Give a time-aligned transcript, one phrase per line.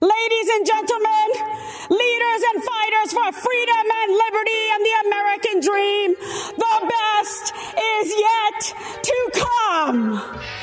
[0.00, 1.28] Ladies and gentlemen,
[1.90, 6.14] leaders and fighters for freedom and liberty and the American dream,
[6.56, 10.57] the best is yet to come.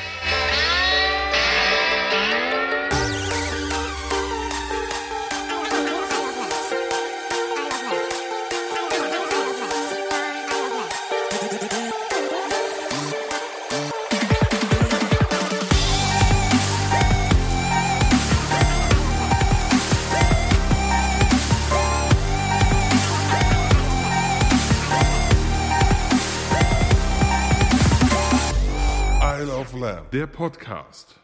[29.86, 31.14] Lamb, der Podcast.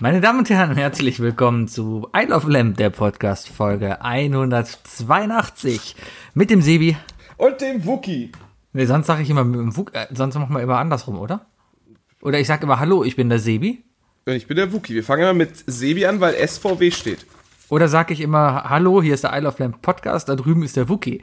[0.00, 5.94] Meine Damen und Herren, herzlich willkommen zu Isle of Lamp, der Podcast Folge 182
[6.32, 6.96] mit dem Sebi.
[7.36, 8.32] Und dem Wookie.
[8.72, 11.44] Nee, sonst sage ich immer mit dem Wuk, äh, sonst machen wir immer andersrum, oder?
[12.22, 13.84] Oder ich sage immer Hallo, ich bin der Sebi.
[14.24, 14.94] Und ich bin der Wookie.
[14.94, 17.26] Wir fangen immer mit Sebi an, weil SVW steht.
[17.68, 20.78] Oder sage ich immer Hallo, hier ist der Isle of Lamp Podcast, da drüben ist
[20.78, 21.22] der Wookie.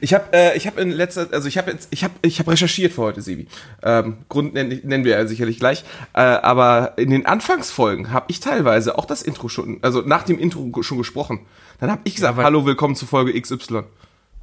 [0.00, 2.48] Ich habe äh, ich hab in letzter, also ich habe jetzt, ich habe ich hab
[2.48, 3.46] recherchiert für heute, Sebi.
[3.82, 5.84] Ähm, Grund nennen, nennen wir ja sicherlich gleich.
[6.14, 10.38] Äh, aber in den Anfangsfolgen habe ich teilweise auch das Intro schon, also nach dem
[10.38, 11.40] Intro schon gesprochen.
[11.80, 13.82] Dann habe ich gesagt, weil- hallo, willkommen zu Folge XY.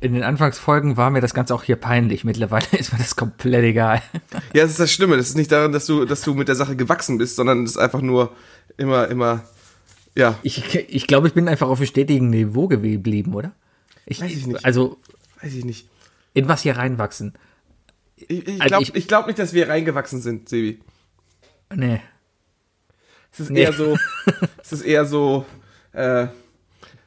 [0.02, 2.24] In den Anfangsfolgen war mir das Ganze auch hier peinlich.
[2.24, 4.02] Mittlerweile ist mir das komplett egal.
[4.54, 5.18] Ja, das ist das Schlimme.
[5.18, 7.72] Das ist nicht daran, dass du, dass du mit der Sache gewachsen bist, sondern es
[7.72, 8.32] ist einfach nur
[8.78, 9.44] immer, immer,
[10.16, 10.38] ja.
[10.44, 13.52] Ich, ich glaube, ich bin einfach auf einem stetigen Niveau geblieben, oder?
[14.06, 14.64] Ich, Weiß ich nicht.
[14.64, 14.98] Also,
[15.46, 15.90] Weiß ich nicht.
[16.34, 17.34] in was hier reinwachsen?
[18.18, 20.80] Ich, ich Also glaube ich, glaub nicht, dass wir reingewachsen sind, Sebi.
[21.74, 22.02] Nee.
[23.32, 23.62] Es ist Nee.
[23.64, 23.98] eher so,
[24.64, 25.46] es ist eher so,
[25.94, 26.28] äh,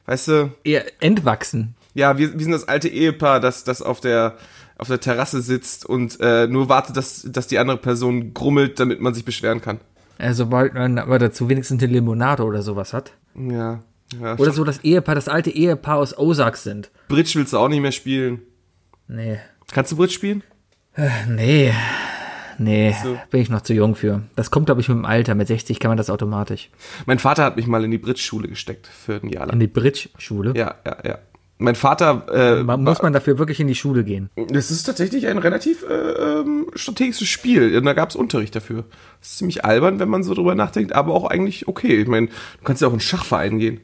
[0.06, 1.74] weißt du, Eher entwachsen.
[1.94, 4.36] ja, wir, wir sind das alte Ehepaar, das, das auf der,
[4.76, 9.00] auf der Terrasse sitzt und äh, nur wartet, dass, dass die andere Person grummelt, damit
[9.00, 9.80] man sich beschweren kann.
[10.18, 13.12] Äh, sobald man aber dazu wenigstens eine Limonade oder sowas hat.
[13.34, 13.82] Ja.
[14.20, 16.90] Ja Oder so das Ehepaar, das alte Ehepaar aus Ozark sind.
[17.08, 18.42] Bridge willst du auch nicht mehr spielen.
[19.06, 19.38] Nee.
[19.72, 20.42] Kannst du Bridge spielen?
[21.28, 21.72] Nee.
[22.60, 23.16] Nee, So.
[23.30, 24.22] bin ich noch zu jung für.
[24.34, 25.36] Das kommt, glaube ich, mit dem Alter.
[25.36, 26.70] Mit 60 kann man das automatisch.
[27.06, 29.60] Mein Vater hat mich mal in die Bridge-Schule gesteckt für ein Jahr In lang.
[29.60, 30.54] die Bridge-Schule.
[30.56, 31.18] Ja, ja, ja.
[31.58, 32.26] Mein Vater,
[32.58, 34.30] äh, Man, muss man dafür wirklich in die Schule gehen?
[34.48, 37.76] Das ist tatsächlich ein relativ äh, ähm, strategisches Spiel.
[37.76, 38.84] Und da gab es Unterricht dafür.
[39.20, 42.00] Das ist ziemlich albern, wenn man so drüber nachdenkt, aber auch eigentlich okay.
[42.00, 43.80] Ich meine, du kannst ja auch in einen Schachverein gehen.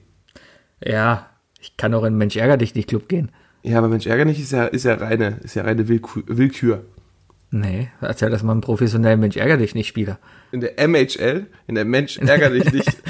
[0.83, 1.29] Ja,
[1.61, 3.31] ich kann auch in Mensch ärger dich nicht Club gehen.
[3.63, 6.85] Ja, aber Mensch, ärger nicht, ist ja, ist ja reine, ist ja reine Willkür.
[7.51, 10.19] Nee, erzähl das mal einem professionellen Mensch ärger dich nicht Spieler.
[10.53, 12.91] In der MHL, in der Mensch, ärger dich nicht.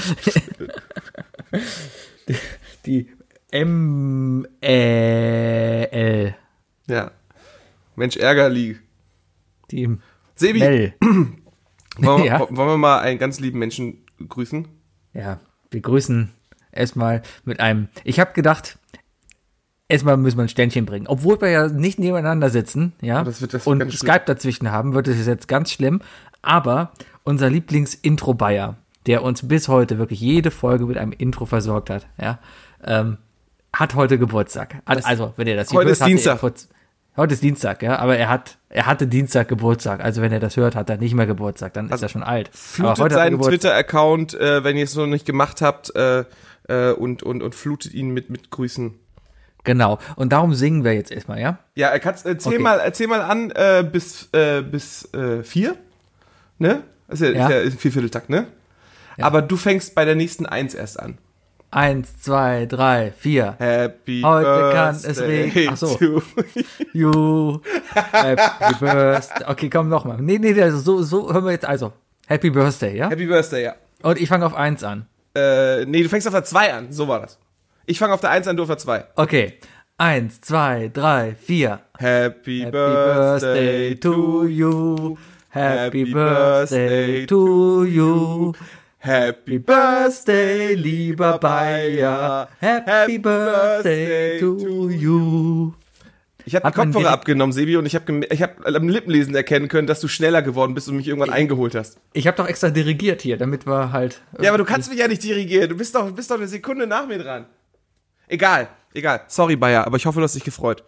[2.87, 3.09] Die
[3.51, 6.35] M Ä L.
[6.89, 7.11] Ja.
[7.97, 8.77] Mensch, ärgerlich.
[9.71, 9.97] Die
[10.35, 10.95] Sebi, Mel.
[11.01, 12.41] wollen, wir- Ja.
[12.41, 14.67] wollen wir mal einen ganz lieben Menschen grüßen?
[15.15, 16.31] Ja, wir grüßen
[16.75, 17.89] erstmal mit einem.
[18.05, 18.79] Ich habe gedacht,
[19.89, 21.07] erstmal müssen wir ein Ständchen bringen.
[21.07, 23.93] Obwohl wir ja nicht nebeneinander sitzen, ja, das das und.
[23.93, 26.01] Skype dazwischen haben, wird es jetzt ganz schlimm.
[26.43, 26.93] Aber
[27.23, 28.77] unser Lieblings-Intro-Bayer,
[29.07, 32.39] der uns bis heute wirklich jede Folge mit einem Intro versorgt hat, ja,
[32.85, 33.19] ähm,
[33.73, 34.77] hat heute Geburtstag.
[34.87, 36.39] Hat, also, wenn ihr das hier Heute hört, ist Dienstag.
[36.41, 36.53] vor-
[37.17, 40.01] Heute ist Dienstag, ja, aber er hat, er hatte Dienstag Geburtstag.
[40.03, 42.51] Also wenn er das hört, hat er nicht mehr Geburtstag, dann ist er schon alt.
[42.53, 43.41] Flutet seinen.
[43.41, 46.25] Twitter-Account, äh, wenn ihr es noch nicht gemacht habt, äh,
[46.69, 48.95] äh, und, und, und flutet ihn mit, mit Grüßen.
[49.65, 49.99] Genau.
[50.17, 51.59] Und darum singen wir jetzt erstmal, ja?
[51.75, 52.63] Ja, er kann's, erzähl, Okay.
[52.63, 55.77] mal, erzähl mal an äh, bis, äh, bis äh, vier.
[56.59, 56.83] Ne?
[57.09, 57.47] Ist ja, Ja.
[57.47, 58.47] Ist ja ist ein Viervierteltakt, ne?
[59.19, 61.19] Aber du fängst bei der nächsten Eins erst an.
[61.71, 63.57] Eins, zwei, drei, vier.
[63.59, 65.69] Happy Heute kann es Birthday regnen.
[65.73, 66.23] Ach so.
[66.93, 67.61] You.
[68.13, 69.45] Happy Birthday.
[69.49, 70.19] Okay, komm nochmal.
[70.21, 71.93] Nee, nee, also so, so hören wir jetzt also.
[72.27, 73.11] Happy Birthday, ja?
[73.11, 73.75] Happy Birthday, ja.
[74.03, 75.07] Und ich fange auf eins an.
[75.35, 76.93] Äh, nee, du fängst auf der zwei an.
[76.93, 77.39] So war das.
[77.87, 79.05] Ich fange auf der Eins an, du auf der zwei.
[79.17, 79.59] Okay.
[79.97, 81.81] Eins, zwei, drei, vier.
[81.99, 85.17] Happy, Happy Birthday to you.
[85.51, 88.53] Happy Birthday birthday to you.
[88.99, 92.49] Happy Birthday, lieber Bayer.
[92.61, 95.75] Happy Birthday to you.
[96.47, 99.87] Ich habe die Kopfhörer abgenommen, Sebi, und ich habe ich hab am Lippenlesen erkennen können,
[99.87, 101.99] dass du schneller geworden bist und mich irgendwann eingeholt hast.
[102.13, 104.21] Ich habe doch extra dirigiert hier, damit wir halt.
[104.41, 105.69] Ja, aber du kannst mich ja nicht dirigieren.
[105.69, 107.47] Du bist doch, bist doch eine Sekunde nach mir dran.
[108.29, 109.23] Egal, egal.
[109.29, 110.85] Sorry, Bayer, aber ich hoffe, du hast dich gefreut.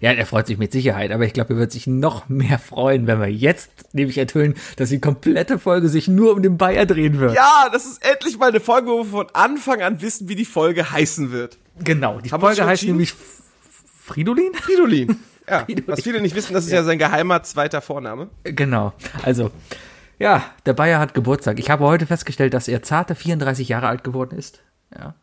[0.00, 3.06] Ja, er freut sich mit Sicherheit, aber ich glaube, er wird sich noch mehr freuen,
[3.08, 7.18] wenn wir jetzt nämlich enthüllen, dass die komplette Folge sich nur um den Bayer drehen
[7.18, 7.34] wird.
[7.34, 10.44] Ja, das ist endlich mal eine Folge, wo wir von Anfang an wissen, wie die
[10.44, 11.58] Folge heißen wird.
[11.82, 13.14] Genau, die Haben Folge heißt nämlich
[14.08, 14.54] Fridolin?
[14.54, 15.16] Fridolin.
[15.48, 15.88] Ja, Fridolin.
[15.88, 18.28] was viele nicht wissen, das ist ja, sein geheimer zweiter Vorname.
[18.44, 19.50] Genau, also,
[20.18, 21.58] ja, der Bayer hat Geburtstag.
[21.58, 24.60] Ich habe heute festgestellt, dass er zarte 34 Jahre alt geworden ist.
[24.94, 25.14] Ja.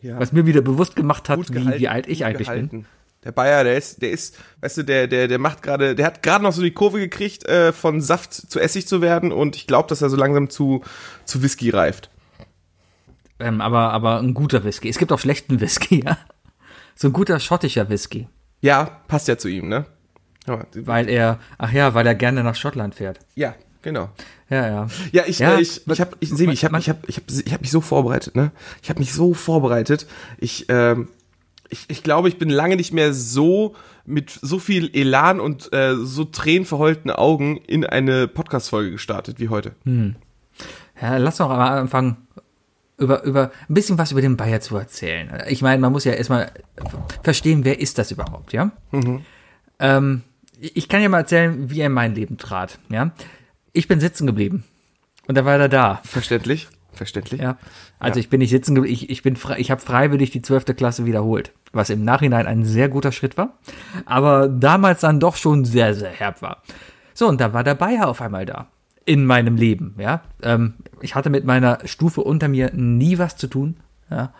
[0.00, 0.18] Ja.
[0.18, 2.68] Was mir wieder bewusst gemacht hat, Gut wie, gehalten, wie alt ich eigentlich bin.
[2.68, 2.86] gehalten.
[3.24, 6.22] Der Bayer, der ist, der ist, weißt du, der, der, der macht gerade, der hat
[6.22, 9.66] gerade noch so die Kurve gekriegt, äh, von Saft zu Essig zu werden und ich
[9.66, 10.82] glaube, dass er so langsam zu,
[11.24, 12.10] zu Whisky reift.
[13.40, 14.88] Ähm, aber, aber ein guter Whisky.
[14.88, 16.16] Es gibt auch schlechten Whisky, ja.
[17.00, 18.26] So ein guter schottischer Whisky.
[18.60, 19.86] Ja, passt ja zu ihm, ne?
[20.74, 23.20] Weil er, ach ja, weil er gerne nach Schottland fährt.
[23.36, 24.10] ja genau.
[24.50, 24.88] Ja, ja.
[25.12, 27.26] Ja, ich, Ja, äh, ich, ich habe, ich, Sebi, ich habe, ich habe, ich habe,
[27.28, 28.50] ich habe mich so vorbereitet, ne?
[28.82, 30.08] Ich habe mich so vorbereitet.
[30.38, 31.08] Ich, ähm,
[31.68, 35.94] ich, ich glaube, ich bin lange nicht mehr so mit so viel Elan und äh,
[35.94, 39.76] so tränenverheulten Augen in eine Podcast-Folge gestartet wie heute.
[41.00, 42.16] Ja, lass doch mal anfangen,
[42.98, 45.30] über, über ein bisschen was über den Bayer zu erzählen.
[45.48, 46.50] Ich meine, man muss ja erstmal
[47.22, 48.72] verstehen, wer ist das überhaupt, ja?
[49.78, 50.22] Ähm,
[50.60, 53.12] ich kann ja mal erzählen, wie er in mein Leben trat, ja?
[53.72, 54.64] Ich bin sitzen geblieben.
[55.28, 56.00] Und da war er da.
[56.04, 56.68] Verständlich?
[56.92, 57.40] Verständlich?
[57.40, 57.58] Ja.
[58.00, 58.20] Also Ja.
[58.24, 61.04] ich bin nicht sitzen geblieben, ich, ich bin frei, ich habe freiwillig die zwölfte Klasse
[61.04, 63.54] wiederholt, was im Nachhinein ein sehr guter Schritt war,
[64.06, 66.62] aber damals dann doch schon sehr, sehr herb war.
[67.14, 68.66] So, und da war der Bayer auf einmal da.
[69.08, 70.20] In meinem Leben, ja.
[70.42, 73.76] Ähm, ich hatte mit meiner Stufe unter mir nie was zu tun,
[74.10, 74.32] ja.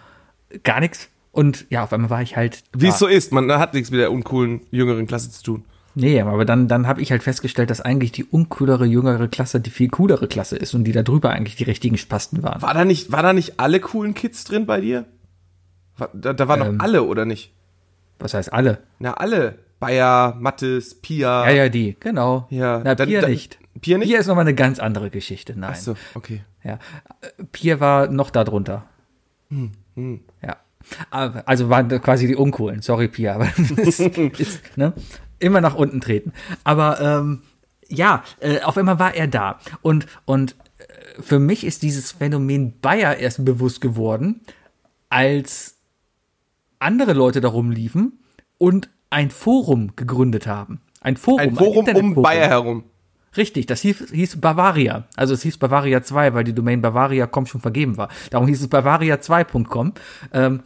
[0.62, 1.08] Gar nichts.
[1.32, 2.62] Und ja, auf einmal war ich halt.
[2.76, 5.64] Wie es so ist, man hat nichts mit der uncoolen jüngeren Klasse zu tun.
[5.94, 9.70] Nee, aber dann, dann habe ich halt festgestellt, dass eigentlich die uncoolere, jüngere Klasse die
[9.70, 12.60] viel coolere Klasse ist und die da drüber eigentlich die richtigen Spasten waren.
[12.62, 15.06] War da nicht, war da nicht alle coolen Kids drin bei dir?
[15.96, 16.76] War, da, da waren Ähm.
[16.76, 17.52] noch alle, oder nicht?
[18.18, 18.78] Was heißt alle?
[18.98, 19.58] Na, alle.
[19.80, 21.44] Bayer, Mattes, Pia.
[21.48, 22.46] Ja, ja, die, genau.
[22.50, 23.58] Ja, Na, dann- Pia dann- nicht.
[23.80, 24.08] Pia nicht?
[24.08, 25.70] Pia ist nochmal eine ganz andere Geschichte, nein.
[25.72, 26.42] Ach so, okay.
[26.64, 26.78] Ja.
[27.20, 28.84] Äh, Pia war noch da drunter.
[29.50, 29.72] Hm,
[30.42, 30.56] Ja.
[31.10, 32.82] Aber- Also waren quasi die Uncoolen.
[32.82, 33.34] Sorry, Pia.
[33.34, 34.92] Aber das ist, ne?
[35.38, 36.32] Immer nach unten treten.
[36.64, 37.42] Aber ähm,
[37.88, 39.58] ja, äh, auf einmal war er da.
[39.82, 44.40] Und, und äh, für mich ist dieses Phänomen Bayer erst bewusst geworden,
[45.10, 45.76] als
[46.78, 48.18] andere Leute darum liefen
[48.58, 50.80] und ein Forum gegründet haben.
[51.00, 51.40] Ein Forum.
[51.40, 52.22] Ein Forum um Internetforum.
[52.22, 52.84] Bayer herum.
[53.36, 55.04] Richtig, das hieß, hieß Bavaria.
[55.16, 58.08] Also es hieß Bavaria 2, weil die Domain Bavaria.com schon vergeben war.
[58.30, 59.92] Darum hieß es Bavaria2.com.
[60.32, 60.62] Ähm,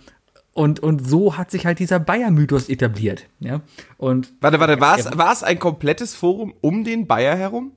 [0.55, 3.27] und, und so hat sich halt dieser Bayer-Mythos etabliert.
[3.41, 3.63] Ja?
[3.97, 7.73] Und Warte, warte, war es, war es ein komplettes Forum um den Bayer herum?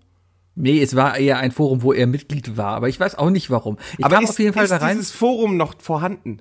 [0.56, 3.50] nee, es war eher ein Forum, wo er Mitglied war, aber ich weiß auch nicht
[3.50, 3.78] warum.
[3.98, 4.96] Ich Aber kam ist, auf jeden Fall ist da rein.
[4.98, 6.40] dieses Forum noch vorhanden?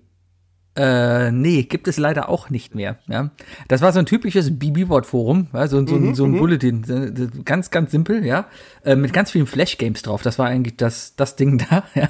[0.76, 2.98] Äh, nee, gibt es leider auch nicht mehr.
[3.06, 3.30] Ja,
[3.68, 7.70] das war so ein typisches BB-Board-Forum, ja, so, so, Mhm, so ein Bulletin, so- ganz,
[7.70, 8.46] ganz simpel, ja,
[8.84, 10.22] äh, mit ganz vielen Flash-Games drauf.
[10.22, 12.08] Das war eigentlich das, das Ding da, ja.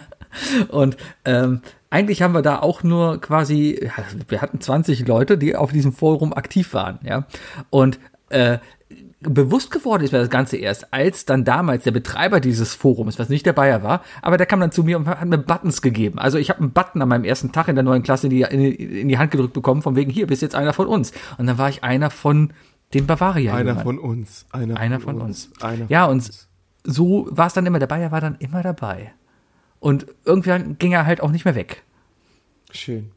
[0.69, 0.96] Und
[1.26, 3.93] ähm, eigentlich haben wir da auch nur quasi, ja,
[4.28, 7.26] wir hatten 20 Leute, die auf diesem Forum aktiv waren, ja.
[7.70, 8.00] Und
[8.31, 8.58] äh,
[9.26, 13.29] bewusst geworden ist mir das Ganze erst, als dann damals der Betreiber dieses Forums, was
[13.29, 16.19] nicht der Bayer war, aber der kam dann zu mir und hat mir Buttons gegeben.
[16.19, 18.43] Also ich habe einen Button an meinem ersten Tag in der neuen Klasse in die,
[18.43, 21.12] in, die Hand gedrückt bekommen, von wegen, hier, bist jetzt einer von uns.
[21.38, 22.53] Und dann war ich einer von
[22.93, 23.55] den Bavaria.
[23.55, 24.47] Einer von uns.
[24.53, 25.50] Einer, Einer von uns.
[25.61, 26.49] Einer Ja, von und uns.
[26.85, 27.79] so war es dann immer.
[27.79, 29.12] Der Bayer war dann immer dabei.
[29.81, 31.82] Und irgendwann ging er halt auch nicht mehr weg.
[32.70, 33.11] Schön,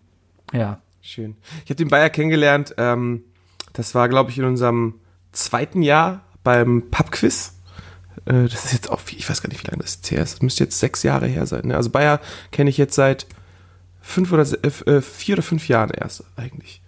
[0.54, 0.80] Ja.
[1.02, 1.36] schön.
[1.64, 3.24] Ich habe den Bayer kennengelernt, ähm,
[3.74, 4.96] das war, glaube ich, in unserem
[5.32, 7.54] zweiten Jahr beim Pubquiz.
[8.26, 10.36] Äh, das ist jetzt auch, ich weiß gar nicht, wie lange das jetzt her ist.
[10.36, 11.68] Das müsste jetzt sechs Jahre her sein.
[11.68, 11.76] Ne?
[11.76, 12.20] Also Bayer
[12.52, 13.28] kenne ich jetzt seit
[14.02, 16.82] fünf oder äh, vier oder fünf Jahren erst eigentlich.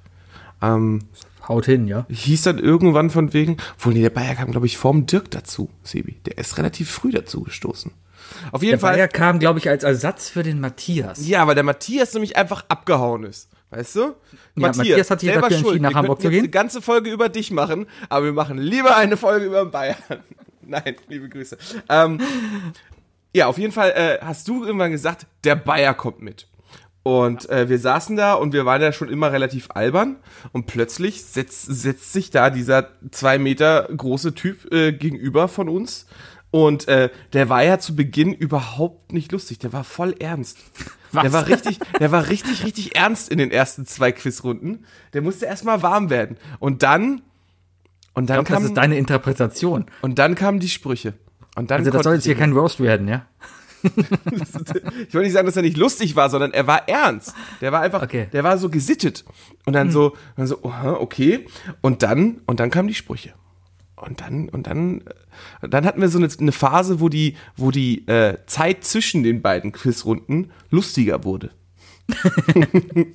[0.62, 1.02] Ähm,
[1.48, 2.06] Haut hin, ja.
[2.10, 5.70] hieß dann irgendwann von wegen, wohl nee, der Bayer kam, glaube ich, vorm Dirk dazu,
[5.84, 6.20] Sebi.
[6.26, 7.92] Der ist relativ früh dazu gestoßen.
[8.52, 8.96] Auf jeden Der Fall.
[8.96, 11.28] Bayer kam, glaube ich, als Ersatz für den Matthias.
[11.28, 13.50] Ja, weil der Matthias nämlich einfach abgehauen ist.
[13.72, 14.16] Weißt du?
[14.56, 15.82] Matthias hat sich selber dafür entschieden, schuld.
[15.82, 16.40] nach Wir Hamburg zu jetzt gehen.
[16.40, 19.98] eine ganze Folge über dich machen, aber wir machen lieber eine Folge über Bayern.
[20.62, 21.58] Nein, liebe Grüße.
[21.88, 22.20] Ähm,
[23.36, 26.48] ja, auf jeden Fall äh, hast du irgendwann gesagt, der Bayer kommt mit.
[27.04, 30.18] Und äh, wir saßen da und wir waren ja schon immer relativ albern
[30.52, 36.08] und plötzlich setzt, setzt sich da dieser zwei Meter große Typ äh, gegenüber von uns
[36.52, 40.58] und äh, der war ja zu Beginn überhaupt nicht lustig, der war voll ernst.
[41.12, 41.24] Was?
[41.24, 44.86] Der war richtig, der war richtig, richtig ernst in den ersten zwei Quizrunden.
[45.14, 46.38] Der musste erstmal warm werden.
[46.60, 47.22] Und dann,
[48.14, 49.86] und dann Ich glaube, das kam, ist deine Interpretation.
[50.02, 51.14] und dann kamen die Sprüche.
[51.56, 53.26] Und dann Also das soll jetzt hier kein Roast werden, ja?
[55.08, 57.34] ich will nicht sagen, dass er nicht lustig war, sondern er war ernst.
[57.62, 58.28] Der war einfach, Okay.
[58.34, 59.24] der war so gesittet.
[59.66, 61.46] Und dann so, dann so, okay.
[61.82, 63.34] Und dann, und dann kamen die Sprüche.
[64.00, 65.02] Und dann, und dann,
[65.62, 69.24] äh, dann hatten wir so eine, eine Phase, wo die, wo die äh, Zeit zwischen
[69.24, 71.52] den beiden Quizrunden lustiger wurde.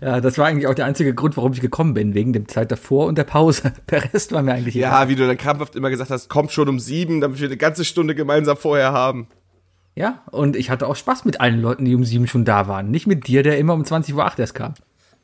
[0.00, 2.70] Ja, das war eigentlich auch der einzige Grund, warum ich gekommen bin, wegen dem Zeit
[2.70, 3.72] davor und der Pause.
[3.90, 6.68] Der Rest war mir eigentlich Ja, wie du dann krampfhaft immer gesagt hast, kommt schon
[6.68, 9.28] um sieben, damit wir eine ganze Stunde gemeinsam vorher haben.
[9.94, 12.90] Ja, und ich hatte auch Spaß mit allen Leuten, die um sieben schon da waren.
[12.90, 14.74] Nicht mit dir, der immer um 20 Uhr 8 erst kam.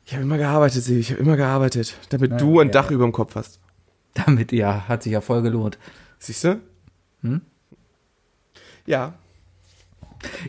[0.05, 2.95] Ich habe immer gearbeitet, Sebi, ich habe immer gearbeitet, damit du ein ja, Dach ja.
[2.95, 3.59] über dem Kopf hast.
[4.25, 5.77] Damit, ja, hat sich ja voll gelohnt.
[6.19, 6.59] Siehst du?
[7.21, 7.41] Hm?
[8.85, 9.13] Ja.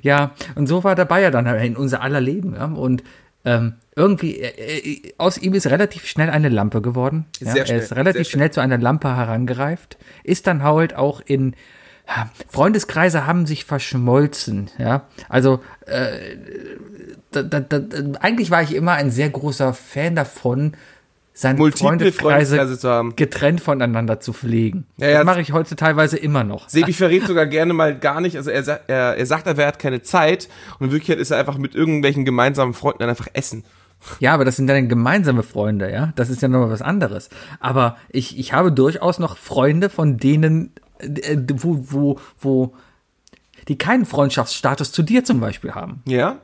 [0.03, 2.55] Ja, und so war der Bayer dann in unser aller Leben.
[2.55, 2.67] Ja?
[2.67, 3.03] Und
[3.45, 7.27] ähm, irgendwie, äh, äh, aus ihm ist relativ schnell eine Lampe geworden.
[7.41, 7.53] Ja?
[7.53, 9.99] Sehr schnell, er ist relativ sehr schnell zu einer Lampe herangereift.
[10.25, 11.55] Ist dann halt auch in
[12.49, 14.71] Freundeskreise haben sich verschmolzen.
[14.79, 16.37] Ja, also äh,
[17.31, 17.79] da, da, da,
[18.21, 20.73] eigentlich war ich immer ein sehr großer Fan davon,
[21.39, 23.15] seine Multiple Freundeskreise, zu haben.
[23.15, 24.87] getrennt voneinander zu pflegen.
[24.97, 26.69] Ja, ja, das mache ich heute teilweise immer noch.
[26.69, 28.37] Sebi verrät sogar gerne mal gar nicht.
[28.37, 30.49] Also er, er, er sagt einfach, er hat keine Zeit.
[30.81, 33.63] Und in Wirklichkeit ist er einfach mit irgendwelchen gemeinsamen Freunden dann einfach essen.
[34.19, 36.13] Ja, aber das sind dann gemeinsame Freunde, ja.
[36.17, 37.31] Das ist ja nochmal was anderes.
[37.61, 42.75] Aber ich, ich habe durchaus noch Freunde, von denen, äh, wo, wo, wo,
[43.69, 46.03] die keinen Freundschaftsstatus zu dir zum Beispiel haben.
[46.05, 46.39] Ja?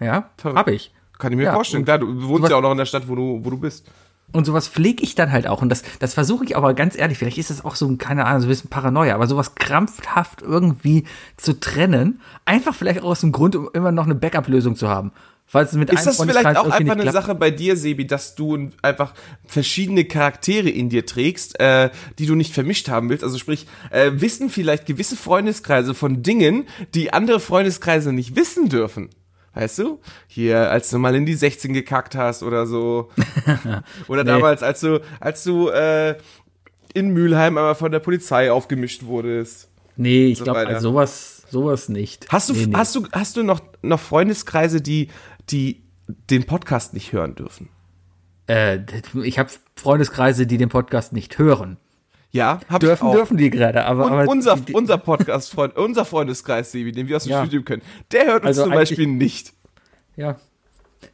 [0.00, 0.90] Ja, habe ich.
[1.18, 1.84] Kann ich mir Ja, vorstellen.
[1.84, 3.86] Klar, du wohnst ja auch noch in der Stadt, wo du, wo du bist.
[4.32, 5.62] Und sowas pflege ich dann halt auch.
[5.62, 8.26] Und das, das versuche ich aber ganz ehrlich, vielleicht ist das auch so, ein, keine
[8.26, 11.04] Ahnung, so ein bisschen Paranoia, aber sowas krampfhaft irgendwie
[11.36, 15.12] zu trennen, einfach vielleicht auch aus dem Grund, um immer noch eine Backup-Lösung zu haben.
[15.50, 17.10] Falls es mit Ist das vielleicht auch einfach eine.
[17.10, 19.14] Sache bei dir, Sebi, dass du einfach
[19.46, 23.24] verschiedene Charaktere in dir trägst, äh, die du nicht vermischt haben willst?
[23.24, 29.08] Also sprich, äh, wissen vielleicht gewisse Freundeskreise von Dingen, die andere Freundeskreise nicht wissen dürfen?
[29.54, 30.00] Weißt du?
[30.26, 33.10] Hier, als du mal in die 16 gekackt hast oder so.
[34.08, 34.30] oder Nee.
[34.30, 36.16] damals, als du, als du äh,
[36.94, 39.68] in Mülheim einmal von der Polizei aufgemischt wurdest.
[39.96, 42.28] Nee, ich so glaube, also sowas, sowas nicht.
[42.30, 42.74] Hast du, nee, nee.
[42.76, 45.08] hast du, hast du noch, noch Freundeskreise, die,
[45.50, 47.68] die den Podcast nicht hören dürfen?
[48.48, 48.78] Äh,
[49.24, 51.78] ich habe Freundeskreise, die den Podcast nicht hören.
[52.30, 53.14] Ja, hab Dürfen, ich auch.
[53.14, 57.16] dürfen die gerade, aber, Und aber unser, die, unser Podcast-Freund, unser Freundeskreis, Sebi, den wir
[57.16, 57.40] aus dem Ja.
[57.42, 57.82] Studium können,
[58.12, 59.52] der hört uns Also zum Beispiel nicht.
[60.16, 60.36] ja,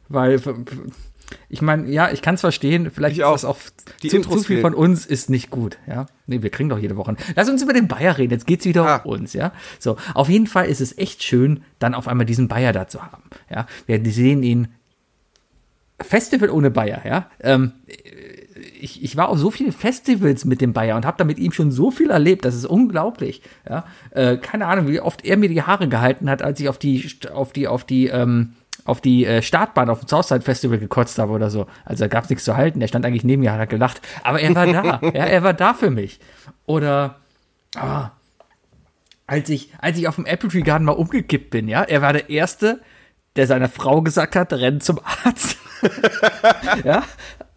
[0.09, 0.41] weil
[1.49, 2.91] ich meine, ja, ich kann es verstehen.
[2.91, 3.31] Vielleicht Ich ist auch.
[3.33, 3.57] das auch
[4.03, 5.77] Die zu, zu viel von uns ist nicht gut.
[5.87, 7.15] Ja, nee, wir kriegen doch jede Woche.
[7.35, 8.33] Lass uns über den Bayer reden.
[8.33, 8.95] Jetzt geht's wieder Ah.
[9.03, 9.33] um uns.
[9.33, 12.87] Ja, so auf jeden Fall ist es echt schön, dann auf einmal diesen Bayer da
[12.87, 13.23] zu haben.
[13.49, 14.67] Ja, wir sehen ihn
[15.99, 17.03] Festival ohne Bayer.
[17.05, 17.29] Ja.
[17.39, 17.71] Ähm,
[18.81, 21.51] ich, ich war auf so vielen Festivals mit dem Bayer und habe da mit ihm
[21.51, 23.41] schon so viel erlebt, das ist unglaublich.
[23.69, 26.77] Ja, äh, keine Ahnung, wie oft er mir die Haare gehalten hat, als ich auf
[26.77, 28.53] die auf die auf die ähm,
[28.85, 31.67] auf die äh, Startbahn auf dem Southside Festival gekotzt habe oder so.
[31.85, 32.81] Also da gab's nichts zu halten.
[32.81, 34.01] Er stand eigentlich neben mir, hat er gelacht.
[34.23, 34.99] Aber er war da.
[35.13, 36.19] ja, er war da für mich.
[36.65, 37.15] Oder
[37.75, 38.11] ah,
[39.27, 42.13] als ich als ich auf dem Apple Tree Garden mal umgekippt bin, ja, er war
[42.13, 42.81] der erste,
[43.35, 45.57] der seiner Frau gesagt hat, renn zum Arzt.
[46.83, 47.03] ja.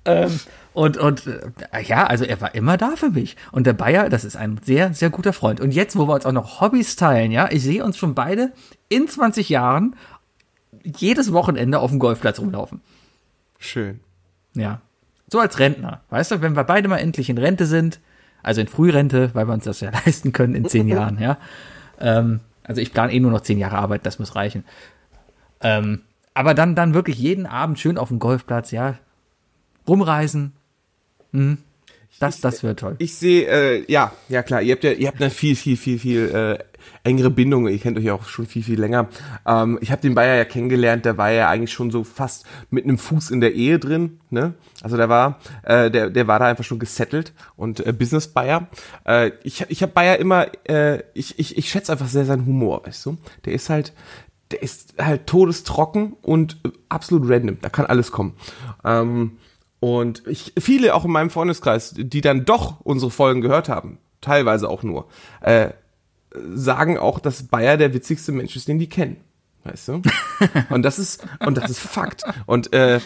[0.04, 0.40] Ähm,
[0.78, 3.36] und, und äh, ja, also er war immer da für mich.
[3.50, 5.60] Und der Bayer, das ist ein sehr, sehr guter Freund.
[5.60, 8.52] Und jetzt, wo wir uns auch noch Hobbys teilen, ja, ich sehe uns schon beide
[8.88, 9.96] in 20 Jahren
[10.84, 12.80] jedes Wochenende auf dem Golfplatz rumlaufen.
[13.58, 13.98] Schön.
[14.54, 14.80] Ja.
[15.26, 16.02] So als Rentner.
[16.10, 17.98] Weißt du, wenn wir beide mal endlich in Rente sind,
[18.44, 21.38] also in Frührente, weil wir uns das ja leisten können in zehn Jahren, ja.
[21.98, 24.62] Ähm, also ich plane eh nur noch zehn Jahre Arbeit, das muss reichen.
[25.60, 26.02] Ähm,
[26.34, 28.94] aber dann, dann wirklich jeden Abend schön auf dem Golfplatz, ja,
[29.88, 30.52] rumreisen.
[31.32, 31.58] Mhm.
[32.20, 32.96] Das, das wird toll.
[32.98, 36.00] Ich sehe, äh, ja, ja klar, ihr habt ja, ihr habt eine viel, viel, viel,
[36.00, 36.58] viel äh,
[37.04, 37.68] engere Bindung.
[37.68, 39.08] Ihr kennt euch ja auch schon viel, viel länger.
[39.46, 42.84] Ähm, ich habe den Bayer ja kennengelernt, der war ja eigentlich schon so fast mit
[42.84, 44.20] einem Fuß in der Ehe drin.
[44.30, 44.54] Ne?
[44.82, 48.68] Also der war, äh, der, der war da einfach schon gesettelt und äh, Business Bayer.
[49.06, 52.84] Äh, ich ich habe Bayer immer, äh, ich, ich, ich schätze einfach sehr seinen Humor,
[52.84, 53.18] weißt du?
[53.44, 53.92] Der ist halt,
[54.50, 57.58] der ist halt todestrocken und äh, absolut random.
[57.60, 58.34] Da kann alles kommen.
[58.84, 59.38] Ähm,
[59.80, 64.68] und ich, viele auch in meinem Freundeskreis, die dann doch unsere Folgen gehört haben, teilweise
[64.68, 65.08] auch nur,
[65.40, 65.70] äh,
[66.54, 69.18] sagen auch, dass Bayer der witzigste Mensch ist, den die kennen.
[69.64, 70.02] Weißt du?
[70.70, 72.24] und das ist, und das ist Fakt.
[72.46, 73.00] Und äh,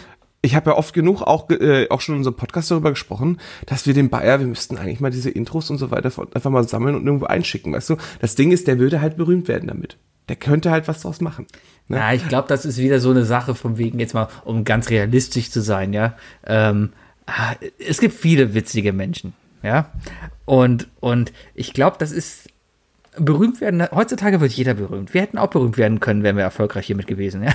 [0.45, 3.87] ich habe ja oft genug auch, äh, auch schon in unserem Podcast darüber gesprochen, dass
[3.87, 6.95] wir den Bayer, wir müssten eigentlich mal diese Intros und so weiter einfach mal sammeln
[6.95, 7.97] und irgendwo einschicken, weißt du?
[8.19, 9.97] Das Ding ist, der würde halt berühmt werden damit.
[10.27, 11.47] Der könnte halt was draus machen.
[11.87, 11.97] Ne?
[11.97, 14.89] Ja, ich glaube, das ist wieder so eine Sache von wegen, jetzt mal, um ganz
[14.89, 16.17] realistisch zu sein, ja.
[16.45, 16.91] Ähm,
[17.25, 19.33] ah, es gibt viele witzige Menschen,
[19.63, 19.91] ja.
[20.43, 22.49] Und, und ich glaube, das ist
[23.17, 23.85] berühmt werden.
[23.91, 25.13] Heutzutage wird jeder berühmt.
[25.13, 27.51] Wir hätten auch berühmt werden können, wären wir erfolgreich hiermit gewesen, ja.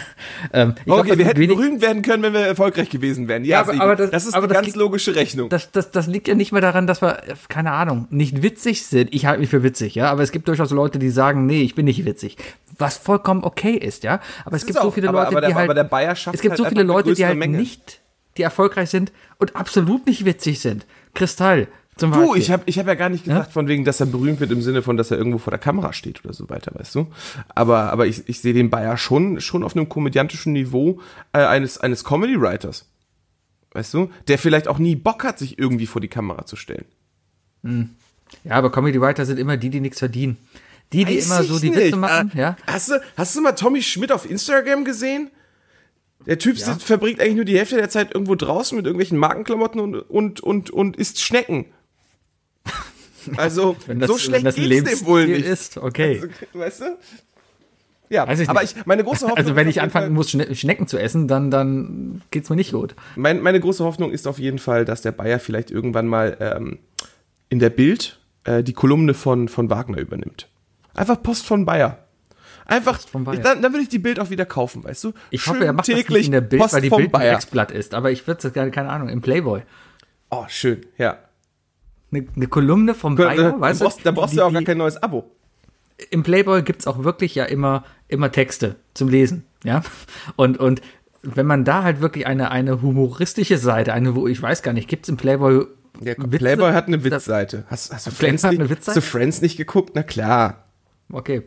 [0.52, 3.44] Ähm, glaub, Okay, das wir hätten berühmt werden können, wenn wir erfolgreich gewesen wären.
[3.44, 5.48] Ja, Ja, aber- aber das, das- ist aber eine das ganz logische Rechnung.
[5.48, 9.12] das, das, das liegt ja nicht mehr daran, dass wir, keine Ahnung, nicht witzig sind.
[9.12, 10.10] Ich halte mich für witzig, ja.
[10.10, 12.36] Aber es gibt durchaus Leute, die sagen, nee, ich bin nicht witzig.
[12.78, 14.20] Was vollkommen okay ist, ja.
[14.44, 15.64] Aber es gibt so viele aber- Leute, aber der- die halt.
[15.64, 17.58] aber der Bayer schafft es gibt halt so viele Leute, die halt Menge.
[17.58, 18.00] nicht,
[18.36, 20.86] die erfolgreich sind und absolut nicht witzig sind.
[21.14, 21.66] Kristall,
[21.98, 24.40] Zum Du, ich habe ich hab ja gar nicht gesagt, von wegen, dass er berühmt
[24.40, 26.94] wird im Sinne von, dass er irgendwo vor der Kamera steht oder so weiter, weißt
[26.94, 27.08] du?
[27.54, 31.00] Aber, aber ich, ich sehe den Bayer schon, schon auf einem komödiantischen Niveau
[31.32, 32.86] äh, eines, eines Comedy-Writers.
[33.72, 34.10] Weißt du?
[34.28, 36.86] Der vielleicht auch nie Bock hat, sich irgendwie vor die Kamera zu stellen.
[37.62, 40.38] ja, aber Comedy Writer sind immer die, die nichts verdienen.
[40.92, 41.78] Die, die Weiß immer so die nicht.
[41.80, 42.56] Witze machen, Ah, ja.
[42.66, 45.30] Hast du, hast du mal Tommy Schmidt auf Instagram gesehen?
[46.26, 49.80] Der Typ sitzt, verbringt eigentlich nur die Hälfte der Zeit irgendwo draußen mit irgendwelchen Markenklamotten
[49.80, 51.66] und, und, und, und isst Schnecken.
[53.36, 55.46] Also, Wenn das, so schlecht geht's dem wohl nicht.
[55.46, 56.20] ist, okay.
[56.22, 56.84] Also, weißt du?
[58.10, 60.98] Ja, ich aber ich, meine große Hoffnung Also wenn ich anfangen muss, Schne Schnecken zu
[60.98, 62.94] essen, dann, dann geht's mir nicht gut.
[63.16, 66.78] Mein, meine große Hoffnung ist auf jeden Fall, dass der Bayer vielleicht irgendwann mal ähm,
[67.50, 70.48] in der Bild äh, die Kolumne von, von Wagner übernimmt.
[70.94, 71.98] Einfach Post von Bayer.
[72.64, 73.36] Einfach, von Bayer.
[73.36, 75.12] Ich, dann, dann würde ich die Bild auch wieder kaufen, weißt du?
[75.30, 77.10] Ich Schön hoffe, er macht täglich nicht in der Bild, Post weil die Bild ein
[77.10, 77.34] Bayer.
[77.34, 77.94] Exblatt ist.
[77.94, 79.62] Aber ich würde es gerne, keine Ahnung, im Playboy.
[80.30, 81.18] Oh, schön, ja.
[82.10, 84.04] Eine, eine Kolumne vom Bayer, da, weißt brauchst, du?
[84.04, 85.30] da brauchst die, du ja auch gar kein neues Abo.
[86.10, 89.82] Im Playboy gibt's auch wirklich ja immer, immer Texte zum Lesen, ja.
[90.36, 90.80] Und, und
[91.22, 94.88] wenn man da halt wirklich eine, eine humoristische Seite, eine, wo ich weiß gar nicht,
[94.88, 95.66] gibt's im Playboy
[96.00, 96.38] Der Witze?
[96.38, 97.64] Playboy hat eine Witzseite.
[97.68, 99.90] Hast, hast, du Friends hat nicht, hast du Friends nicht geguckt?
[99.94, 100.64] Na klar.
[101.12, 101.42] Okay.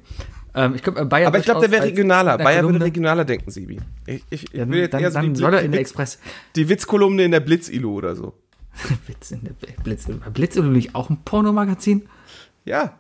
[0.54, 2.38] Ähm, ich glaube, Bayer Aber ich glaube, der wäre regionaler.
[2.38, 3.80] Bayer würde Kolumne- regionaler denken, Sibi.
[4.06, 5.80] Ich, ich, ich Ja, will jetzt dann, eher so dann die, soll er in der
[5.80, 6.20] Witz, Express.
[6.58, 8.34] die Witzkolumne in der Blitz-Ilo oder so.
[9.06, 10.08] Blitz in der Blitz.
[10.34, 12.08] Blitz oder nicht auch ein Pornomagazin?
[12.66, 12.94] Ja.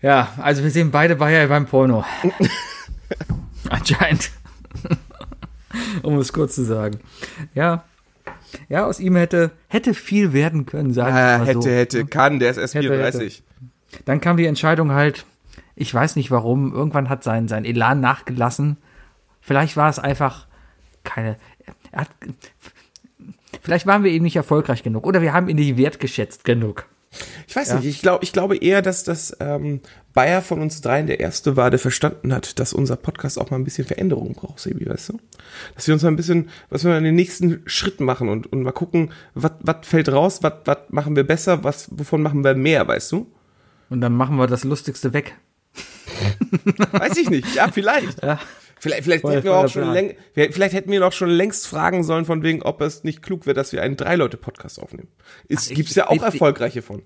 [0.00, 2.04] Ja, also wir sehen beide Bayer beim Porno.
[3.68, 4.30] Anscheinend.
[6.02, 7.00] um es kurz zu sagen.
[7.54, 7.84] Ja.
[8.68, 11.68] Ja, aus ihm hätte, hätte viel werden können, sagen wir mal hätte, so.
[11.68, 12.38] hätte, kann.
[12.38, 13.42] Der ist erst Hätte, 34.
[14.04, 15.26] Dann kam die Entscheidung halt,
[15.74, 18.76] ich weiß nicht warum, irgendwann hat sein, sein Elan nachgelassen.
[19.40, 20.46] Vielleicht war es einfach
[21.04, 21.36] keine.
[21.90, 22.10] Er hat,
[23.68, 26.86] vielleicht waren wir eben nicht erfolgreich genug oder wir haben ihn nicht wertgeschätzt genug.
[27.46, 29.80] Ich weiß nicht, ich, glaub, ich glaube eher, dass das ähm,
[30.14, 33.58] Bayer von uns dreien der Erste war, der verstanden hat, dass unser Podcast auch mal
[33.58, 35.18] ein bisschen Veränderung braucht, Sebi, weißt du?
[35.74, 38.62] Dass wir uns mal ein bisschen, was wir mal den nächsten Schritt machen und, und
[38.62, 39.52] mal gucken, was
[39.82, 43.30] fällt raus, was machen wir besser, was, wovon machen wir mehr, weißt du?
[43.90, 45.36] Und dann machen wir das Lustigste weg.
[46.92, 47.54] Weiß ich nicht.
[47.54, 48.18] Ja, vielleicht.
[48.80, 52.04] Vielleicht, vielleicht, Voll- hätten wir auch schon läng, vielleicht hätten wir doch schon längst fragen
[52.04, 55.08] sollen, von wegen, ob es nicht klug wäre, dass wir einen Drei-Leute-Podcast aufnehmen.
[55.48, 57.02] Es gibt's ja auch ich- erfolgreiche von.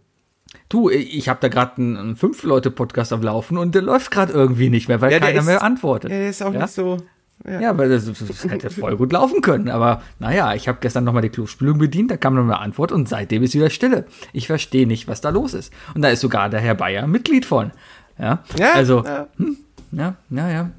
[0.68, 4.68] Du, ich habe da gerade einen, einen Fünf-Leute-Podcast am Laufen und der läuft gerade irgendwie
[4.68, 6.10] nicht mehr, weil Ja, keiner ist- mehr antwortet.
[6.10, 6.60] Ja, der ist auch ja?
[6.62, 6.98] nicht so.
[7.44, 7.60] Ja.
[7.60, 9.68] Ja, weil das, das hätte voll gut laufen können.
[9.68, 13.08] Aber naja, ich habe gestern nochmal die Klospülung bedient, da kam noch eine Antwort und
[13.08, 14.04] seitdem ist wieder Stille.
[14.32, 15.72] Ich verstehe nicht, was da los ist.
[15.94, 17.72] Und da ist sogar der Herr Bayer Mitglied von.
[18.18, 19.26] Ja, Ja, also, ja.
[19.38, 19.56] Hm,
[19.90, 20.70] ja, ja, ja.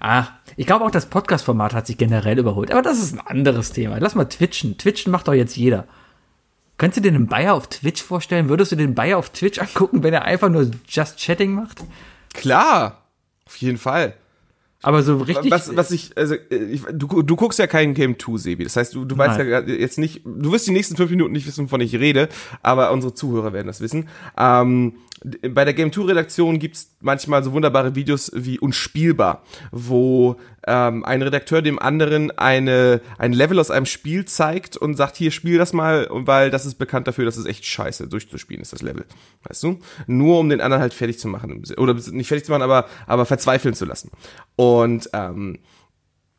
[0.00, 2.70] Ah, ich glaube auch, das Podcast-Format hat sich generell überholt.
[2.70, 3.98] Aber das ist ein anderes Thema.
[3.98, 4.78] Lass mal twitchen.
[4.78, 5.86] Twitchen macht doch jetzt jeder.
[6.78, 8.48] Könntest du dir den Bayer auf Twitch vorstellen?
[8.48, 11.84] Würdest du den Bayer auf Twitch angucken, wenn er einfach nur Just Chatting macht?
[12.34, 13.02] Klar.
[13.46, 14.14] Auf jeden Fall.
[14.82, 15.50] Aber so richtig.
[15.50, 18.64] was, was ich, also, ich, du, du guckst ja kein Game 2, Sebi.
[18.64, 19.48] Das heißt, du, du weißt Nein.
[19.48, 22.28] ja jetzt nicht, du wirst die nächsten fünf Minuten nicht wissen, wovon ich rede,
[22.62, 24.08] aber unsere Zuhörer werden das wissen.
[24.38, 24.94] Ähm,
[25.50, 30.36] bei der Game 2 Redaktion gibt's manchmal so wunderbare Videos wie Unspielbar, wo
[30.66, 35.32] ähm, ein Redakteur dem anderen eine, ein Level aus einem Spiel zeigt und sagt, hier,
[35.32, 38.82] spiel das mal, weil das ist bekannt dafür, dass es echt scheiße durchzuspielen ist, das
[38.82, 39.04] Level.
[39.42, 39.80] Weißt du?
[40.06, 41.62] Nur um den anderen halt fertig zu machen.
[41.76, 44.10] Oder nicht fertig zu machen, aber, aber verzweifeln zu lassen.
[44.54, 45.58] Und ähm,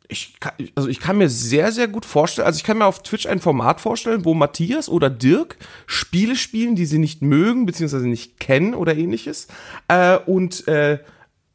[0.09, 3.03] ich kann, also ich kann mir sehr, sehr gut vorstellen, also ich kann mir auf
[3.03, 8.07] Twitch ein Format vorstellen, wo Matthias oder Dirk Spiele spielen, die sie nicht mögen, beziehungsweise
[8.07, 9.47] nicht kennen oder ähnliches,
[9.87, 10.99] äh, und äh,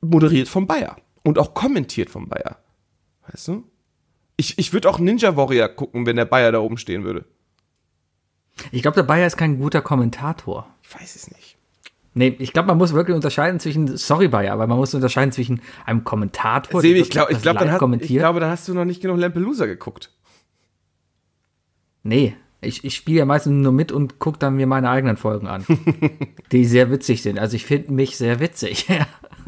[0.01, 0.97] moderiert vom Bayer.
[1.23, 2.59] Und auch kommentiert vom Bayer.
[3.29, 3.65] Weißt du?
[4.37, 7.25] Ich, ich würde auch Ninja Warrior gucken, wenn der Bayer da oben stehen würde.
[8.73, 10.67] ich glaube, der Bayer ist kein guter Kommentator.
[10.83, 11.57] Ich weiß es nicht.
[12.15, 15.63] Nee, ich glaube, man muss wirklich unterscheiden zwischen, sorry Bayer, aber man muss unterscheiden zwischen
[15.87, 18.85] einem Kommentator, Sebi, ich glaube, ich, glaub, dann hast, ich glaube, dann hast du noch
[18.85, 20.11] nicht genug Lampelusa geguckt.
[22.03, 25.49] nee, ich, ich spiele ja meistens nur mit und gucke dann mir meine eigenen Folgen
[25.49, 25.67] an,
[26.53, 27.39] die sehr witzig sind.
[27.39, 28.87] Also ich finde mich sehr witzig.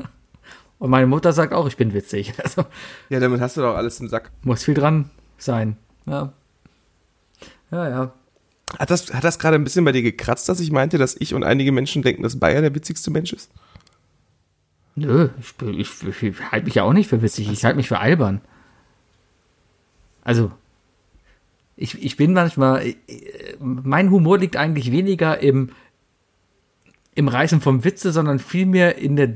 [0.79, 2.35] und meine Mutter sagt auch, ich bin witzig.
[2.43, 2.65] Also
[3.09, 4.33] Ja, damit hast du doch alles im Sack.
[4.43, 5.77] muss viel dran sein.
[6.07, 6.33] Ja,
[7.71, 7.89] ja.
[7.89, 8.13] ja.
[8.79, 11.35] Hat das, hat das gerade ein bisschen bei dir gekratzt, dass ich meinte, dass ich
[11.35, 13.51] und einige Menschen denken, dass Bayer der witzigste Mensch ist?
[14.97, 17.99] Nö, ich, ich, ich halte mich ja auch nicht für witzig, ich halte mich für
[17.99, 18.41] albern.
[20.23, 20.53] Also,
[21.77, 22.95] ich, ich bin manchmal, äh,
[23.61, 25.71] mein Humor liegt eigentlich weniger im,
[27.15, 29.35] im Reißen vom Witze, sondern vielmehr in der,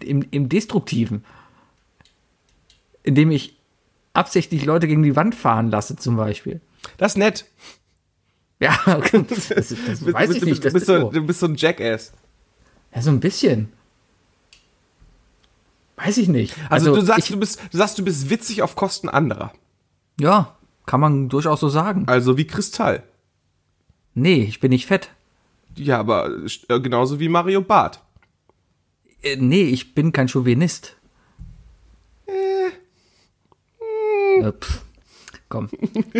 [0.00, 1.24] im, im Destruktiven.
[3.02, 3.58] Indem ich
[4.14, 6.60] absichtlich Leute gegen die Wand fahren lasse, zum Beispiel.
[6.96, 7.46] Das ist nett.
[8.64, 9.24] Ja, okay.
[9.28, 9.68] das, das
[10.00, 10.58] Du weiß bist- ich nicht.
[10.58, 12.12] Du Das bist, ist so, du bist so ein Jackass.
[12.94, 13.72] Ja, so ein bisschen.
[15.96, 16.54] Weiß ich nicht.
[16.70, 19.52] Also, du sagst, ich, du bist, du sagst, du bist witzig auf Kosten anderer.
[20.18, 20.54] ja,
[20.86, 22.04] kann man durchaus so sagen.
[22.08, 23.02] Also wie Kristall.
[24.14, 25.08] Nee, ich bin nicht fett.
[25.76, 26.30] Ja, aber
[26.68, 28.00] äh, genauso wie Mario Barth.
[29.22, 30.94] Äh, nee, ich bin kein Chauvinist.
[32.26, 32.70] Äh,
[34.52, 34.82] pff.
[35.48, 35.70] Komm.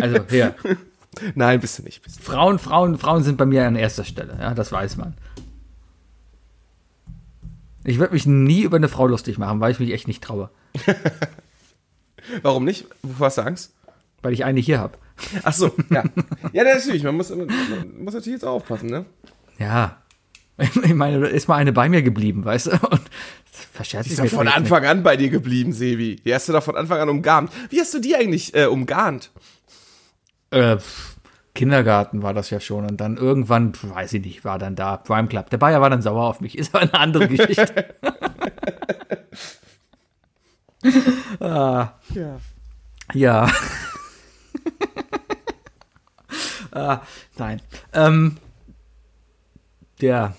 [0.01, 0.55] Also, hier.
[1.35, 2.01] Nein, bist du nicht.
[2.01, 2.23] Bist du.
[2.23, 4.37] Frauen, Frauen, Frauen sind bei mir an erster Stelle.
[4.39, 5.15] Ja, das weiß man.
[7.83, 10.49] Ich würde mich nie über eine Frau lustig machen, weil ich mich echt nicht traue.
[12.41, 12.87] Warum nicht?
[13.03, 13.73] Wovor hast du Angst?
[14.23, 14.97] Weil ich eine hier habe.
[15.43, 16.03] Ach so, ja.
[16.53, 17.03] Ja, natürlich.
[17.03, 17.47] Man muss, man
[17.99, 19.05] muss natürlich jetzt aufpassen, ne?
[19.59, 19.97] Ja.
[20.83, 22.71] Ich meine, da ist mal eine bei mir geblieben, weißt du?
[22.71, 23.01] Und
[23.73, 26.15] verscherzt Die sich ist mir doch von Anfang an bei dir geblieben, Sebi.
[26.15, 27.51] Die hast du doch von Anfang an umgarnt.
[27.69, 29.31] Wie hast du die eigentlich äh, umgarnt?
[30.51, 30.77] Äh,
[31.53, 32.85] Kindergarten war das ja schon.
[32.85, 35.49] Und dann irgendwann, weiß ich nicht, war dann da Prime Club.
[35.49, 36.57] Der Bayer war dann sauer auf mich.
[36.57, 37.95] Ist aber eine andere Geschichte.
[41.39, 42.39] ah, Ja.
[43.13, 43.51] ja.
[46.71, 47.01] ah,
[47.37, 47.61] nein.
[47.93, 48.37] Ähm,
[49.99, 50.35] ja,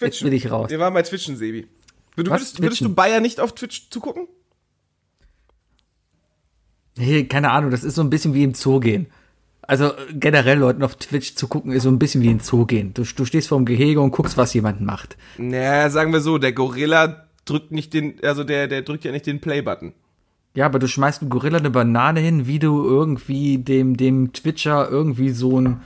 [0.00, 0.70] jetzt will ich raus.
[0.70, 1.68] Wir waren bei Twitchen, Sebi.
[2.16, 2.94] Du, würdest, würdest du Twitchen?
[2.94, 4.28] Bayer nicht auf Twitch zugucken?
[7.00, 9.06] Nee, keine Ahnung, das ist so ein bisschen wie im Zoo gehen.
[9.62, 12.92] Also generell Leuten auf Twitch zu gucken, ist so ein bisschen wie im Zoo gehen.
[12.92, 15.16] Du, du stehst vor dem Gehege und guckst, was jemand macht.
[15.38, 19.26] Naja, sagen wir so, der Gorilla drückt nicht den, also der, der drückt ja nicht
[19.26, 19.94] den Play-Button.
[20.54, 24.90] Ja, aber du schmeißt einem Gorilla eine Banane hin, wie du irgendwie dem, dem Twitcher
[24.90, 25.80] irgendwie so ein,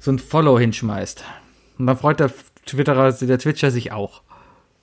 [0.00, 1.24] so ein Follow hinschmeißt.
[1.78, 2.30] Und dann freut der
[2.66, 4.22] Twitterer, der Twitcher sich auch.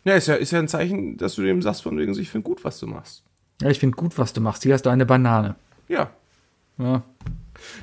[0.03, 2.47] Ja, ist ja, ist ja ein Zeichen, dass du dem sagst, von wegen, ich finde
[2.47, 3.23] gut, was du machst.
[3.61, 4.63] Ja, ich finde gut, was du machst.
[4.63, 5.55] Hier hast du eine Banane.
[5.87, 6.11] Ja.
[6.77, 7.03] Ja.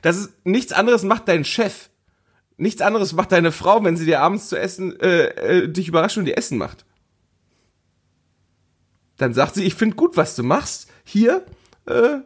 [0.03, 1.91] Das ist, nichts anderes macht dein Chef.
[2.57, 6.17] Nichts anderes macht deine Frau, wenn sie dir abends zu essen, äh, äh, dich überrascht
[6.17, 6.87] und dir Essen macht.
[9.19, 10.91] Dann sagt sie, ich finde gut, was du machst.
[11.05, 11.45] Hier,
[11.87, 12.21] äh,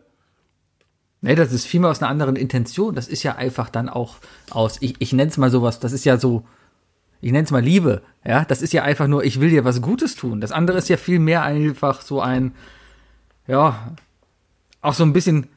[1.22, 2.94] Nee, das ist vielmehr aus einer anderen Intention.
[2.94, 4.16] Das ist ja einfach dann auch
[4.50, 6.46] aus, ich, ich nenne es mal sowas, das ist ja so,
[7.20, 9.82] ich nenne es mal Liebe, ja, das ist ja einfach nur, ich will dir was
[9.82, 10.40] Gutes tun.
[10.40, 12.54] Das andere ist ja viel mehr einfach so ein,
[13.50, 13.92] ja,
[14.80, 15.48] auch so ein bisschen,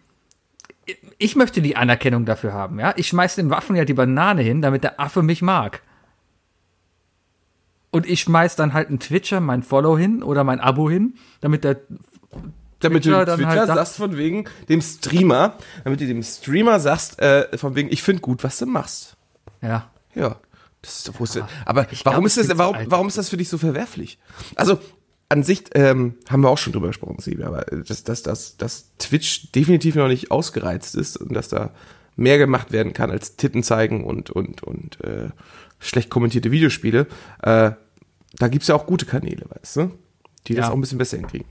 [1.18, 2.94] ich möchte die Anerkennung dafür haben, ja.
[2.98, 5.82] Ich schmeiß dem Waffen ja die Banane hin, damit der Affe mich mag.
[7.92, 11.64] Und ich schmeiß dann halt einen Twitcher, mein Follow hin oder mein Abo hin, damit
[11.64, 11.78] der
[12.80, 17.20] damit Twitcher du Twitter halt sagst von wegen dem Streamer, damit du dem Streamer sagst,
[17.22, 19.16] äh, von wegen, ich finde gut, was du machst.
[19.62, 20.38] ja, Ja.
[20.82, 23.30] Das ist doch ist denn- Aber ich warum glaub, ist das, warum, warum ist das
[23.30, 24.20] für dich so verwerflich?
[24.56, 24.80] Also,
[25.34, 28.92] an sich ähm, haben wir auch schon drüber gesprochen, Sibi, aber dass, dass, dass, dass
[29.00, 31.72] Twitch definitiv noch nicht ausgereizt ist und dass da
[32.16, 35.30] mehr gemacht werden kann als Titten zeigen und, und, und äh,
[35.80, 37.08] schlecht kommentierte Videospiele,
[37.42, 37.72] äh,
[38.38, 39.92] da gibt's ja auch gute Kanäle, weißt du?
[40.48, 40.72] Die das Ja.
[40.72, 41.48] auch ein bisschen besser hinkriegen.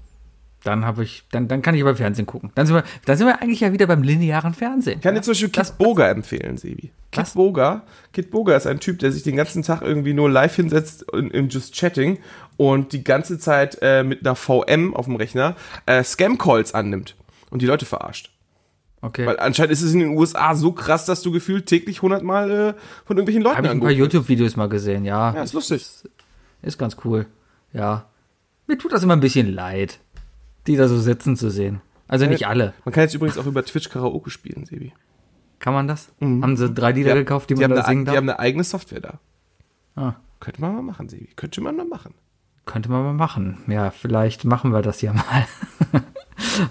[0.65, 2.53] Dann habe ich, dann, dann kann ich aber Fernsehen gucken.
[2.55, 4.99] Dann sind wir, dann sind wir eigentlich ja wieder beim linearen Fernsehen.
[4.99, 6.93] Ich kann dir zum Beispiel Kit Boga empfehlen, Sebi.
[7.11, 7.35] Kit Was?
[7.35, 11.05] Boga, Kit Boga ist ein Typ, der sich den ganzen Tag irgendwie nur live hinsetzt
[11.13, 12.19] in, in Just Chatting
[12.57, 17.17] und die ganze Zeit äh, mit einer VM auf dem Rechner äh, Scam-Calls annimmt
[17.51, 18.31] und die Leute verarscht.
[19.01, 19.27] Okay.
[19.27, 22.75] Weil anscheinend ist es in den USA so krass, dass du gefühlt täglich hundertmal äh,
[23.05, 23.91] von irgendwelchen Leuten habe ich ein paar.
[23.91, 25.35] YouTube-Videos mal gesehen, ja.
[25.35, 25.85] Ja, ist lustig.
[26.63, 27.27] Ist ganz cool.
[27.73, 28.07] Ja.
[28.69, 29.99] Mir tut das immer ein bisschen leid,
[30.67, 31.81] die da so sitzen zu sehen.
[32.09, 32.75] Also nicht alle.
[32.85, 34.93] Man kann jetzt übrigens auch über Twitch Karaoke spielen, Sebi.
[35.59, 36.13] Kann man das?
[36.21, 38.13] Haben sie drei Lieder Ja, gekauft, die, die, man haben da singen darf?
[38.15, 39.19] die haben eine eigene Software da.
[39.95, 40.15] Ah.
[40.41, 41.29] Könnte man mal machen, Sebi.
[41.37, 42.15] Könnte man mal machen.
[42.67, 43.59] Könnte man mal machen.
[43.67, 45.47] Ja, vielleicht machen wir das ja mal.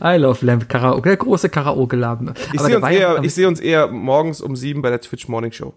[0.16, 2.34] I love Lamp Karaoke, der große Karaoke-Laden.
[2.54, 5.52] Ich sehe uns, eher- ich seh uns eher morgens um sieben bei der Twitch Morning
[5.52, 5.74] Show.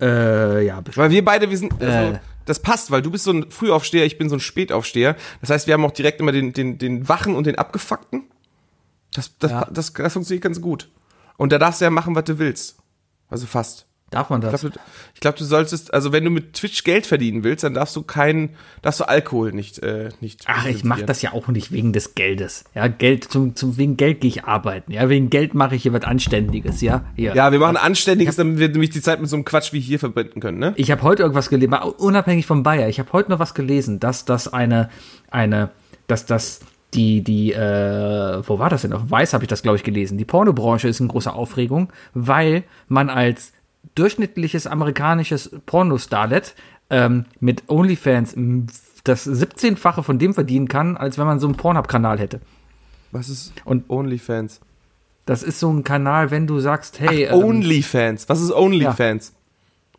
[0.00, 1.04] äh, ja, bestimmt.
[1.04, 2.18] Weil wir beide, wir sind, also, Äh.
[2.46, 5.16] Das passt, weil du bist so ein Frühaufsteher, ich bin so ein Spätaufsteher.
[5.40, 8.24] Das heißt, wir haben auch direkt immer den, den, den Wachen und den Abgefuckten.
[9.12, 9.68] Das, das, Ja.
[9.70, 10.88] das, das, funktioniert ganz gut.
[11.36, 12.78] Und da darfst du ja machen, was du willst.
[13.28, 13.85] Also fast.
[14.10, 14.60] Darf man Ich das?
[14.60, 14.80] glaube, du,
[15.14, 18.02] ich glaub, du solltest, also wenn du mit Twitch Geld verdienen willst, dann darfst du
[18.02, 20.44] keinen, darfst du Alkohol nicht, äh, nicht.
[20.46, 22.64] Ach, ich mache das ja auch nicht wegen des Geldes.
[22.74, 24.92] Ja, Geld, zum, zum, wegen Geld gehe ich arbeiten.
[24.92, 27.04] Ja, wegen Geld mache ich hier was Anständiges, ja.
[27.16, 27.34] Hier.
[27.34, 29.98] Ja, wir machen Anständiges, damit wir nämlich die Zeit mit so einem Quatsch wie hier
[29.98, 30.72] verbinden können, ne?
[30.76, 34.24] Ich habe heute irgendwas gelesen, unabhängig vom Bayer, ich habe heute noch was gelesen, dass
[34.24, 34.88] das eine,
[35.32, 35.70] eine,
[36.06, 36.60] dass das
[36.94, 38.92] die, die, äh, wo war das denn?
[38.92, 40.16] Auf Weiß habe ich das, glaube ich, gelesen.
[40.16, 43.52] Die Pornobranche ist in großer Aufregung, weil man als
[43.94, 46.54] durchschnittliches amerikanisches Pornostarlet
[46.90, 48.34] ähm, mit OnlyFans
[49.04, 52.40] das 17-fache von dem verdienen kann, als wenn man so einen Pornhub-Kanal hätte.
[53.12, 54.60] Was ist Und- OnlyFans?
[55.26, 58.28] Das ist so ein Kanal, wenn du sagst, hey, ähm, Onlyfans.
[58.28, 59.32] Was ist Onlyfans?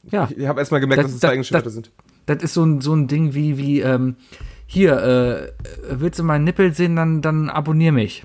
[0.09, 1.91] ja, Ich habe erstmal gemerkt, Das- dass es das- zwei englische Wörter sind.
[2.27, 4.15] das ist so ein, so ein Ding wie, wie, ähm,
[4.65, 5.51] hier, äh,
[5.89, 8.23] willst du meinen Nippel sehen, dann, dann abonnier mich.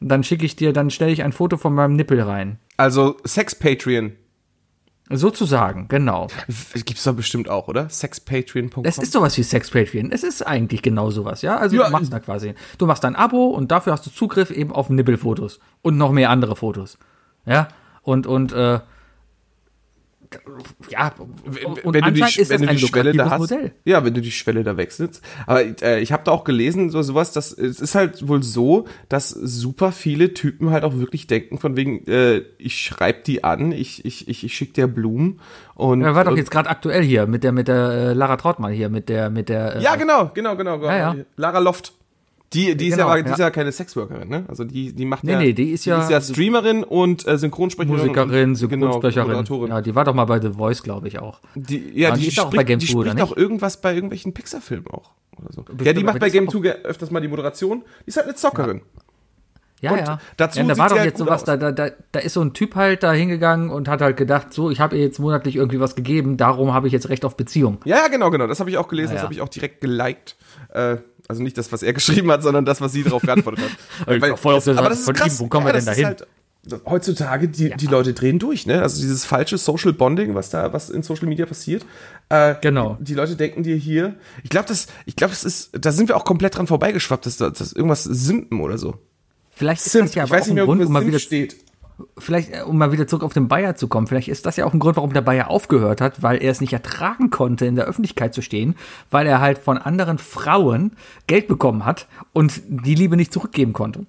[0.00, 2.58] Dann schicke ich dir, dann stelle ich ein Foto von meinem Nippel rein.
[2.76, 4.12] Also Sex Patreon.
[5.16, 6.28] Sozusagen, genau.
[6.74, 7.88] Gibt's doch bestimmt auch, oder?
[7.88, 8.84] Sexpatreon.com.
[8.84, 10.10] Es ist sowas wie Sex Patreon.
[10.10, 11.56] Es ist eigentlich genau sowas, ja.
[11.56, 14.50] Also Ja, du machst da quasi, du machst ein Abo und dafür hast du Zugriff
[14.50, 16.98] eben auf Nippelfotos und noch mehr andere Fotos,
[17.46, 17.68] ja.
[18.02, 18.80] Und und äh,
[20.88, 21.12] ja,
[21.82, 23.40] und wenn du die, ist wenn du die Schwelle da hast.
[23.40, 23.72] Modell.
[23.84, 25.22] Ja, wenn du die Schwelle da wechselst.
[25.46, 28.86] Aber äh, ich habe da auch gelesen, so sowas, dass es ist halt wohl so,
[29.08, 33.72] dass super viele Typen halt auch wirklich denken von wegen, äh, ich schreib die an,
[33.72, 35.40] ich ich ich, ich schick dir Blumen
[35.74, 38.72] und Ja, war doch jetzt gerade aktuell hier mit der mit der äh, Lara Trautmann
[38.72, 40.78] hier mit der mit der äh, Ja, genau, genau, genau.
[40.78, 40.90] genau.
[40.90, 41.16] Ja, ja.
[41.36, 41.94] Lara Loft.
[42.54, 43.32] Die, die, ist Genau, ja, aber- die ja.
[43.34, 44.44] ist ja keine Sexworkerin, ne?
[44.48, 47.26] Also die, die macht Nee, ja, nee, die ist ja- die ist ja Streamerin und
[47.26, 47.96] äh, Synchronsprecherin.
[47.98, 49.44] Musikerin, und, Synchronsprecherin.
[49.44, 51.40] Genau, ja, die war doch mal bei The Voice, glaube ich auch.
[51.54, 53.38] Die, ja, die, die ist auch bei Game die 2, oder spricht auch nicht?
[53.38, 55.12] irgendwas bei irgendwelchen Pixar-Filmen auch.
[55.38, 55.60] Oder so.
[55.62, 57.82] ja, die Bestimmt, macht bei das Game ist 2 ge- öfters mal die Moderation.
[58.04, 58.82] Die ist halt eine Zockerin.
[59.80, 60.18] Ja, Und ja.
[60.36, 62.52] dazu ja, da war doch halt jetzt sowas, da, da, da, da ist so ein
[62.52, 65.80] Typ halt da hingegangen und hat halt gedacht, so, ich habe ihr jetzt monatlich irgendwie
[65.80, 67.78] was gegeben, darum habe ich jetzt Recht auf Beziehung.
[67.84, 68.46] Ja, ja, genau, genau.
[68.46, 69.24] Das habe ich auch gelesen, das ja.
[69.24, 70.36] habe ich auch direkt geliked.
[70.72, 70.98] Äh,
[71.32, 73.70] also nicht das, was er geschrieben hat, sondern das, was sie darauf geantwortet hat.
[74.14, 75.40] Ich bin voll auf der aber Seite das ist von krass.
[75.40, 75.44] ihm.
[75.44, 76.06] Wo kommen wir das denn ist dahin?
[76.06, 76.26] Halt,
[76.86, 78.82] heutzutage, die, die Leute drehen durch, ne?
[78.82, 81.84] Also dieses falsche Social Bonding, was da, was in Social Media passiert.
[82.28, 82.96] Äh, Genau.
[83.00, 84.14] Die, die Leute denken dir hier,
[84.44, 87.36] ich glaube, das, ich glaube, das ist, da sind wir auch komplett dran vorbeigeschwappt, dass
[87.36, 88.98] das, irgendwas Simpen oder so.
[89.50, 91.00] Vielleicht ist Simp, das ja ich aber weiß auch nicht ein mehr, Grund, wo mal
[91.00, 91.56] Simp wieder, steht.
[92.18, 94.64] Vielleicht, äh, um mal wieder zurück auf den Bayer zu kommen, vielleicht ist das ja
[94.64, 97.76] auch ein Grund, warum der Bayer aufgehört hat, weil er es nicht ertragen konnte, in
[97.76, 98.76] der Öffentlichkeit zu stehen,
[99.10, 100.92] weil er halt von anderen Frauen
[101.26, 104.06] Geld bekommen hat und die Liebe nicht zurückgeben konnte.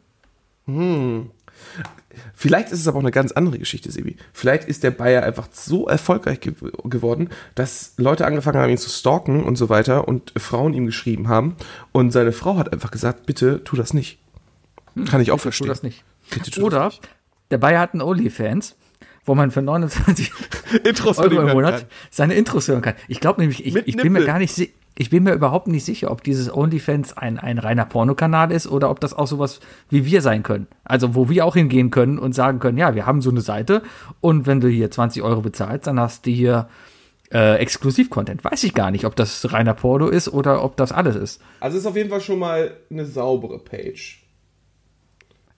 [2.36, 4.18] Vielleicht ist es aber auch eine ganz andere Geschichte, Sebi.
[4.34, 6.54] Vielleicht ist der Bayer einfach so erfolgreich ge
[6.86, 11.28] geworden, dass Leute angefangen haben, ihn zu stalken und so weiter und Frauen ihm geschrieben
[11.28, 11.56] haben.
[11.92, 14.20] Und seine Frau hat einfach gesagt, bitte tu das nicht.
[15.06, 15.68] Kann ich auch Tu verstehen.
[15.68, 16.04] das nicht.
[16.30, 17.10] Bitte tu Oder das der
[17.58, 18.76] Bayer hat einen OnlyFans,
[19.26, 20.32] wo man für 29
[20.74, 20.86] nicht.
[20.88, 21.86] Intros von ihm Euro im Monat kann.
[22.12, 22.96] seine Intros hören kann.
[23.08, 25.86] Ich glaube nämlich, ich, ich bin mir gar nicht si- ich bin mir überhaupt nicht
[25.86, 30.06] sicher, ob dieses OnlyFans ein, ein reiner Pornokanal ist oder ob das auch sowas wie
[30.06, 30.68] wir sein können.
[30.84, 33.82] Also wo wir auch hingehen können und sagen können, ja, wir haben so eine Seite
[34.22, 36.68] und wenn du hier 20 Euro bezahlst, dann hast du hier
[37.34, 38.44] äh, Exklusiv-Content.
[38.44, 41.42] Weiß ich gar nicht, ob das reiner Porno ist oder ob das alles ist.
[41.60, 44.22] Also ist auf jeden Fall schon mal eine saubere Page.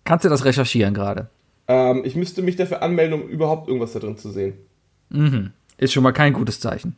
[0.06, 1.30] Kannst du das recherchieren gerade?
[1.68, 4.54] Ähm, ich müsste mich dafür anmelden, um überhaupt irgendwas da drin zu sehen.
[5.78, 6.96] Ist schon mal kein gutes Zeichen.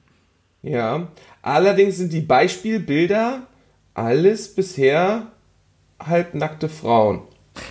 [0.62, 1.08] Ja.
[1.42, 3.48] Allerdings sind die Beispielbilder
[3.94, 5.32] alles bisher
[6.00, 7.22] halbnackte Frauen.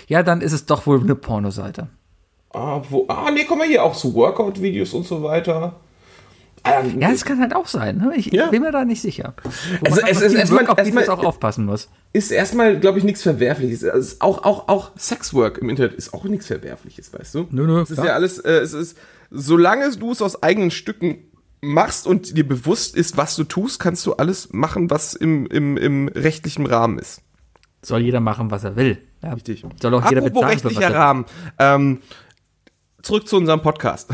[0.09, 1.89] Ja, dann ist es doch wohl eine Pornoseite.
[2.53, 5.81] Ah, wo, ah, nee, guck mal hier, auch so Workout-Videos und so weiter.
[6.67, 7.99] Ähm, Ja, das kann halt auch sein.
[7.99, 8.13] Ne?
[8.17, 8.47] Ich, Ja.
[8.51, 9.35] bin mir da nicht sicher.
[9.43, 11.89] Wo Also es ist erstmal- Workout-Videos erstmal- auch aufpassen muss.
[12.13, 13.85] ist erstmal, glaube ich, nichts Verwerfliches.
[13.85, 17.47] Also auch, auch, auch Sexwork im Internet ist auch nichts Verwerfliches, weißt du?
[17.51, 18.07] Nö, nö, Es ist klar.
[18.09, 18.97] ja alles, äh, es ist,
[19.31, 21.19] solange du es aus eigenen Stücken
[21.61, 25.77] machst und dir bewusst ist, was du tust, kannst du alles machen, was im, im,
[25.77, 27.23] im rechtlichen Rahmen ist.
[27.83, 28.99] Soll jeder machen, was er will.
[29.23, 29.33] Ja.
[29.33, 29.65] Richtig.
[29.81, 31.25] Soll auch jeder Apropos bezahlen, für was rechtlicher er Rahmen.
[31.59, 31.99] Ähm,
[33.03, 34.11] zurück zu unserem Podcast.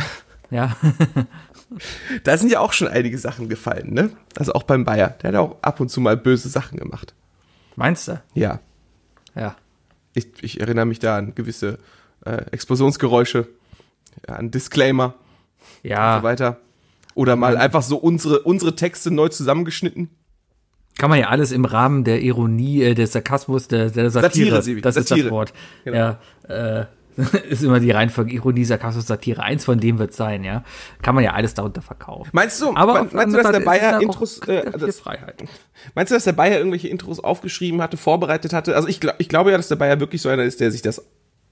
[0.51, 0.77] Ja.
[2.25, 4.11] Da sind ja auch schon einige Sachen gefallen, ne?
[4.37, 5.11] Also auch beim Bayer.
[5.23, 7.15] Der hat auch ab und zu mal böse Sachen gemacht.
[7.77, 8.21] Meinst du?
[8.35, 8.61] Ja.
[9.35, 9.57] Ja.
[10.15, 11.79] Ich, ich erinnere mich da an gewisse
[12.25, 13.49] äh, Explosionsgeräusche,
[14.29, 15.15] ja, an Disclaimer
[15.83, 16.19] und Ja.
[16.19, 16.59] so weiter.
[17.15, 20.09] Oder mal einfach so unsere, unsere Texte neu zusammengeschnitten.
[20.99, 24.57] Kann man ja alles im Rahmen der Ironie, äh, des Sarkasmus, der, der Satire.
[24.57, 25.29] Satire, das ist Satire.
[25.29, 25.53] das Wort.
[25.85, 25.97] Genau.
[25.97, 26.19] Ja.
[26.81, 26.87] Äh,
[27.49, 29.43] ist immer die Reihenfolge Ironie, Sarkasmus, Satire.
[29.43, 30.65] Eins von dem wird sein, ja.
[31.03, 32.31] Kann man ja alles darunter verkaufen.
[32.33, 35.43] Meinst du, Aber meinst du, dass der Bayer Intros, äh, das, Freiheit.
[35.95, 38.75] meinst du, dass der Bayer irgendwelche Intros aufgeschrieben hatte, vorbereitet hatte?
[38.77, 40.83] Also ich, glaub- ich glaube ja, dass der Bayer wirklich so einer ist, der sich
[40.83, 41.03] das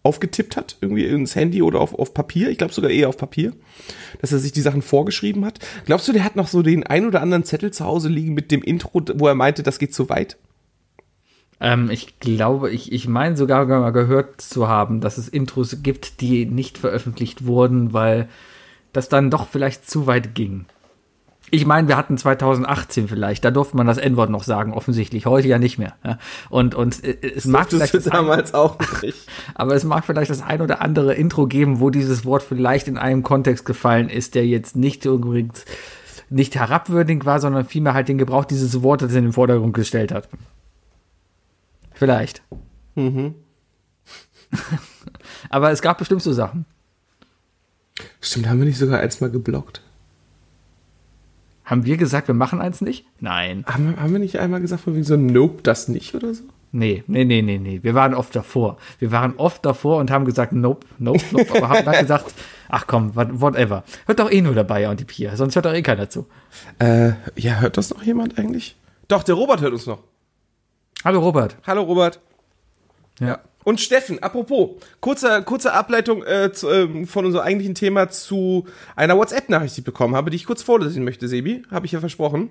[0.03, 2.49] aufgetippt hat, irgendwie ins Handy oder auf, auf Papier.
[2.49, 3.53] Ich glaube sogar eher auf Papier,
[4.23, 5.59] dass er sich die Sachen vorgeschrieben hat.
[5.85, 8.51] Glaubst du, der hat noch so den ein oder anderen Zettel zu Hause liegen mit
[8.51, 10.39] dem Intro, wo er meinte, das geht zu weit?
[11.61, 16.21] Ähm, ich glaube, ich, ich meine sogar mal gehört zu haben, dass es Intros gibt,
[16.21, 18.29] die nicht veröffentlicht wurden, weil
[18.93, 20.67] das dann doch vielleicht zu weit ging.
[21.53, 25.49] Ich meine, wir hatten 2018 vielleicht, da durfte man das N-Wort noch sagen, offensichtlich, heute
[25.49, 25.95] ja nicht mehr.
[26.49, 29.27] Und, und äh, es mag Das vielleicht das ein, damals auch nicht.
[29.55, 32.99] aber es mag vielleicht das ein oder andere Intro geben, wo dieses Wort vielleicht in
[32.99, 35.65] einem Kontext gefallen ist, der jetzt nicht übrigens
[36.31, 40.29] nicht herabwürdigend war, sondern vielmehr halt den Gebrauch dieses Wortes in den Vordergrund gestellt hat.
[42.01, 42.43] Vielleicht.
[45.51, 46.65] Aber es gab bestimmt so Sachen.
[48.23, 49.83] Stimmt, haben wir nicht sogar eins mal geblockt?
[51.67, 53.05] Haben wir gesagt, wir machen eins nicht?
[53.21, 53.65] Nein.
[53.67, 56.45] Haben, wir- haben wir nicht einmal gesagt, von wegen so, nope, das nicht oder so?
[56.73, 57.81] Nee, nee, nee, nee, nee.
[57.83, 58.79] Wir waren oft davor.
[58.99, 61.55] Wir waren oft davor und haben gesagt, nope, nope, nope.
[61.55, 62.33] aber haben dann gesagt,
[62.71, 63.85] ach komm, what- whatever.
[64.07, 66.27] Hört doch eh nur dabei und die Pia, sonst hört doch eh keiner zu.
[66.79, 68.77] Äh, ja, hört das noch jemand eigentlich?
[69.09, 70.03] Doch, der Robert hört uns noch.
[71.03, 71.57] Hallo Robert.
[71.67, 72.21] Hallo Robert.
[73.21, 73.41] Ja.
[73.65, 79.17] Und Steffen, apropos, kurze, kurze Ableitung äh, zu, ähm, von unserem eigentlichen Thema zu einer
[79.17, 81.63] WhatsApp-Nachricht, die ich bekommen habe, die ich kurz vorlesen möchte, Sebi.
[81.71, 82.51] Habe ich ja versprochen.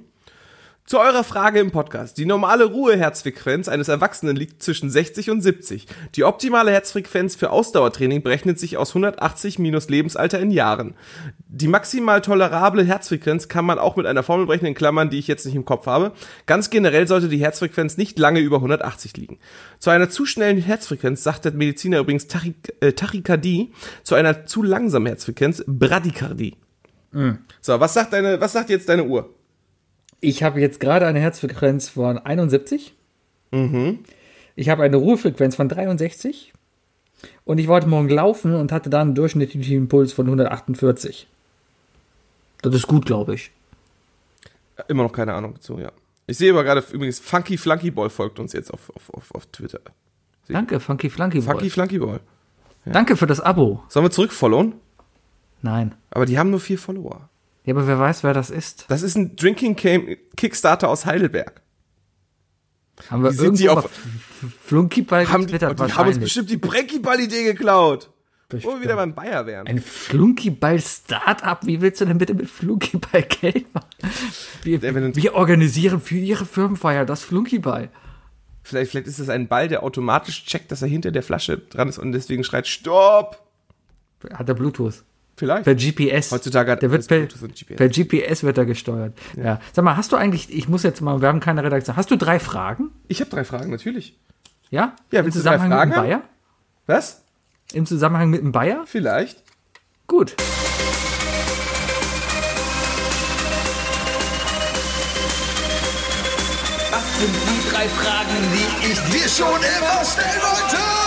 [0.90, 2.18] Zu eurer Frage im Podcast.
[2.18, 5.86] Die normale Ruheherzfrequenz eines Erwachsenen liegt zwischen 60 und 70.
[6.16, 10.96] Die optimale Herzfrequenz für Ausdauertraining berechnet sich aus 180 minus Lebensalter in Jahren.
[11.48, 15.28] Die maximal tolerable Herzfrequenz kann man auch mit einer Formel berechnen, in Klammern, die ich
[15.28, 16.12] jetzt nicht im Kopf habe.
[16.48, 19.38] Ganz generell sollte die Herzfrequenz nicht lange über 180 liegen.
[19.78, 24.64] Zu einer zu schnellen Herzfrequenz sagt der Mediziner übrigens Tachik äh, Tachykardie, zu einer zu
[24.64, 26.56] langsamen Herzfrequenz Bradykardie.
[27.62, 29.30] So, was sagt deine, was sagt jetzt deine Uhr?
[30.22, 32.94] Ich habe jetzt gerade eine Herzfrequenz von 71.
[34.56, 36.54] Ich habe eine Ruhefrequenz von 63.
[37.46, 41.28] Und ich wollte morgen laufen und hatte dann einen durchschnittlichen Puls von 148.
[42.62, 43.52] Das ist gut, glaube ich.
[44.88, 45.92] Immer noch keine Ahnung dazu, ja.
[46.28, 49.46] Ich sehe aber gerade übrigens, Funky Flunky Ball folgt uns jetzt auf, auf, auf, auf
[49.48, 49.80] Twitter.
[50.48, 51.54] Danke, Funky Flunky Boy.
[51.54, 52.20] Funky Flunky Ball.
[52.86, 53.84] Danke für das Abo.
[53.88, 54.74] Sollen wir zurückfollowen?
[55.62, 55.96] Nein.
[56.12, 57.30] Aber die haben nur vier Follower.
[57.70, 58.86] Ja, aber wer weiß, wer das ist.
[58.88, 61.62] Das ist ein Drinking Game Kickstarter aus Heidelberg.
[63.12, 66.18] Haben wir Wie sind die auf- mal F- Flunky bei Haben die, die haben uns
[66.18, 68.10] bestimmt die Brecky-Ball-Idee geklaut.
[68.50, 69.68] Wo wir wieder beim Bayer wären.
[69.68, 71.60] Ein Flunkyball-Startup?
[71.68, 73.86] Wie willst du denn bitte mit Flunkyball Geld machen?
[74.64, 77.90] Wir, wir organisieren für ihre Firmenfeier das Flunkyball.
[78.64, 81.88] Vielleicht, vielleicht ist das ein Ball, der automatisch checkt, dass er hinter der Flasche dran
[81.88, 83.48] ist und deswegen schreit Stopp.
[84.34, 85.04] Hat er Bluetooth?
[85.40, 85.64] Vielleicht.
[85.64, 86.34] Per GPS.
[86.34, 87.76] Heutzutage hat der wird per, GPS.
[87.78, 89.18] per GPS wird er gesteuert.
[89.42, 89.62] Ja.
[89.72, 91.96] Sag mal, hast du eigentlich, ich muss jetzt mal, wir haben keine Redaktion.
[91.96, 92.90] Hast du drei Fragen?
[93.08, 94.20] Ich habe drei Fragen, natürlich.
[94.70, 94.98] Ja?
[95.14, 96.08] Ja, Im willst du drei Zusammenhang Fragen mit dem haben?
[96.10, 96.22] Bayer?
[96.88, 97.24] Was?
[97.72, 98.84] Im Zusammenhang mit dem Bayer?
[98.86, 99.42] Vielleicht.
[100.08, 100.36] Gut.
[106.92, 110.99] Was sind die drei Fragen, die ich dir schon immer stellen wollte?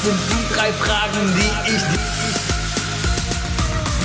[0.00, 2.00] Was sind die drei Fragen, die ich dir...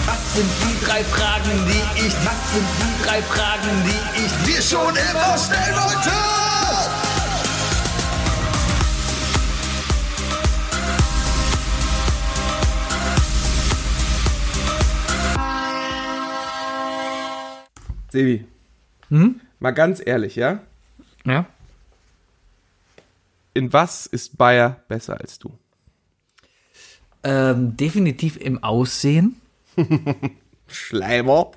[0.06, 2.14] Was sind die drei Fragen, die ich...
[2.26, 6.12] Was sind die drei Fragen, die ich dir schon immer stellen wollte?
[18.12, 18.46] Sebi.
[19.62, 20.60] Mal ganz ehrlich, ja?
[21.24, 21.46] Ja.
[23.54, 25.58] In was ist Bayer besser als du?
[27.28, 29.42] Ähm, definitiv im Aussehen.
[30.68, 31.52] Schleimer.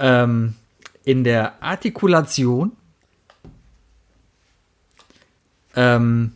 [0.00, 0.54] Ähm,
[1.04, 2.72] in der Artikulation.
[5.76, 6.32] Ähm,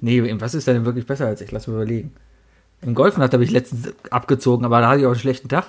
[0.00, 1.52] nee, in was ist denn wirklich besser als ich?
[1.52, 2.12] Lass mich überlegen.
[2.80, 5.66] Im Golfen habe ich letztens abgezogen, aber da hatte ich auch einen schlechten Tag.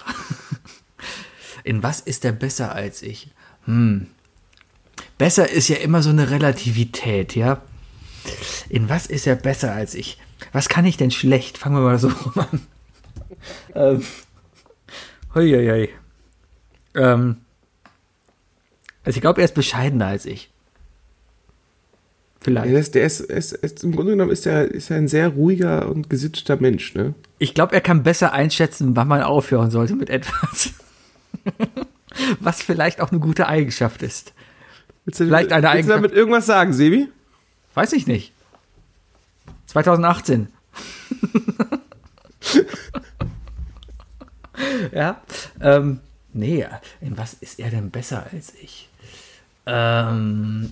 [1.66, 3.32] In was ist der besser als ich?
[3.66, 4.08] Hm.
[5.18, 7.62] Besser ist ja immer so eine Relativität, ja.
[8.70, 10.18] In was ist er besser als ich?
[10.52, 11.58] Was kann ich denn schlecht?
[11.58, 12.62] Fangen wir mal so rum an.
[13.76, 14.04] ähm.
[15.36, 15.90] Hoi, hoi, hoi.
[16.96, 17.38] Ähm,
[19.04, 20.50] also ich glaube, er ist bescheidener als ich.
[22.42, 22.72] Vielleicht.
[22.72, 25.28] Der ist, der ist, ist, ist, Im Grunde genommen ist er, ist er ein sehr
[25.30, 27.14] ruhiger und gesitteter Mensch, ne?
[27.38, 30.72] Ich glaube, er kann besser einschätzen, wann man aufhören sollte mit etwas.
[32.40, 34.34] Was vielleicht auch eine gute Eigenschaft ist.
[35.06, 37.08] Willst du, Vielleicht eine willst du Eigenschaft- damit irgendwas sagen, Sebi?
[37.76, 38.34] Weiß ich nicht.
[39.70, 40.48] 2018.
[44.92, 45.22] ja.
[45.62, 46.00] Ähm,
[46.34, 46.66] nee,
[47.02, 48.90] in was ist er denn besser als ich?
[49.68, 50.72] Ähm,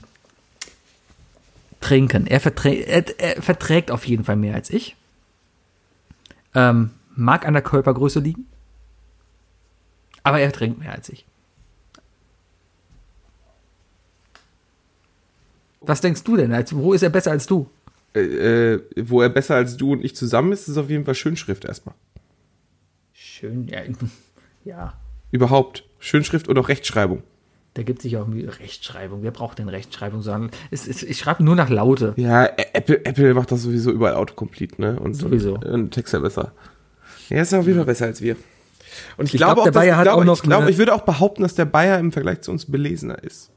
[1.80, 2.26] trinken.
[2.26, 4.96] Er, verträ er, er verträgt auf jeden Fall mehr als ich.
[6.56, 8.48] Ähm, mag an der Körpergröße liegen.
[10.24, 11.24] Aber er trinkt mehr als ich.
[15.82, 16.52] Was denkst du denn?
[16.52, 17.70] Als, wo ist er besser als du?
[18.18, 21.16] Äh, äh, wo er besser als du und ich zusammen ist, ist auf jeden Fall
[21.16, 21.96] Schönschrift erstmal.
[23.14, 23.80] Schön, ja.
[24.66, 24.94] ja.
[25.32, 25.84] Überhaupt.
[26.00, 27.24] Schönschrift und auch Rechtschreibung.
[27.74, 29.22] Da gibt sich auch irgendwie Rechtschreibung.
[29.22, 30.22] Wer braucht denn Rechtschreibung?
[30.24, 32.14] Sondern es, es, ich schreibe nur nach Laute.
[32.18, 35.00] Ja, Apple, Apple macht das sowieso überall Autocomplete, ne?
[35.00, 35.56] Und Sowieso.
[35.60, 36.54] Und Texter besser.
[37.30, 38.36] Er ist auf jeden Fall besser als wir.
[39.18, 40.94] Und ich, Ich glaube glaub, auch, dass, ich, glaube, auch ich, glaube eine- ich würde
[40.96, 43.52] auch behaupten, dass der Bayer im Vergleich zu uns belesener ist.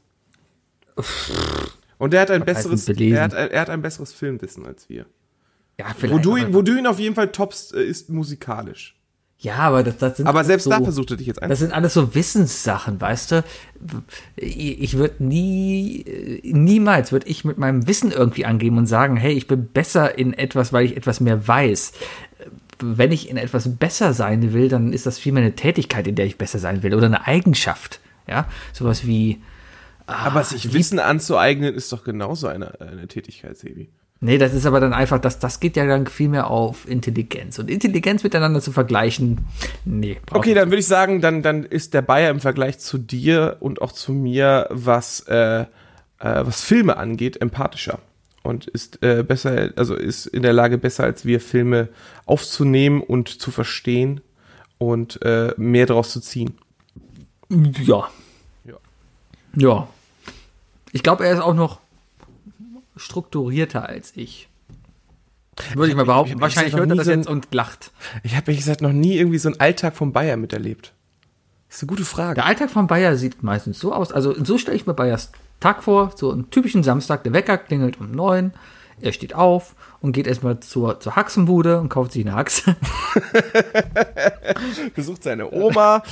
[2.01, 4.89] Und der hat ein Was besseres, er hat, ein- er hat ein besseres Filmwissen als
[4.89, 5.05] wir.
[5.79, 6.25] Ja, Wo vielleicht.
[6.25, 8.95] du, auch ihn, wo du ihn auf jeden Fall toppst, äh, ist musikalisch.
[9.37, 11.49] ja, aber das, das sind Aber selbst so, da versucht er dich jetzt ein.
[11.49, 13.43] Das sind alles so Wissenssachen, weißt du?
[14.35, 19.15] Ich, ich würde nie, äh, niemals würde ich mit meinem Wissen irgendwie angeben und sagen,
[19.15, 21.93] hey, ich bin besser in etwas, weil ich etwas mehr weiß.
[22.79, 26.25] Wenn ich in etwas besser sein will, dann ist das vielmehr eine Tätigkeit, in der
[26.25, 27.99] ich besser sein will oder eine Eigenschaft.
[28.27, 29.41] Ja, sowas wie,
[30.05, 33.89] Aber sich Wissen anzueignen, ist doch genauso eine, eine Tätigkeit, Sebi.
[34.23, 37.57] Nee, das ist aber dann einfach, das, das geht ja dann viel mehr auf Intelligenz.
[37.57, 39.47] Und Intelligenz miteinander zu vergleichen,
[39.83, 40.17] nee.
[40.29, 43.81] Okay, dann würde ich sagen, dann, dann ist der Bayer im Vergleich zu dir und
[43.81, 45.65] auch zu mir, was, äh, äh,
[46.19, 47.97] was Filme angeht, empathischer.
[48.43, 51.89] Und ist äh, besser, also ist in der Lage, besser als wir Filme
[52.27, 54.21] aufzunehmen und zu verstehen
[54.77, 56.57] und äh, mehr daraus zu ziehen.
[57.49, 58.07] Ja.
[59.55, 59.87] Ja.
[60.91, 61.79] Ich glaube, er ist auch noch
[62.95, 64.47] strukturierter als ich.
[65.75, 66.35] Würde ich mal behaupten.
[66.35, 67.91] ich Wahrscheinlich hört er das so ein- jetzt und lacht.
[68.23, 70.93] Ich habe, ehrlich gesagt, noch nie irgendwie so einen Alltag vom Bayer miterlebt.
[71.67, 72.35] Das ist eine gute Frage.
[72.35, 74.11] Der Alltag von Bayer sieht meistens so aus.
[74.11, 76.11] Also so stelle ich mir Bayers Tag vor.
[76.15, 77.23] So einen typischen Samstag.
[77.23, 78.53] Der Wecker klingelt um neun.
[78.99, 82.75] Er steht auf und geht erstmal zur, zur Haxenbude und kauft sich eine Haxe.
[84.95, 86.03] Besucht seine Oma,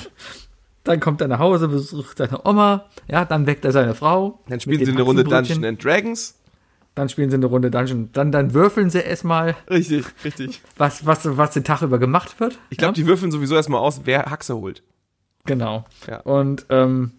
[0.84, 2.86] Dann kommt er nach Hause, besucht seine Oma.
[3.08, 4.40] Ja, dann weckt er seine Frau.
[4.48, 5.24] dann spielen sie eine Runde.
[5.24, 6.36] Dungeons and Dragons.
[6.96, 8.10] Dann spielen sie eine Runde Dungeon.
[8.12, 10.62] Dann, dann würfeln sie erstmal, Richtig, richtig.
[10.78, 12.60] was, was, was den Tag über gemacht wird.
[12.70, 13.04] Ich glaube, ja?
[13.04, 14.84] die würfeln sowieso erstmal aus, wer Haxe holt.
[15.46, 15.86] Genau.
[16.08, 16.20] Ja.
[16.22, 17.12] Und ähm,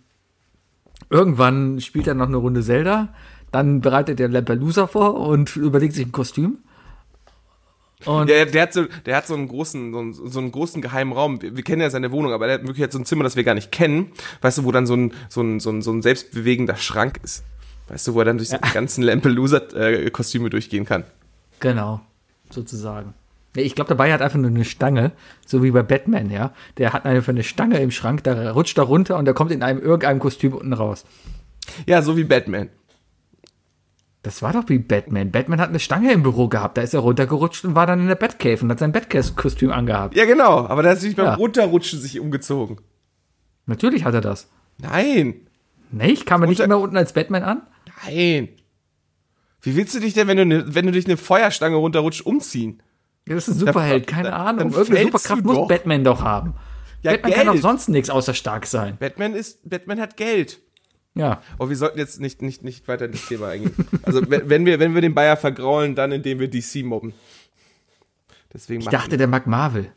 [1.09, 3.09] irgendwann spielt er noch eine Runde Zelda.
[3.53, 6.59] Dann bereitet er Lampelusa vor und überlegt sich ein Kostüm.
[8.07, 10.81] Und Der, der, hat so, der hat so einen großen, so einen, so einen großen
[10.81, 11.43] geheimen Raum.
[11.43, 13.37] Wir, wir kennen ja seine Wohnung, aber der hat wirklich halt so ein Zimmer, das
[13.37, 14.13] wir gar nicht kennen.
[14.41, 17.45] Weißt du, wo dann so ein, so ein, so ein, so ein selbstbewegender Schrank ist.
[17.89, 21.05] Weißt du, wo er dann durch die ganzen Lampelusa-Kostüme durchgehen kann.
[21.59, 22.01] genau,
[22.51, 23.15] sozusagen.
[23.57, 25.11] Ich glaube, dabei hat einfach nur eine Stange,
[25.45, 26.53] so wie bei Batman, ja.
[26.79, 29.65] Der hat einfach eine Stange im Schrank, da rutscht er runter und der kommt in
[29.65, 31.05] einem irgendeinem Kostüm unten raus.
[31.87, 32.69] Ja, so wie Batman.
[34.23, 35.31] Das war doch wie Batman.
[35.31, 38.09] Batman hat eine Stange im Büro gehabt, da ist er runtergerutscht und war dann in
[38.09, 40.15] der Batcave und hat sein Batcave-Kostüm angehabt.
[40.15, 40.67] Ja, genau.
[40.67, 41.35] Aber der hat sich beim Ja.
[41.35, 42.77] Runterrutschen sich umgezogen.
[43.67, 44.49] Natürlich hat er das.
[44.79, 45.47] Nein.
[45.91, 46.27] Nicht?
[46.27, 47.63] Kam er nicht immer unten als Batman an?
[48.07, 48.51] Nein.
[49.63, 52.83] Wie willst du dich denn, wenn du, ne, wenn du dich eine Feuerstange runterrutscht, umziehen?
[53.29, 54.73] Ja, Das ist ein Superheld, dann- keine dann Ahnung.
[54.73, 55.69] Irgendeine fällst Superkraft muss.
[55.69, 56.55] Batman doch haben.
[57.03, 57.63] Ja, Batman kann doch Geld.
[57.63, 58.97] sonst nichts außer stark sein.
[58.99, 60.61] Batman ist, Batman hat Geld.
[61.15, 61.43] Ja.
[61.59, 63.75] Oh, wir sollten jetzt nicht, nicht, nicht weiter in das Thema eingehen.
[64.03, 67.13] Also, wenn wir, wenn wir den Bayer vergraulen, dann indem wir DC mobben.
[68.53, 69.93] Deswegen Ich dachte, der mag Marvel.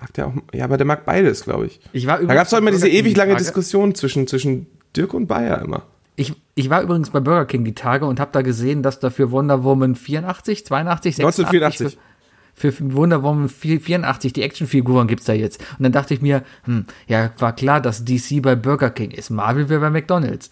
[0.00, 1.80] mag der auch, ja, aber der mag beides, glaube ich.
[1.92, 3.36] Ich war Da gab es doch immer diese ewig lange.
[3.36, 4.66] Diskussion zwischen, zwischen
[4.96, 5.84] Dirk und Bayer immer.
[6.16, 9.10] Ich, ich war übrigens bei Burger King die Tage und habe da gesehen, dass da
[9.10, 11.98] für Wonder Woman 84, 82, 86 1984.
[12.58, 15.60] Für, Wonder Woman 84 die Actionfiguren gibt's da jetzt.
[15.78, 19.30] Und dann dachte ich mir, hm, ja, war klar, dass DC bei Burger King ist.
[19.30, 20.50] Marvel wäre bei McDonalds.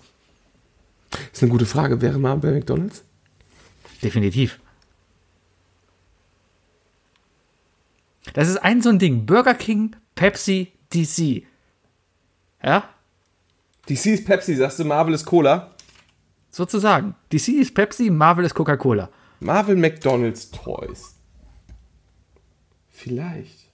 [1.32, 2.00] Ist eine gute Frage.
[2.00, 3.02] Wäre mal bei McDonalds?
[4.02, 4.58] Definitiv.
[8.34, 9.26] Das ist ein so ein Ding.
[9.26, 11.44] Burger King, Pepsi, DC.
[12.62, 12.88] Ja,
[13.88, 15.70] DC ist Pepsi, sagst du, Marvel ist Cola.
[16.50, 17.14] sozusagen.
[17.32, 19.10] DC ist Pepsi, Marvel ist Coca-Cola.
[19.40, 21.15] Marvel McDonalds Toys.
[22.96, 23.70] Vielleicht.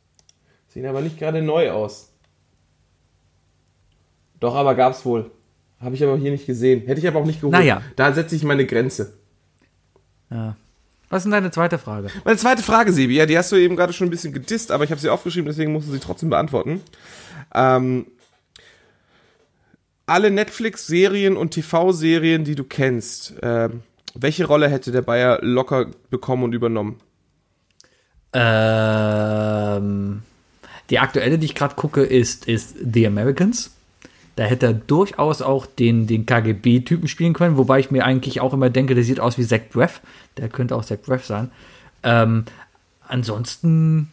[0.69, 2.13] Sehen aber nicht gerade neu aus.
[4.41, 5.31] Doch, aber gab's wohl.
[5.79, 6.87] Habe ich aber hier nicht gesehen.
[6.87, 7.53] Hätte ich aber auch nicht geholt.
[7.53, 7.83] Naja.
[7.95, 9.15] Da setze ich meine Grenze.
[11.09, 12.09] Was ist denn deine zweite Frage?
[12.25, 14.83] Meine zweite Frage, Sebi, ja, die hast du eben gerade schon ein bisschen gedisst, aber
[14.83, 16.81] ich habe sie aufgeschrieben, deswegen musst du sie trotzdem beantworten.
[17.55, 18.07] Ähm,
[20.07, 23.83] alle Netflix-Serien und TV-Serien, die du kennst, ähm,
[24.15, 26.99] welche Rolle hätte der Bayer locker bekommen und übernommen?
[28.33, 30.23] Ähm,
[30.91, 33.73] die aktuelle, die ich gerade gucke, ist, ist The Americans.
[34.37, 38.55] Da hätte er durchaus auch den, den KGB-Typen spielen können, wobei ich mir eigentlich auch
[38.55, 40.01] immer denke, der sieht aus wie Zach Braff.
[40.39, 41.51] Der könnte auch Zach Braff sein.
[42.03, 42.47] Ähm,
[43.07, 44.11] ansonsten,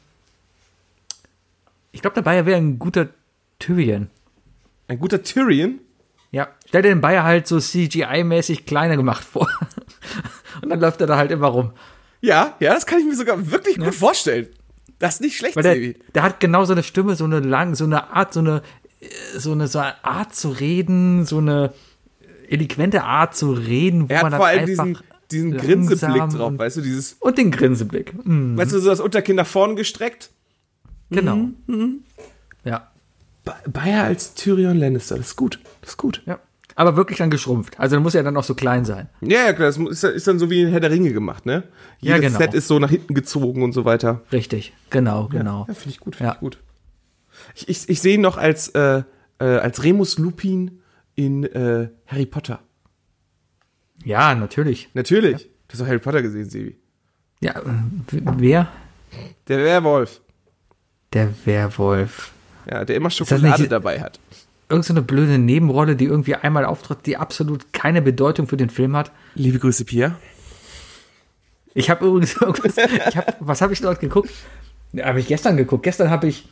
[1.93, 3.09] ich glaube, der Bayer wäre ein guter
[3.59, 4.09] Tyrion.
[4.87, 5.79] Ein guter Tyrion?
[6.31, 9.47] Ja, stell dir den Bayer halt so CGI-mäßig kleiner gemacht vor.
[10.61, 11.71] Und dann läuft er da halt immer rum.
[12.21, 14.47] Ja, ja, das kann ich mir sogar wirklich gut vorstellen.
[14.99, 15.95] Das ist nicht schlecht, Weil der, Sebi.
[16.13, 18.61] der hat genau so eine Stimme, so eine lang, so eine Art, so eine,
[19.37, 21.73] so eine, so eine Art zu reden, so eine
[22.49, 24.85] eloquente Art zu reden, wo Er man hat dann vor allem einfach
[25.31, 28.13] diesen, diesen Grinseblick drauf, weißt du, dieses, und den Grinseblick.
[28.25, 30.31] Mm, weißt du, so das Unterkinn nach vorn gestreckt.
[31.09, 31.47] genau.
[31.67, 32.03] Mhm,
[32.65, 32.91] Ja,
[33.45, 36.21] Ba- Bayer als Tyrion Lannister, das ist gut, das ist gut.
[36.25, 36.39] ja.
[36.79, 37.77] Aber wirklich dann geschrumpft.
[37.77, 39.09] Also dann muss er dann auch so klein sein.
[39.19, 41.63] Ja, ja, klar, das ist, ist dann so wie in Herr der Ringe gemacht, ne?
[41.99, 42.39] Ja, Jedes genau.
[42.39, 44.21] Set ist so nach hinten gezogen und so weiter.
[44.31, 45.65] Richtig, genau, genau.
[45.67, 46.33] Ja, finde ich gut, finde Ja.
[46.35, 46.59] ich gut.
[47.55, 49.03] Ich, ich, ich sehe ihn noch als, äh,
[49.39, 50.79] äh, als Remus Lupin
[51.15, 52.61] in äh, Harry Potter.
[54.05, 54.89] Ja, natürlich.
[54.93, 55.49] Natürlich.
[55.67, 56.77] Du hast doch Harry Potter gesehen, Sebi.
[57.41, 57.61] Ja,
[58.37, 58.69] wer?
[59.49, 60.21] Der Werwolf.
[61.11, 62.31] Der Werwolf.
[62.69, 64.19] Ja, der immer Schokolade nicht- dabei hat.
[64.69, 68.69] Irgend so eine blöde Nebenrolle, die irgendwie einmal auftritt, die absolut keine Bedeutung für den
[68.69, 69.11] Film hat.
[69.33, 70.15] Liebe Grüße, Pia.
[71.73, 74.29] Ich habe übrigens irgendwas, hab, was habe ich dort geguckt?
[75.01, 75.83] Habe ich gestern geguckt.
[75.83, 76.47] Gestern habe ich,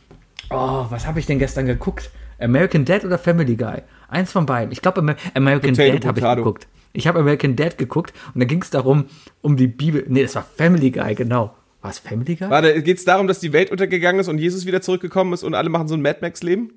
[0.50, 2.10] oh, was habe ich denn gestern geguckt?
[2.40, 3.82] American Dad oder Family Guy?
[4.08, 4.72] Eins von beiden.
[4.72, 6.68] Ich glaube, Amer American Potato, Dad habe ich geguckt.
[6.92, 9.06] Ich habe American Dad geguckt und da ging es darum,
[9.42, 10.04] um die Bibel.
[10.08, 11.54] Nee, das war Family Guy, genau.
[11.82, 12.50] War es Family Guy?
[12.50, 15.68] Warte, geht's darum, dass die Welt untergegangen ist und Jesus wieder zurückgekommen ist und alle
[15.68, 16.72] machen so ein Mad Max-Leben?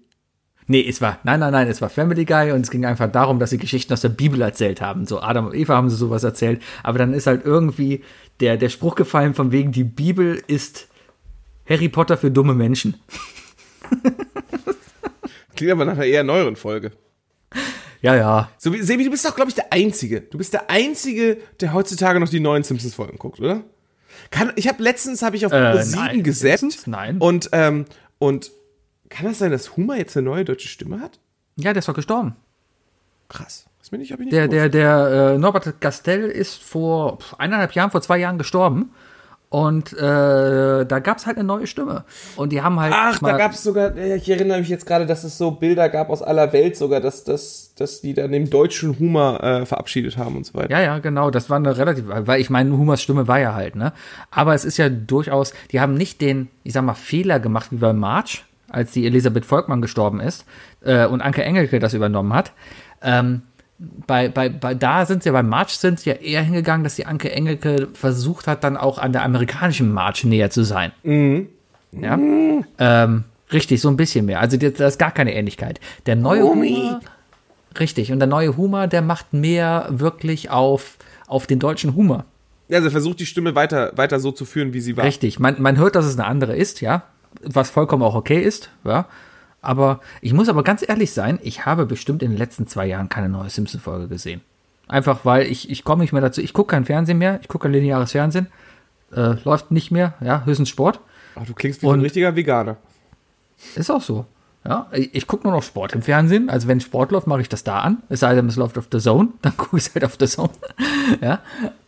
[0.72, 3.40] Nee, es war, nein, nein, nein, es war Family Guy und es ging einfach darum,
[3.40, 5.06] dass sie Geschichten aus der Bibel erzählt haben.
[5.06, 8.04] So Adam und Eva haben sie sowas erzählt, aber dann ist halt irgendwie
[8.40, 10.88] der, der Spruch gefallen von wegen, die Bibel ist
[11.68, 12.96] Harry Potter für dumme Menschen.
[15.56, 16.92] Klingt aber nach einer eher neueren Folge.
[18.02, 18.50] Ja, ja.
[18.58, 20.22] So, wie- Sebi, du bist doch, glaube ich, der Einzige.
[20.22, 23.62] Du bist der Einzige, der heutzutage noch die neuen Simpsons-Folgen guckt, oder?
[24.32, 26.24] Kann, ich habe letztens habe ich auf Äh, Pro 7 nein.
[26.24, 26.62] gesetzt.
[26.62, 26.88] Simpsons?
[26.88, 27.18] Nein.
[27.20, 27.86] Und, ähm,
[28.18, 28.52] und
[29.12, 31.20] kann das sein, dass Humor jetzt eine neue deutsche Stimme hat?
[31.58, 32.36] Ja, der ist doch gestorben.
[33.30, 33.66] Krass.
[33.80, 34.74] Das bin ich, hab ich nicht Der, gewusst.
[34.74, 38.92] der, der äh, Norbert Gastel ist vor eineinhalb Jahren, vor zwei Jahren gestorben.
[39.50, 42.06] Und äh, da gab es halt eine neue Stimme.
[42.38, 42.94] Und die haben halt.
[42.96, 46.10] Ach, da gab es sogar, ich erinnere mich jetzt gerade, dass es so Bilder gab
[46.10, 50.38] aus aller Welt sogar, dass, dass, dass die dann den deutschen Humor äh, verabschiedet haben
[50.38, 50.72] und so weiter.
[50.72, 51.32] Ja, ja, genau.
[51.32, 53.92] Das war eine relativ, weil ich meine, Humas Stimme war ja halt, ne?
[54.30, 57.78] Aber es ist ja durchaus, die haben nicht den, ich sag mal, Fehler gemacht wie
[57.78, 60.46] bei March, als die Elisabeth Volkmann gestorben ist
[60.82, 62.54] äh, und Anke Engelke das übernommen hat.
[63.02, 63.44] Ähm,
[64.06, 66.96] bei, bei, bei, da sind sie ja, bei March sind sie ja eher hingegangen, dass
[66.96, 70.92] die Anke Engelke versucht hat, dann auch an der amerikanischen March näher zu sein.
[71.92, 72.20] Ja.
[72.78, 74.40] Ähm, richtig, so ein bisschen mehr.
[74.40, 75.80] Also da ist gar keine Ähnlichkeit.
[76.06, 77.02] Der neue Humor,
[77.80, 80.98] richtig, und der neue Humor, der macht mehr wirklich auf,
[81.28, 82.26] auf den deutschen Humor.
[82.72, 85.04] Also versucht die Stimme weiter, weiter so zu führen, wie sie war.
[85.04, 87.04] Richtig, man, man hört, dass es eine andere ist, ja,
[87.42, 89.06] was vollkommen auch okay ist, ja.
[89.62, 93.10] Aber ich muss aber ganz ehrlich sein, ich habe bestimmt in den letzten zwei Jahren
[93.10, 94.42] keine neue Simpson-Folge gesehen.
[94.88, 97.64] Einfach weil ich, ich komme nicht mehr dazu, ich gucke kein Fernsehen mehr, ich gucke
[97.64, 98.48] kein lineares Fernsehen,
[99.16, 101.00] äh, läuft nicht mehr, ja, höchstens Sport.
[101.36, 102.78] Ach, du klingst wie so ein Und- richtiger Veganer.
[103.76, 104.26] Ist auch so.
[104.64, 106.50] Ja, ich, gucke nur noch Sport im Fernsehen.
[106.50, 108.04] Also wenn Sport läuft, mache ich das da an.
[108.10, 110.28] Es sei denn, es läuft auf The Zone, dann gucke ich es halt auf The
[110.28, 110.50] Zone.
[111.22, 111.40] ja.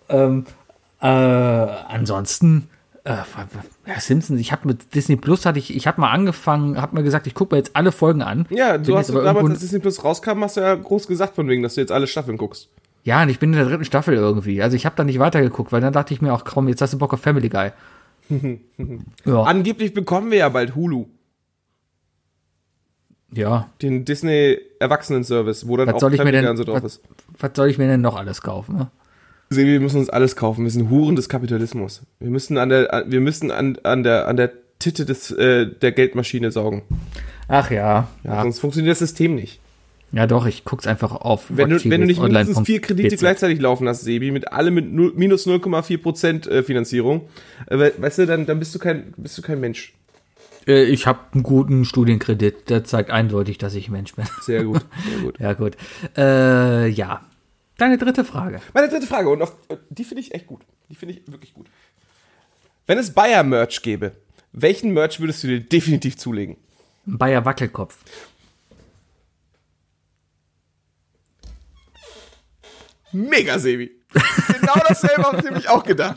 [0.10, 0.46] Ähm,
[1.00, 2.70] äh, ansonsten,
[3.06, 3.18] äh,
[3.86, 7.04] ja, Simpsons, ich habe mit Disney Plus hatte ich, ich habe mal angefangen, habe mir
[7.04, 8.46] gesagt, ich gucke mir jetzt alle Folgen an.
[8.50, 11.36] Ja, Bin du hast aber damals, als Disney Plus rauskam, hast du ja groß gesagt
[11.36, 12.70] von wegen, dass du jetzt alle Staffeln guckst.
[13.04, 14.62] Ja, und ich bin in der dritten Staffel irgendwie.
[14.62, 16.94] Also ich habe da nicht weitergeguckt, weil dann dachte ich mir auch, komm, jetzt hast
[16.94, 17.72] du Bock auf Family Guy.
[19.26, 21.08] ja, Angeblich bekommen wir ja bald Hulu,
[23.34, 23.70] ja.
[23.82, 26.64] den Disney Erwachsenen-Service, wo dann Was auch soll ich mir Family denn, Guy und so
[26.64, 27.04] drauf was, ist.
[27.38, 28.78] was soll ich mir denn noch alles kaufen?
[28.78, 28.92] Ne?
[29.54, 30.64] Sebi, wir müssen uns alles kaufen.
[30.64, 32.02] Wir sind Huren des Kapitalismus.
[32.20, 35.92] Wir müssen an der, wir müssen an, an der, an der Titte des, äh, der
[35.94, 36.82] Geldmaschine saugen.
[37.48, 38.42] Ach ja, Ja.
[38.42, 39.60] Sonst funktioniert das System nicht.
[40.12, 41.46] Ja, doch, ich guck's einfach auf.
[41.50, 44.70] Wenn du, wenn du nicht Online mindestens vier Kredite gleichzeitig laufen hast, Sebi, mit alle
[44.70, 47.22] mit null, minus 0,4 Prozent äh, Finanzierung,
[47.68, 49.94] äh, we- weißt du, dann, dann bist du kein, bist du kein Mensch.
[50.68, 54.26] Äh, ich habe einen guten Studienkredit, der zeigt eindeutig, dass ich Mensch bin.
[54.42, 55.40] Sehr gut, sehr gut.
[55.40, 55.78] ja, gut.
[56.16, 57.22] Äh, ja.
[57.84, 58.62] Deine dritte Frage.
[58.74, 59.58] Meine dritte Frage, und auf,
[59.90, 60.62] die finde ich echt gut.
[60.90, 61.68] Die finde ich wirklich gut.
[62.88, 64.16] Wenn es Bayer-Merch gäbe,
[64.54, 66.56] welchen Merch würdest du dir definitiv zulegen?
[67.06, 67.98] Bayer Wackelkopf.
[73.12, 73.92] Mega, Sebi.
[74.14, 76.16] Genau dasselbe habe ich nämlich auch gedacht.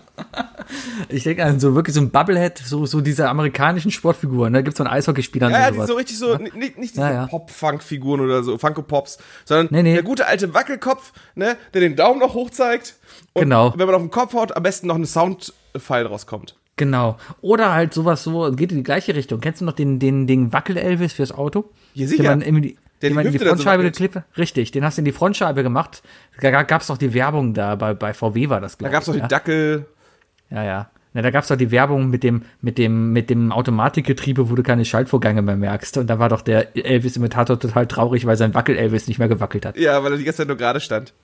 [1.09, 4.53] Ich denke an so wirklich so ein Bubblehead, so, so diese amerikanischen Sportfiguren.
[4.53, 7.13] Da gibt's so einen Eishockeyspieler Ja, ja, die so richtig so, nicht, nicht diese Ja,
[7.13, 7.27] ja.
[7.27, 9.95] Pop-Funk-Figuren oder so, Funko-Pops, sondern Nee, nee.
[9.95, 12.97] der gute alte Wackelkopf, ne, der den Daumen noch hoch zeigt.
[13.33, 13.73] Und Genau.
[13.77, 16.57] wenn man auf den Kopf haut, am besten noch ein Soundfile rauskommt.
[16.77, 17.17] Genau.
[17.41, 19.41] Oder halt sowas so, geht in die gleiche Richtung.
[19.41, 21.71] Kennst du noch den, den, den Wackel-Elvis fürs Auto?
[21.95, 22.37] Ja, sicher.
[22.37, 22.73] Den man
[23.03, 23.97] die, Der den die die so Frontscheibe wackelt.
[24.13, 26.03] geklebt Richtig, den hast du in die Frontscheibe gemacht.
[26.41, 29.15] Da gab's doch die Werbung da, bei, bei VW war das, Da glaube gab's noch
[29.17, 29.23] ich.
[29.23, 29.87] die Dackel.
[30.51, 30.91] Ja, ja.
[31.13, 34.63] Na, da gab's doch die Werbung mit dem, mit dem, mit dem Automatikgetriebe, wo du
[34.63, 35.97] keine Schaltvorgänge mehr merkst.
[35.97, 39.79] Und da war doch der Elvis-Imitator total traurig, weil sein Wackel-Elvis nicht mehr gewackelt hat.
[39.79, 41.15] Ja, weil er die ganze Zeit nur gerade stand.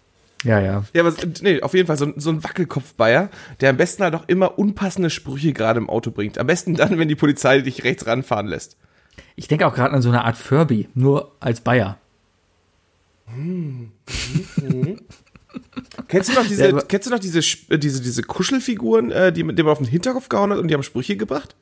[0.44, 0.82] Ja, ja.
[0.94, 1.12] Ja, aber
[1.42, 3.28] nee, auf jeden Fall so, ein- so ein Wackelkopf-Bayer,
[3.60, 6.38] der am besten halt auch immer unpassende Sprüche gerade im Auto bringt.
[6.38, 8.76] Am besten dann, wenn die Polizei dich rechts ranfahren lässt.
[9.36, 11.98] Ich denke auch gerade an so eine Art Furby, nur als Bayer.
[16.08, 19.32] Kennst du noch diese, Ja, kennst du noch diese, Sp- äh, diese, diese Kuschelfiguren, äh,
[19.32, 21.54] die mit dem auf den Hinterkopf gehauen hat und die haben Sprüche gebracht?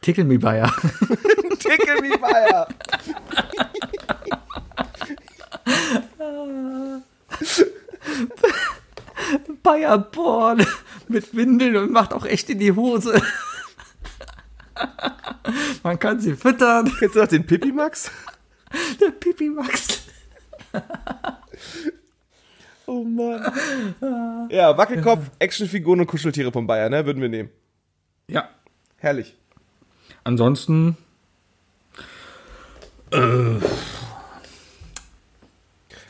[0.00, 0.72] Tickle me Bayer.
[1.58, 2.68] Tickle me Bayer.
[9.62, 10.64] Bayer Born
[11.08, 13.20] mit Windeln und macht auch echt in die Hose.
[15.82, 16.92] Man kann sie füttern.
[16.98, 18.10] Kennst du noch den Pippi Max?
[19.00, 20.02] Der Pipi Max.
[22.88, 24.48] Oh Mann.
[24.48, 27.04] Ja, Wackelkopf, Actionfiguren und Kuscheltiere von Bayer, ne?
[27.04, 27.50] Würden wir nehmen.
[28.28, 28.48] Ja.
[28.98, 29.34] Herrlich.
[30.22, 30.96] Ansonsten.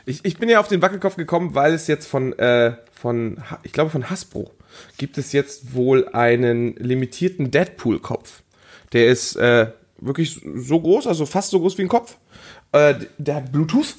[0.05, 3.73] Ich, ich bin ja auf den Wackelkopf gekommen, weil es jetzt von, äh, von, ich
[3.73, 4.51] glaube von Hasbro,
[4.97, 8.43] gibt es jetzt wohl einen limitierten Deadpool-Kopf.
[8.93, 12.17] Der ist äh, wirklich so groß, also fast so groß wie ein Kopf.
[12.71, 13.95] Äh, der hat Bluetooth.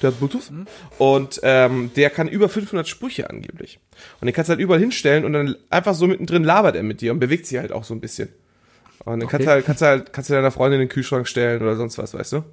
[0.00, 0.50] Der hat Bluetooth.
[0.98, 3.78] Und ähm, der kann über 500 Sprüche angeblich.
[4.20, 7.00] Und den kannst du halt überall hinstellen und dann einfach so mittendrin labert er mit
[7.00, 8.28] dir und bewegt sich halt auch so ein bisschen.
[9.04, 11.26] Und dann kannst du halt, kannst du halt, kannst du deiner Freundin in den Kühlschrank
[11.26, 12.44] stellen oder sonst was, weißt du?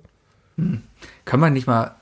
[1.26, 1.96] Kann man nicht mal.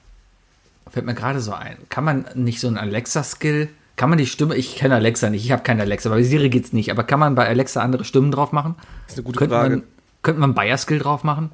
[0.89, 1.77] Fällt mir gerade so ein.
[1.89, 3.69] Kann man nicht so ein Alexa-Skill.
[3.97, 4.55] Kann man die Stimme.
[4.55, 5.43] Ich kenne Alexa nicht.
[5.43, 6.09] Ich habe keine Alexa.
[6.09, 6.91] Bei Siri geht's nicht.
[6.91, 8.75] Aber kann man bei Alexa andere Stimmen drauf machen?
[9.05, 9.69] Das ist eine gute Könnte Frage.
[9.77, 9.83] man,
[10.21, 11.51] könnte man Bayer-Skill drauf machen?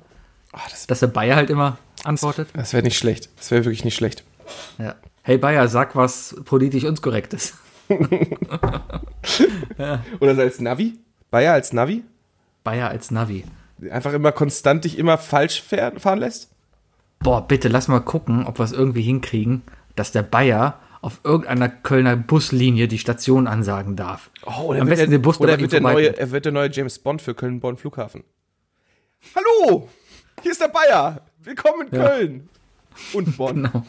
[0.51, 2.49] Ah, das Dass der Bayer halt immer antwortet?
[2.53, 3.29] das wäre nicht schlecht.
[3.37, 4.23] Das wäre wirklich nicht schlecht.
[4.77, 4.95] Ja.
[5.23, 7.53] Hey Bayer, sag was politisch unkorrektes.
[10.19, 10.95] Oder so als Navi?
[11.31, 12.03] Bayer als Navi?
[12.63, 13.45] Bayer als Navi.
[13.89, 16.49] Einfach immer konstant dich immer falsch fahren lässt?
[17.19, 19.61] Boah, bitte lass mal gucken, ob wir es irgendwie hinkriegen,
[19.95, 24.32] dass der Bayer auf irgendeiner Kölner Buslinie die Station ansagen darf.
[24.45, 26.72] Oh, oder Am besten der, den Bus oder wird der, neue, er wird der neue
[26.72, 28.24] James Bond für Köln-Bonn Flughafen.
[29.36, 29.89] Hallo!
[30.41, 31.22] Hier ist der Bayer!
[31.43, 32.08] Willkommen in Ja.
[32.08, 32.49] Köln!
[33.14, 33.70] Und Bonn.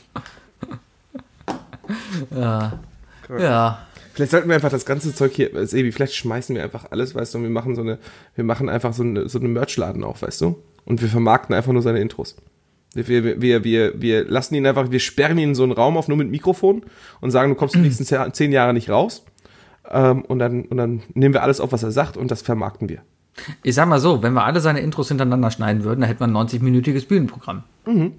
[3.28, 3.86] Ja.
[4.14, 7.14] Vielleicht sollten wir einfach das ganze Zeug hier, äh, Sebi, vielleicht schmeißen wir einfach alles,
[7.14, 7.98] weißt du, und wir machen so eine,
[8.34, 10.62] wir machen einfach so eine, so eine Merchladen auf, weißt du?
[10.86, 12.36] Und wir vermarkten einfach nur seine Intros.
[12.94, 16.08] Wir, wir, wir, wir, lassen ihn einfach, wir sperren ihn in so einen Raum auf
[16.08, 16.82] nur mit Mikrofon
[17.20, 19.24] und sagen, du kommst die nächsten zehn- Jahre nicht raus.
[19.90, 22.88] Ähm, und, dann, und dann nehmen wir alles auf, was er sagt und das vermarkten
[22.88, 23.02] wir.
[23.62, 26.26] Ich sag mal so, wenn wir alle seine Intros hintereinander schneiden würden, dann hätten wir
[26.28, 27.64] ein 90-minütiges Bühnenprogramm.
[27.86, 28.12] Mhm.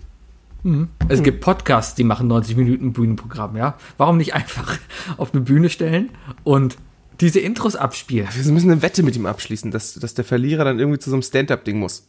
[1.07, 3.75] Es gibt Podcasts, die machen 90 Minuten Bühnenprogramm, ja.
[3.97, 4.77] Warum nicht einfach
[5.17, 6.09] auf eine Bühne stellen
[6.43, 6.77] und
[7.21, 8.27] diese Intros abspielen?
[8.33, 11.15] Wir müssen eine Wette mit ihm abschließen, dass, dass der Verlierer dann irgendwie zu so
[11.15, 12.07] einem Stand-Up-Ding muss.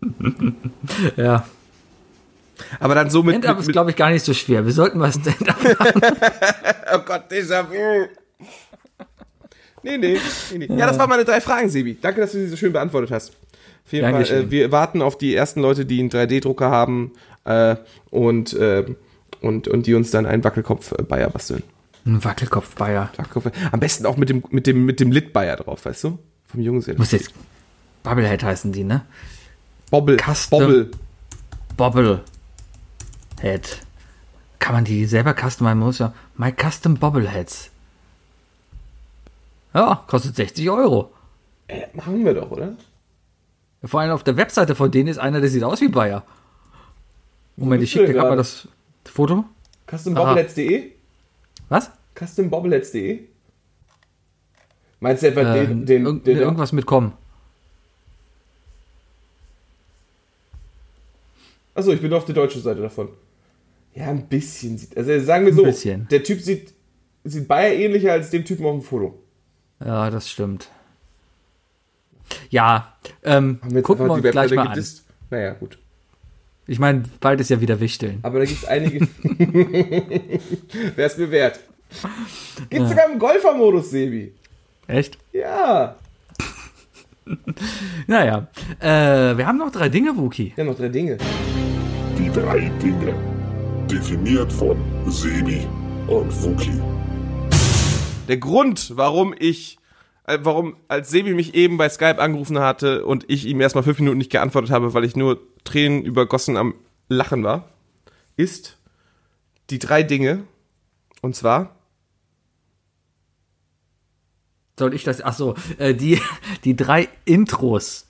[1.16, 1.44] Ja.
[2.80, 3.46] Aber dann so mit.
[3.46, 4.64] Mit, ist, glaube ich, gar nicht so schwer.
[4.64, 5.56] Wir sollten mal Stand-up
[6.94, 8.08] oh Gott, Déjà-vu.
[9.82, 10.18] Nee, nee,
[10.52, 10.76] nee, nee.
[10.76, 11.96] Ja, das waren meine drei Fragen, Sebi.
[12.00, 13.30] Danke, dass du sie so schön beantwortet hast.
[13.86, 17.12] Auf jeden Fall, äh, wir warten auf die ersten Leute, die einen 3D-Drucker haben
[17.44, 17.76] äh,
[18.10, 18.84] und, äh,
[19.40, 21.62] und, und die uns dann einen Wackelkopf äh, Bayer basteln.
[22.04, 23.10] Ein Wackelkopf Bayer.
[23.16, 26.18] Wackelkopf, am besten auch mit dem, mit dem, mit dem Lit-Bayer drauf, weißt du?
[26.48, 26.98] Vom Jungsinn.
[26.98, 27.30] Muss jetzt
[28.02, 29.04] Bubblehead heißen die, ne?
[29.90, 30.16] Bobble.
[30.18, 30.60] Custom.
[31.76, 32.20] Bobble.
[33.40, 33.78] Bobblehead.
[34.58, 35.78] Kann man die selber customizen?
[35.78, 36.12] Muss ja.
[36.36, 37.70] My Custom Bobbleheads.
[39.74, 41.12] Ja, kostet 60 Euro.
[41.68, 42.74] Äh, machen wir doch, oder?
[43.84, 46.24] Vor allem auf der Webseite von denen ist einer, der sieht aus wie Bayer.
[47.56, 48.66] Moment, ich schicke dir gerade mal das
[49.04, 49.44] Foto.
[49.86, 50.92] CustomBobbleheads.de?
[51.68, 51.90] Was?
[52.14, 53.20] CustomBobbleheads.de?
[55.00, 57.12] Meinst du etwa Ähm, den, den, irgend- den irgendwas mit kommen.
[61.78, 63.08] Achso, ich bin auf der deutschen Seite davon.
[63.94, 64.96] Ja, ein bisschen sieht.
[64.96, 66.08] Also sagen wir so, bisschen.
[66.10, 66.74] der Typ sieht,
[67.22, 69.22] sieht Bayer ähnlicher als dem Typen auf dem Foto.
[69.78, 70.72] Ja, das stimmt.
[72.50, 74.68] Ja, ähm, gucken wir uns gleich mal an.
[74.70, 75.04] gedisst?
[75.30, 75.78] Naja, gut.
[76.66, 78.18] Ich meine, bald ist ja wieder Wichteln.
[78.22, 79.06] Aber da gibt es einige.
[80.96, 81.60] Wäre es mir wert.
[82.70, 84.34] Gibt sogar im Golfer-Modus, Sebi.
[84.88, 85.16] Echt?
[85.32, 85.94] Ja.
[88.06, 88.48] Naja,
[88.80, 90.54] äh, wir haben noch drei Dinge, Wookie.
[90.56, 91.18] Ja, noch drei Dinge.
[92.18, 93.14] Die drei Dinge.
[93.90, 94.76] Definiert von
[95.06, 95.66] Sebi
[96.06, 96.80] und Fuki.
[98.28, 99.78] Der Grund, warum ich,
[100.26, 103.98] äh, warum, als Sebi mich eben bei Skype angerufen hatte und ich ihm erstmal fünf
[103.98, 106.74] Minuten nicht geantwortet habe, weil ich nur Tränen übergossen am
[107.08, 107.70] Lachen war,
[108.36, 108.78] ist
[109.70, 110.44] die drei Dinge.
[111.22, 111.77] Und zwar,
[114.78, 115.22] Soll ich das?
[115.22, 116.20] Ach so, äh, die,
[116.64, 118.06] die drei Intros.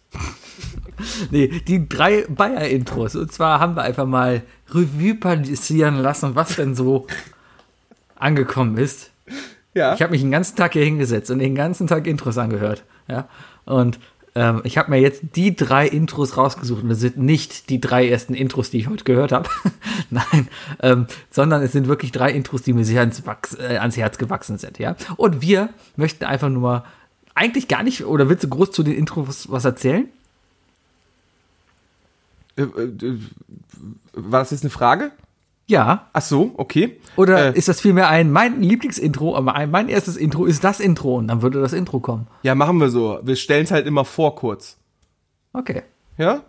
[1.31, 3.16] nee, die drei Bayer-Intros.
[3.16, 7.07] Und zwar haben wir einfach mal Revue passieren lassen, was denn so
[8.16, 9.11] angekommen ist.
[9.75, 12.85] ja, Ich habe mich den ganzen Tag hier hingesetzt und den ganzen Tag Intros angehört.
[13.09, 13.29] Ja.
[13.64, 13.99] Und
[14.35, 18.09] Ähm, ich habe mir jetzt die drei Intros rausgesucht und das sind nicht die drei
[18.09, 19.49] ersten Intros, die ich heute gehört habe.
[20.11, 20.49] Nein,
[20.83, 23.22] ähm, sondern es sind wirklich drei Intros, die mir sehr ans,
[23.59, 24.97] äh, ans Herz gewachsen sind, ja.
[25.16, 26.85] Und wir möchten einfach nur mal,
[27.35, 30.09] eigentlich gar nicht, oder willst du groß zu den Intros was erzählen?
[32.57, 33.18] Äh, äh,
[34.12, 35.12] war das jetzt eine Frage?
[35.69, 36.09] Ja.
[36.12, 36.99] Ach so, okay.
[37.16, 40.81] Oder Äh, ist das vielmehr ein, mein Lieblingsintro, aber ein, mein erstes Intro ist das
[40.81, 42.27] Intro und dann würde das Intro kommen.
[42.43, 43.21] ja, machen wir so.
[43.23, 44.79] Wir stellen es halt immer vor kurz.
[45.53, 45.83] Okay.
[46.16, 46.43] Ja?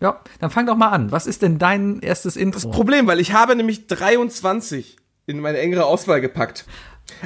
[0.00, 1.12] Ja, dann fang doch mal an.
[1.12, 2.70] Was ist denn dein erstes Intro?
[2.70, 4.96] Problem, weil ich habe nämlich 23
[5.26, 6.64] in meine engere Auswahl gepackt.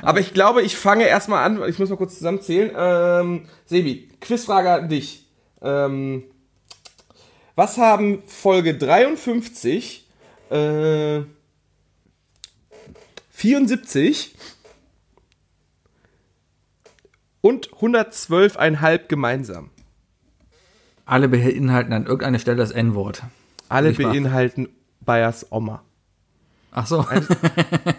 [0.02, 2.70] Aber ich glaube, ich fange erstmal an, ich muss mal kurz zusammenzählen.
[2.76, 5.26] Ähm, Sebi, Quizfrage an dich.
[5.62, 6.24] Ähm,
[7.54, 10.03] was haben Folge 53,
[10.50, 11.22] äh,
[13.30, 14.34] 74
[17.40, 19.70] und 112,5 gemeinsam?
[21.04, 23.22] Alle beinhalten an irgendeiner Stelle das N-Wort.
[23.68, 24.68] Alle beinhalten
[25.00, 25.82] Bayers Oma.
[26.76, 27.06] Ach so.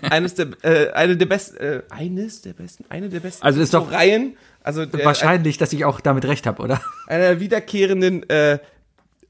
[0.02, 3.74] eines der äh, eine der besten äh, eines der besten eine der besten Also ist
[3.74, 6.82] doch- Reihen also der, Wahrscheinlich, dass ich auch damit recht habe, oder?
[7.08, 8.60] einer der wiederkehrenden äh,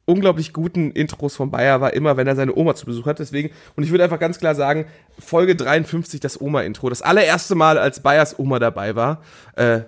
[0.05, 3.19] unglaublich guten Intros von Bayer war immer, wenn er seine Oma zu Besuch hat.
[3.19, 4.85] Deswegen und ich würde einfach ganz klar sagen,
[5.19, 9.21] Folge 53 das Oma-Intro, das allererste Mal, als Bayers Oma dabei war.
[9.55, 9.81] Äh,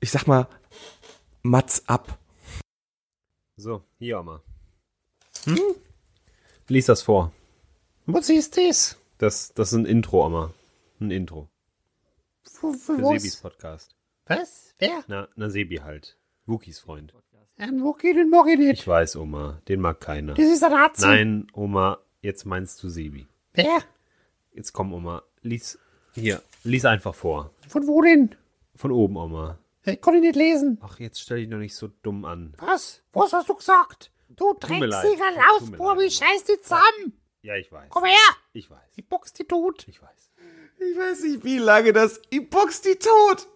[0.00, 0.48] ich sag mal,
[1.42, 2.18] Mats ab.
[3.56, 4.42] So, hier Oma.
[5.44, 5.58] Hm?
[6.68, 7.32] Lies das vor.
[8.06, 8.98] Was ist das?
[9.18, 10.52] Das, das ist ein Intro, Oma.
[11.00, 11.48] Ein Intro.
[12.44, 12.96] Für, für?
[12.96, 13.96] Sebis Podcast.
[14.26, 14.74] Was?
[14.78, 15.04] Wer?
[15.08, 16.18] Na, na Sebi halt.
[16.46, 17.14] Wookies Freund.
[17.58, 18.80] Wo geht denn mag ich nicht?
[18.80, 19.60] Ich weiß, Oma.
[19.68, 20.34] Den mag keiner.
[20.34, 21.06] Das ist ein Nazi.
[21.06, 23.26] Nein, Oma, jetzt meinst du Sebi.
[23.54, 23.78] Wer?
[24.52, 25.22] Jetzt komm, Oma.
[25.42, 25.78] Lies.
[26.14, 27.50] Hier, lies einfach vor.
[27.68, 28.34] Von wo denn?
[28.74, 29.58] Von oben, Oma.
[29.84, 30.78] Ich konnte nicht lesen.
[30.82, 32.54] Ach, jetzt stell dich doch nicht so dumm an.
[32.58, 33.02] Was?
[33.12, 34.10] Was hast du gesagt?
[34.28, 36.12] Du drecksiger mir Lausburbi, leid.
[36.12, 37.12] scheiß dich zusammen.
[37.42, 37.88] Ja, ich weiß.
[37.90, 38.16] Komm her.
[38.52, 38.78] Ich weiß.
[38.96, 39.86] Ich box die tot.
[39.88, 40.32] Ich weiß.
[40.78, 43.46] Ich weiß nicht, wie lange das I box die tot.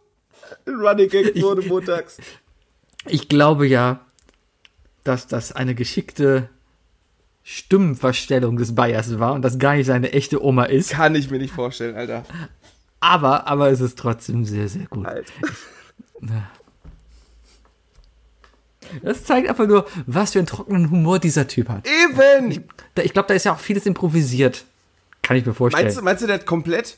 [0.67, 2.19] Running Gag wurde montags.
[3.07, 4.01] Ich glaube ja,
[5.05, 6.49] dass das eine geschickte
[7.43, 10.91] Stimmenverstellung des Bayers war und das gar nicht seine echte Oma ist.
[10.91, 12.25] Kann ich mir nicht vorstellen, Alter.
[13.01, 15.07] Aber, aber es ist trotzdem sehr, sehr gut.
[15.07, 15.33] Alter.
[19.03, 21.87] Das zeigt einfach nur, was für einen trockenen Humor dieser Typ hat.
[21.87, 22.65] Eben!
[22.95, 24.65] Da- Ich glaube, da ist ja auch vieles improvisiert.
[25.23, 25.85] Kann ich mir vorstellen.
[25.87, 26.97] Meinst du, meinst du, der hat komplett?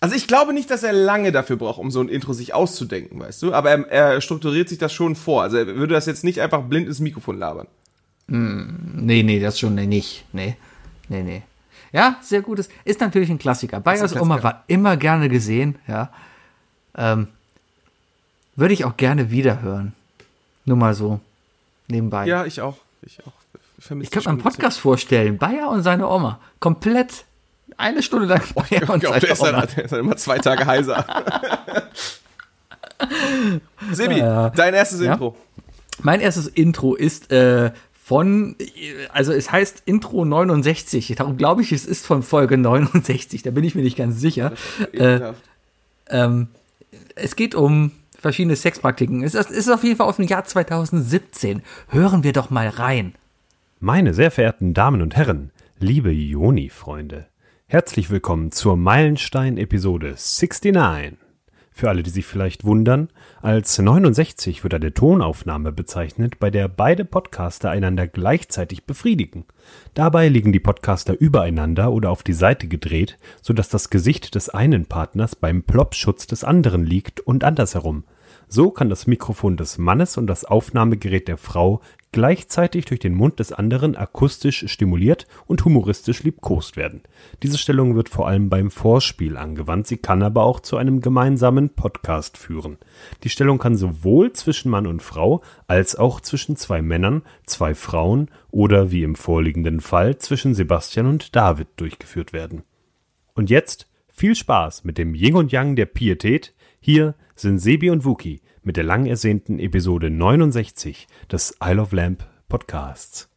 [0.00, 3.18] Also ich glaube nicht, dass er lange dafür braucht, um so ein Intro sich auszudenken,
[3.18, 3.52] weißt du?
[3.52, 5.42] Aber er, er strukturiert sich das schon vor.
[5.42, 7.66] Also er würde das jetzt nicht einfach blind ins Mikrofon labern.
[8.28, 10.24] Nee, nee, das schon nee, nicht.
[10.32, 10.56] Nee,
[11.08, 11.42] nee, nee.
[11.92, 12.68] Ja, sehr gutes.
[12.84, 13.80] Ist natürlich ein Klassiker.
[13.80, 14.14] Bayers.
[14.14, 16.10] Oma war immer gerne gesehen, ja.
[16.94, 17.28] Ähm,
[18.54, 19.94] würde ich auch gerne wiederhören.
[20.64, 21.20] Nur mal so.
[21.88, 22.26] Nebenbei.
[22.26, 22.76] Ja, ich auch.
[23.02, 23.32] Ich auch.
[23.78, 25.38] vermisse ich könnte mir einen Podcast vorstellen.
[25.38, 26.38] Bayer und seine Oma.
[26.60, 27.24] Komplett
[27.78, 29.66] eine Stunde lang Bayer Ich und glaube, der, ist dann- Oma.
[29.66, 31.06] der ist dann immer zwei Tage heiser.
[33.92, 34.50] Sebi, Ja.
[34.50, 35.12] dein erstes Ja?
[35.14, 35.36] Intro.
[36.02, 37.72] Mein erstes Intro ist äh,
[38.04, 38.56] von,
[39.12, 41.14] also es heißt Intro 69.
[41.16, 43.42] Darum glaube ich, es ist von Folge 69.
[43.42, 44.52] Da bin ich mir nicht ganz sicher.
[44.92, 45.32] Äh,
[46.08, 46.48] ähm,
[47.14, 49.22] es geht um verschiedene Sexpraktiken.
[49.22, 51.62] Es ist, es ist auf jeden Fall aus dem Jahr 2017.
[51.88, 53.14] Hören wir doch mal rein.
[53.80, 57.26] Meine sehr verehrten Damen und Herren, liebe Joni-Freunde,
[57.70, 61.18] herzlich willkommen zur Meilenstein-Episode 69.
[61.70, 63.10] Für alle, die sich vielleicht wundern,
[63.42, 69.44] als 69 wird eine Tonaufnahme bezeichnet, bei der beide Podcaster einander gleichzeitig befriedigen.
[69.92, 74.86] Dabei liegen die Podcaster übereinander oder auf die Seite gedreht, sodass das Gesicht des einen
[74.86, 78.04] Partners beim Plopschutz des anderen liegt und andersherum.
[78.48, 81.82] So kann das Mikrofon des Mannes und das Aufnahmegerät der Frau
[82.18, 87.02] gleichzeitig durch den Mund des anderen akustisch stimuliert und humoristisch liebkost werden.
[87.44, 91.70] Diese Stellung wird vor allem beim Vorspiel angewandt, sie kann aber auch zu einem gemeinsamen
[91.70, 92.78] Podcast führen.
[93.22, 98.32] Die Stellung kann sowohl zwischen Mann und Frau als auch zwischen zwei Männern, zwei Frauen
[98.50, 102.64] oder wie im vorliegenden Fall zwischen Sebastian und David durchgeführt werden.
[103.34, 106.52] Und jetzt viel Spaß mit dem Yin und Yang der Pietät.
[106.80, 112.26] Hier sind Sebi und Wookie mit der lang ersehnten Episode 69 des Isle of Lamp
[112.48, 113.28] Podcasts.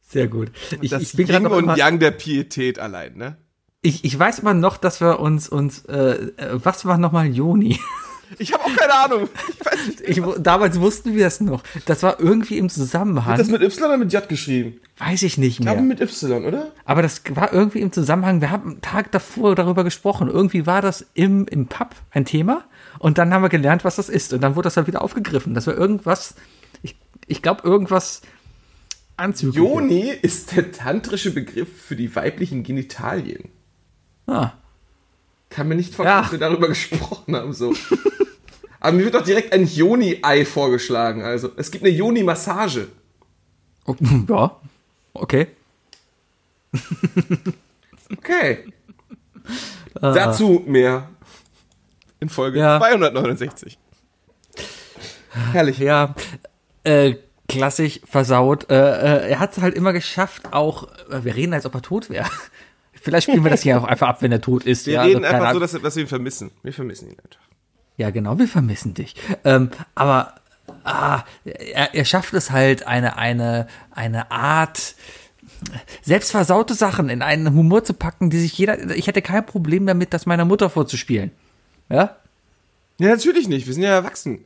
[0.00, 0.52] Sehr gut.
[0.80, 3.36] Ich, Das ich bin gerade Yin und Yang der Pietät allein, ne?
[3.82, 7.78] ich, ich weiß immer noch, dass wir uns, uns äh, äh, was war nochmal Joni?
[8.40, 9.28] Ich habe auch keine Ahnung.
[9.48, 10.00] Ich weiß nicht.
[10.18, 11.62] Ich, damals wussten wir es noch.
[11.84, 13.38] Das war irgendwie im Zusammenhang.
[13.38, 14.80] das mit Y oder mit J geschrieben?
[14.98, 15.96] weiß ich nicht Ich glaube mehr.
[15.96, 16.72] mit Y, oder?
[16.84, 18.40] Aber das war irgendwie im Zusammenhang.
[18.40, 20.26] Wir haben einen Tag davor darüber gesprochen.
[20.28, 22.64] Irgendwie war das im, im Pub ein Thema.
[22.98, 24.32] Und dann haben wir gelernt, was das ist.
[24.32, 25.54] Und dann wurde das halt wieder aufgegriffen.
[25.54, 26.34] Das war irgendwas,
[26.82, 28.22] ich, ich glaube, irgendwas
[29.16, 29.56] Anzügliches.
[29.56, 33.48] Joni ist der tantrische Begriff für die weiblichen Genitalien.
[34.26, 34.52] Ah.
[35.50, 36.22] Kann mir nicht vorstellen, Ja.
[36.22, 37.72] dass wir darüber gesprochen haben, so.
[38.80, 41.22] Aber mir wird doch direkt ein Joni-Ei vorgeschlagen.
[41.22, 42.88] Also, es gibt eine Joni-Massage.
[43.86, 43.96] Oh,
[44.28, 44.56] Ja.
[45.14, 45.46] Okay.
[48.18, 48.64] Okay.
[49.94, 51.08] Dazu mehr
[52.20, 52.78] in Folge Ja.
[52.78, 53.78] 269.
[55.52, 55.78] Herrlich.
[55.78, 56.14] Ja,
[56.84, 57.16] äh,
[57.48, 58.70] klassisch versaut.
[58.70, 61.82] Äh, äh, er hat es halt immer geschafft, auch, äh, wir reden, als ob er
[61.82, 62.28] tot wäre.
[62.92, 64.86] Vielleicht spielen wir das hier auch einfach ab, wenn er tot ist.
[64.86, 66.50] Wir ja, reden also einfach so, dass, dass wir ihn vermissen.
[66.62, 67.40] Wir vermissen ihn einfach.
[67.96, 69.14] Ja, genau, wir vermissen dich.
[69.44, 70.34] Ähm, aber
[70.84, 74.96] ah, er, er schafft es halt, eine, eine, eine Art
[76.02, 78.90] selbst versaute Sachen in einen Humor zu packen, die sich jeder.
[78.90, 81.30] Ich hätte kein Problem damit, das meiner Mutter vorzuspielen.
[81.88, 82.16] Ja?
[82.98, 83.66] Ja, natürlich nicht.
[83.66, 84.44] Wir sind ja erwachsen.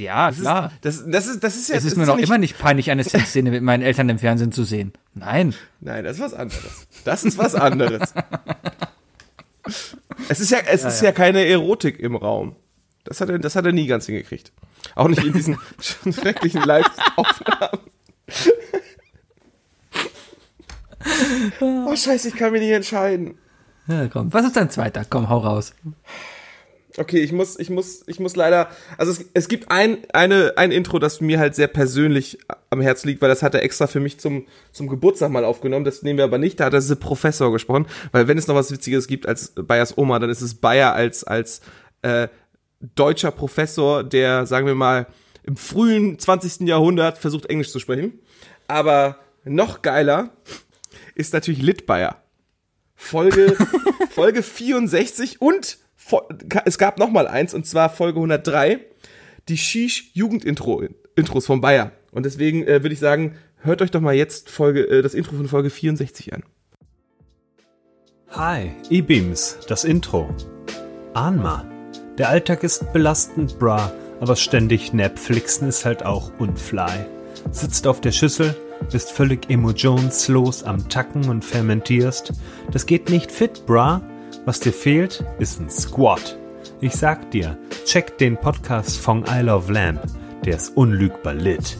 [0.00, 0.66] Ja, Das klar.
[0.66, 1.76] Ist, das, das, ist, das ist ja.
[1.76, 4.18] es ist mir ja noch nicht, immer nicht peinlich, eine Sexszene mit meinen Eltern im
[4.18, 4.92] Fernsehen zu sehen.
[5.14, 5.54] Nein.
[5.80, 6.86] Nein, das ist was anderes.
[7.04, 8.14] Das ist was anderes.
[10.28, 11.10] es ist ja, es ist ja.
[11.12, 12.54] keine Erotik im Raum.
[13.04, 14.52] Das hat er, das hat er nie ganz hingekriegt.
[14.94, 15.58] Auch nicht in diesen
[16.12, 17.80] schrecklichen Live-Aufnahmen.
[21.86, 23.38] oh Scheiße, ich kann mich nicht entscheiden.
[23.88, 24.32] Ja, komm.
[24.32, 25.04] Was ist dein zweiter?
[25.08, 25.74] Komm, hau raus.
[26.96, 30.72] Okay, ich muss, ich muss, ich muss leider, also es, es gibt ein, eine, ein
[30.72, 32.38] Intro, das mir halt sehr persönlich
[32.70, 35.84] am Herz liegt, weil das hat er extra für mich zum, zum Geburtstag mal aufgenommen.
[35.84, 36.58] Das nehmen wir aber nicht.
[36.58, 39.96] Da hat er The Professor gesprochen, weil wenn es noch was Witziges gibt als Bayers
[39.96, 41.60] Oma, dann ist es Bayer als, als,
[42.02, 42.28] äh,
[42.94, 45.06] deutscher Professor, der, sagen wir mal,
[45.44, 46.68] im frühen 20.
[46.68, 48.18] Jahrhundert versucht, Englisch zu sprechen.
[48.66, 50.30] Aber noch geiler
[51.14, 52.22] ist natürlich Litbayer.
[52.98, 53.56] Folge,
[54.10, 55.78] Folge 64 und
[56.64, 58.80] es gab noch mal eins, und zwar Folge 103,
[59.48, 61.92] die Shish-Jugendintro-Intros von Bayer.
[62.10, 65.36] Und deswegen äh, würde ich sagen, hört euch doch mal jetzt Folge, äh, das Intro
[65.36, 66.42] von Folge 64 an.
[68.30, 70.28] Hi, E-Beams, das Intro.
[71.14, 71.64] Ahnma,
[72.18, 77.06] der Alltag ist belastend, bra, aber ständig Netflixen ist halt auch unfly.
[77.52, 78.56] Sitzt auf der Schüssel,
[78.90, 82.32] bist völlig emotionslos am Tacken und fermentierst.
[82.72, 84.02] Das geht nicht fit, bra.
[84.44, 86.38] Was dir fehlt, ist ein Squat.
[86.80, 90.00] Ich sag dir, check den Podcast von I Love Lamp.
[90.44, 91.76] Der ist unlügbar lit.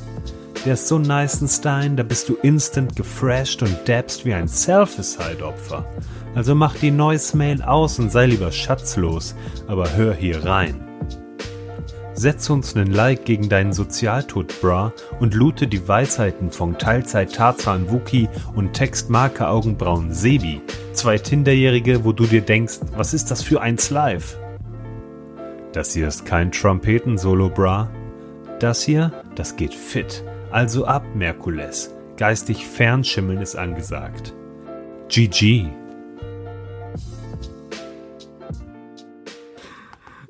[0.65, 4.49] Der ist so nice in Stein, da bist du instant gefresht und dabst wie ein
[4.49, 5.87] Selficide-Opfer.
[6.35, 9.35] Also mach die Noise-Mail aus und sei lieber schatzlos,
[9.67, 10.88] aber hör hier rein.
[12.19, 17.93] Setz uns nen Like gegen deinen Sozialtod, bra, und loote die Weisheiten von Teilzeit Tarzan
[17.93, 20.61] Wookie und Textmarke Augenbrauen Sebi.
[20.95, 24.37] Zwei Tinderjährige, wo du dir denkst, was ist das für eins live?
[25.73, 27.89] Das hier ist kein Trompeten-Solo, bra.
[28.59, 30.25] Das hier, das geht fit.
[30.51, 31.95] Also ab, Merkules.
[32.17, 34.35] Geistig fernschimmeln ist angesagt.
[35.09, 35.69] GG.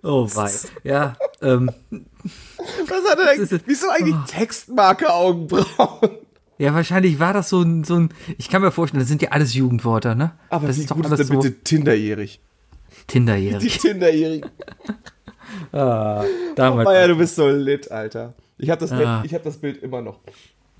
[0.02, 0.50] Oh, wei.
[0.84, 3.42] Ja, ähm, Was hat er denn?
[3.42, 6.10] ist- Wieso eigentlich Textmarke Augenbrauen?
[6.58, 8.08] ja, wahrscheinlich war das so ein, so ein,
[8.38, 10.32] ich kann mir vorstellen, das sind ja alles Jugendwörter, ne?
[10.50, 12.40] Aber das ist doch gut alles ist so denn bitte Tinderjährig?
[12.90, 13.78] Die Tinderjährig.
[13.78, 14.50] Tinderjährigen.
[15.72, 16.84] Damals.
[16.84, 18.34] Meier, du bist so lit, Alter.
[18.58, 19.22] Ich habe das, Ah.
[19.24, 20.18] ich hab das Bild immer noch.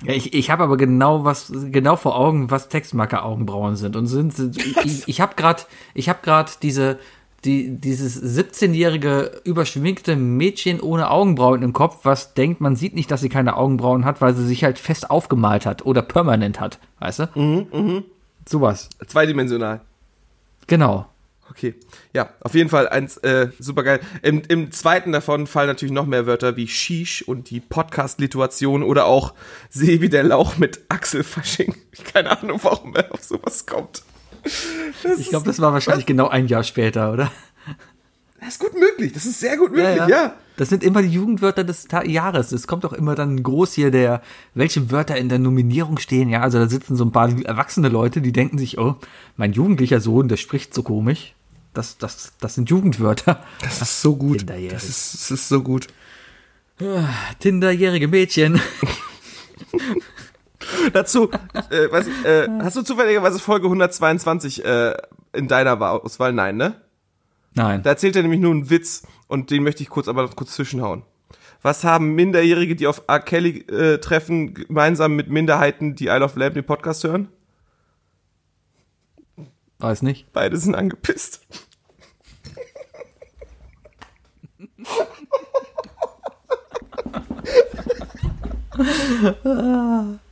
[0.05, 4.07] Ja, ich ich habe aber genau was genau vor Augen, was Textmarker Augenbrauen sind und
[4.07, 5.63] sind, sind ich, ich habe gerade
[5.95, 6.99] ich habe gerade diese
[7.45, 13.21] die dieses 17-jährige überschminkte Mädchen ohne Augenbrauen im Kopf, was denkt, man sieht nicht, dass
[13.21, 17.21] sie keine Augenbrauen hat, weil sie sich halt fest aufgemalt hat oder permanent hat, weißt
[17.21, 17.29] du?
[17.35, 18.05] Mhm,
[18.49, 18.89] Sowas.
[19.07, 19.83] Zweidimensional.
[20.67, 21.07] Genau.
[21.51, 21.75] Okay.
[22.13, 24.01] Ja, auf jeden Fall eins äh, super geil.
[24.23, 29.07] Im, Im zweiten davon fallen natürlich noch mehr Wörter wie Shish und die Podcast-Lituation oder
[29.07, 29.35] auch
[29.71, 31.75] Sebi der Lauch mit Achselfasching.
[32.13, 34.03] Keine Ahnung, warum er auf sowas kommt.
[35.03, 37.31] Das Ich glaube, das war wahrscheinlich genau ein Jahr später, oder?
[38.41, 39.13] Das ist gut möglich.
[39.13, 40.35] Das ist sehr gut möglich, ja.
[40.57, 42.51] Das sind immer die Jugendwörter des Ta Jahres.
[42.51, 44.23] Es kommt doch immer dann groß hier der,
[44.55, 46.29] welche Wörter in der Nominierung stehen.
[46.29, 48.97] Ja, also da sitzen so ein paar erwachsene Leute, die denken sich, oh,
[49.37, 51.35] mein jugendlicher Sohn, der spricht so komisch.
[51.75, 53.45] Das, das, das sind Jugendwörter.
[53.61, 54.49] Das ist so gut.
[54.49, 55.87] Das ist, das ist so gut.
[57.39, 58.61] Tinderjährige Mädchen.
[60.93, 61.31] Dazu,
[61.71, 64.95] äh, ich, äh, hast du zufälligerweise Folge 122 äh,
[65.33, 66.33] in deiner Auswahl?
[66.33, 66.81] Nein, ne?
[67.55, 67.83] Nein.
[67.83, 70.55] Da erzählt er nämlich nur einen Witz und den möchte ich kurz aber noch kurz
[70.55, 71.03] zwischenhauen.
[71.63, 73.21] Was haben Minderjährige, die auf R.
[73.21, 77.29] Kelly äh, treffen, gemeinsam mit Minderheiten, die Isle of Lamp den Podcast hören?
[79.79, 80.33] Weiß nicht.
[80.33, 81.47] Beide sind angepisst.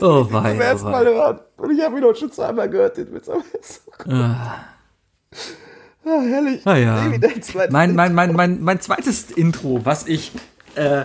[0.00, 1.10] Oh Zum wei, oh ersten Mal wei.
[1.10, 1.40] hören.
[1.56, 3.28] Und ich habe ihn auch schon zweimal gehört, den Witz.
[3.28, 4.12] Aber er ist so gut.
[6.04, 6.66] Ah, herrlich.
[6.66, 7.12] Ah ja.
[7.70, 10.32] Mein, mein, mein, mein, mein zweites Intro, was ich
[10.76, 11.04] äh,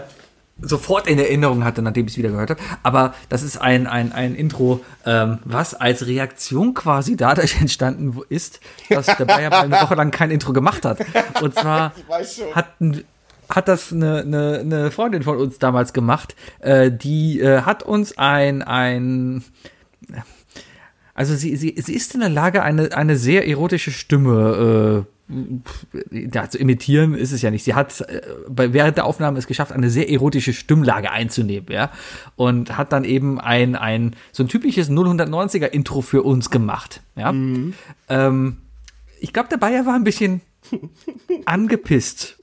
[0.62, 2.62] sofort in Erinnerung hatte, nachdem ich es wieder gehört habe.
[2.84, 8.60] Aber das ist ein, ein, ein Intro, ähm, was als Reaktion quasi dadurch entstanden ist,
[8.90, 11.00] dass der Bayer mal eine Woche lang kein Intro gemacht hat.
[11.42, 11.94] Und zwar
[12.56, 13.04] hatten
[13.50, 18.18] hat das eine, eine, eine Freundin von uns damals gemacht, äh, die äh, hat uns
[18.18, 19.44] ein, ein
[21.14, 25.14] also sie, sie, sie ist in der Lage, eine, eine sehr erotische Stimme äh,
[26.12, 27.64] ja, zu imitieren ist es ja nicht.
[27.64, 31.92] Sie hat äh, bei, während der Aufnahme es geschafft, eine sehr erotische Stimmlage einzunehmen, ja.
[32.36, 37.30] Und hat dann eben ein, ein so ein typisches 090er Intro für uns gemacht, ja.
[38.10, 38.58] Ähm,
[39.20, 40.42] ich glaube, der Bayer war ein bisschen
[41.46, 42.40] angepisst,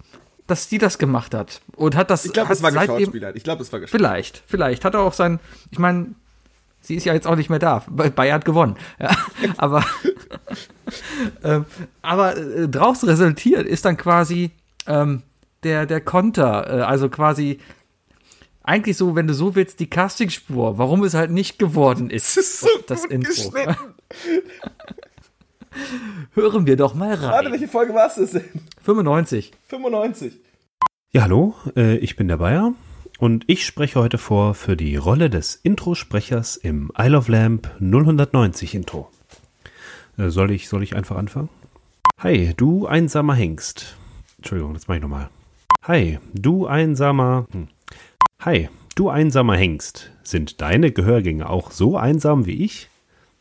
[0.50, 1.60] dass die das gemacht hat.
[1.76, 3.36] Und hat das Ich glaube, das war geschauspielert.
[3.36, 4.10] Ich glaube, das war geschauspielert.
[4.12, 4.84] Vielleicht, vielleicht.
[4.84, 5.38] Hat er auch sein,
[5.70, 6.08] ich meine,
[6.80, 7.84] sie ist ja jetzt auch nicht mehr da.
[7.88, 8.76] Ba- Bayer hat gewonnen.
[8.98, 9.10] Ja,
[9.56, 9.84] aber
[11.44, 11.64] ähm,
[12.02, 14.50] aber äh, draus resultiert ist dann quasi
[14.86, 15.22] ähm,
[15.62, 17.60] der, der Konter, äh, also quasi
[18.62, 22.36] eigentlich so, wenn du so willst, die Castingspur, warum es halt nicht geworden ist.
[22.36, 23.52] Das ist so das gut Intro.
[26.34, 27.52] Hören wir doch mal Warte, rein.
[27.52, 28.42] welche Folge war es denn?
[28.82, 29.52] 95.
[29.68, 30.34] 95.
[31.12, 32.72] Ja, hallo, äh, ich bin der Bayer
[33.18, 38.74] und ich spreche heute vor für die Rolle des Introsprechers im Isle of Lamp 090
[38.74, 39.10] Intro.
[40.16, 41.48] Äh, soll, ich, soll ich einfach anfangen?
[42.18, 43.96] Hi, du einsamer Hengst.
[44.36, 45.30] Entschuldigung, das mache ich nochmal.
[45.82, 47.46] Hi, du einsamer.
[47.52, 47.68] Hm.
[48.40, 50.10] Hi, du einsamer Hengst.
[50.22, 52.89] Sind deine Gehörgänge auch so einsam wie ich?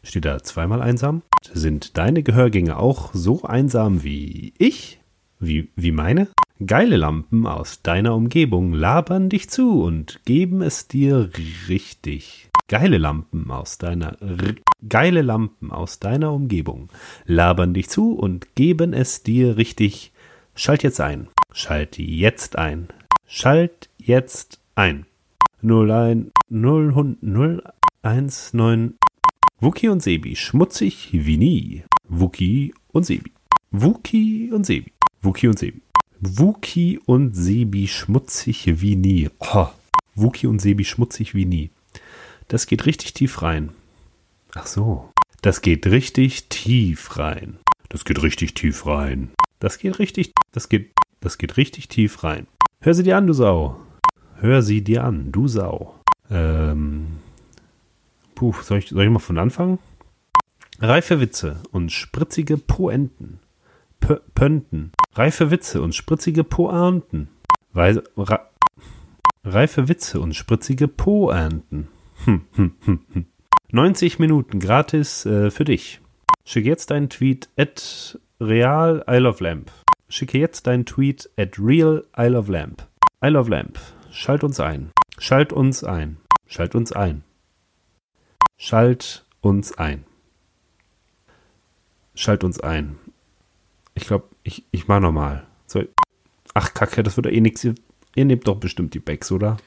[0.03, 1.21] Steht da zweimal einsam?
[1.53, 4.99] Sind deine Gehörgänge auch so einsam wie ich?
[5.39, 6.27] Wie, wie meine?
[6.65, 11.29] Geile Lampen aus deiner Umgebung labern dich zu und geben es dir
[11.69, 12.49] richtig.
[12.67, 14.17] Geile Lampen aus deiner
[14.87, 16.89] geile Lampen aus deiner Umgebung
[17.25, 20.11] labern dich zu und geben es dir richtig.
[20.53, 21.29] Schalt jetzt ein.
[21.53, 22.89] Schalt jetzt ein.
[23.25, 25.05] Schalt jetzt ein.
[25.61, 27.63] 01 0 0
[28.01, 28.93] 1 9
[29.61, 31.83] Wookie und Sebi, schmutzig wie nie.
[32.07, 33.33] Wookie und Sebi.
[33.71, 34.93] Wookie und Sebi.
[35.21, 35.81] Wookie und Sebi.
[36.21, 39.29] Wookie und Sebi, schmutzig wie nie.
[39.39, 39.67] Oh,
[40.15, 41.71] Wookie und Sebi, schmutzig wie nie.
[42.47, 43.71] Das geht richtig tief rein.
[44.55, 45.11] Ach so.
[45.41, 47.57] Das geht richtig tief rein.
[47.89, 49.31] Das geht richtig tief rein.
[49.59, 52.47] Das geht richtig, das geht, das geht richtig tief rein.
[52.79, 53.81] Hör sie dir an, du Sau.
[54.37, 55.99] Hör sie dir an, du Sau.
[56.31, 57.18] Ähm,
[58.39, 59.79] Puh, soll ich, soll ich mal von Anfang?
[60.79, 63.39] Reife Witze und spritzige Poenten.
[63.99, 64.93] Pö Pönten.
[65.11, 67.27] Reife Witze und spritzige Poenten.
[67.73, 68.01] Weise,
[69.43, 71.89] reife Witze und spritzige Poenten.
[72.23, 73.25] Hm, hm, hm, hm.
[73.73, 75.99] 90 Minuten gratis äh, für dich.
[76.45, 79.69] Schicke jetzt deinen Tweet at real Isle of Lamp.
[80.07, 82.87] Schicke jetzt deinen Tweet at real Isle of Lamp.
[83.21, 83.77] Isle of Lamp.
[84.11, 84.91] Schalt uns ein.
[85.17, 86.15] Schalt uns ein.
[86.47, 87.25] Schalt uns ein.
[88.57, 90.05] Schalt uns ein.
[92.15, 92.97] Schalt uns ein.
[93.93, 95.45] Ich glaube, ich, ich mach nochmal.
[95.65, 95.83] So.
[96.53, 97.63] Ach, Kacke, das wird doch eh nix.
[97.63, 97.75] Ihr,
[98.15, 99.57] ihr nehmt doch bestimmt die Bags, oder?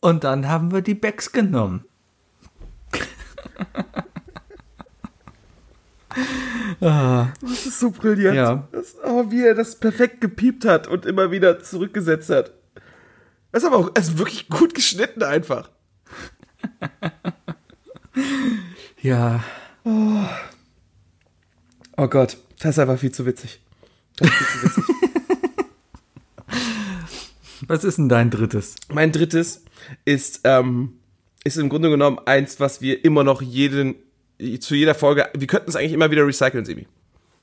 [0.00, 1.84] Und dann haben wir die Bags genommen.
[6.80, 8.36] Das ist so brillant.
[8.36, 8.68] Ja.
[8.72, 12.52] Das, aber wie er das perfekt gepiept hat und immer wieder zurückgesetzt hat.
[13.52, 15.70] Das ist aber auch also wirklich gut geschnitten einfach.
[19.02, 19.44] Ja.
[21.96, 23.60] Oh Gott, das ist einfach viel zu witzig.
[24.16, 24.84] Das ist viel zu witzig.
[27.68, 28.76] Was ist denn dein drittes?
[28.92, 29.64] mein drittes
[30.04, 30.94] ist, ähm,
[31.44, 33.96] ist im Grunde genommen eins, was wir immer noch jeden,
[34.60, 36.86] zu jeder Folge, wir könnten es eigentlich immer wieder recyceln, Sebi.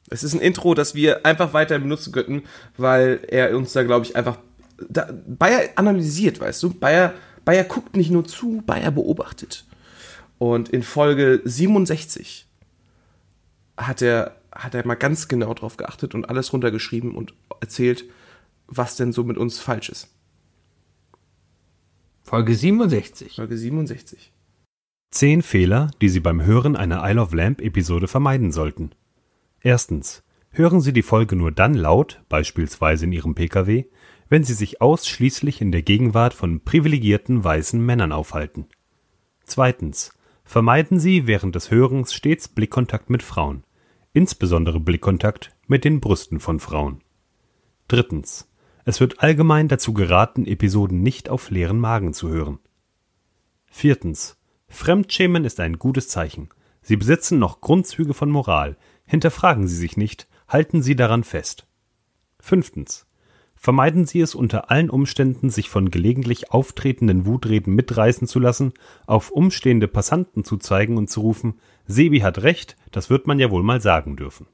[0.09, 2.43] Es ist ein Intro, das wir einfach weiter benutzen könnten,
[2.77, 4.37] weil er uns da, glaube ich, einfach,
[4.87, 6.73] da, Bayer analysiert, weißt du?
[6.73, 7.13] Bayer,
[7.43, 9.65] Bayer guckt nicht nur zu, Bayer beobachtet.
[10.37, 12.47] Und in Folge 67
[13.77, 18.05] hat er, hat er mal ganz genau drauf geachtet und alles runtergeschrieben und erzählt,
[18.67, 20.09] was denn so mit uns falsch ist.
[22.23, 23.35] Folge 67.
[23.35, 24.31] Folge 67.
[25.11, 28.91] Zehn Fehler, die Sie beim Hören einer Isle of Lamp Episode vermeiden sollten.
[29.61, 30.23] Erstens.
[30.49, 33.85] Hören Sie die Folge nur dann laut, beispielsweise in Ihrem Pkw,
[34.29, 38.67] wenn Sie sich ausschließlich in der Gegenwart von privilegierten weißen Männern aufhalten.
[39.43, 40.11] Zweitens.
[40.45, 43.63] Vermeiden Sie während des Hörens stets Blickkontakt mit Frauen,
[44.13, 47.03] insbesondere Blickkontakt mit den Brüsten von Frauen.
[47.87, 48.49] Drittens.
[48.85, 52.59] Es wird allgemein dazu geraten, Episoden nicht auf leeren Magen zu hören.
[53.65, 54.37] Viertens.
[54.67, 56.49] Fremdschämen ist ein gutes Zeichen.
[56.81, 58.77] Sie besitzen noch Grundzüge von Moral.
[59.05, 61.67] Hinterfragen Sie sich nicht, halten Sie daran fest.
[62.39, 63.04] Fünftens.
[63.65, 68.73] Vermeiden Sie es unter allen Umständen, sich von gelegentlich auftretenden Wutreden mitreißen zu lassen,
[69.07, 71.55] auf umstehende Passanten zu zeigen und zu rufen,
[71.87, 74.45] Sebi hat recht, das wird man ja wohl mal sagen dürfen.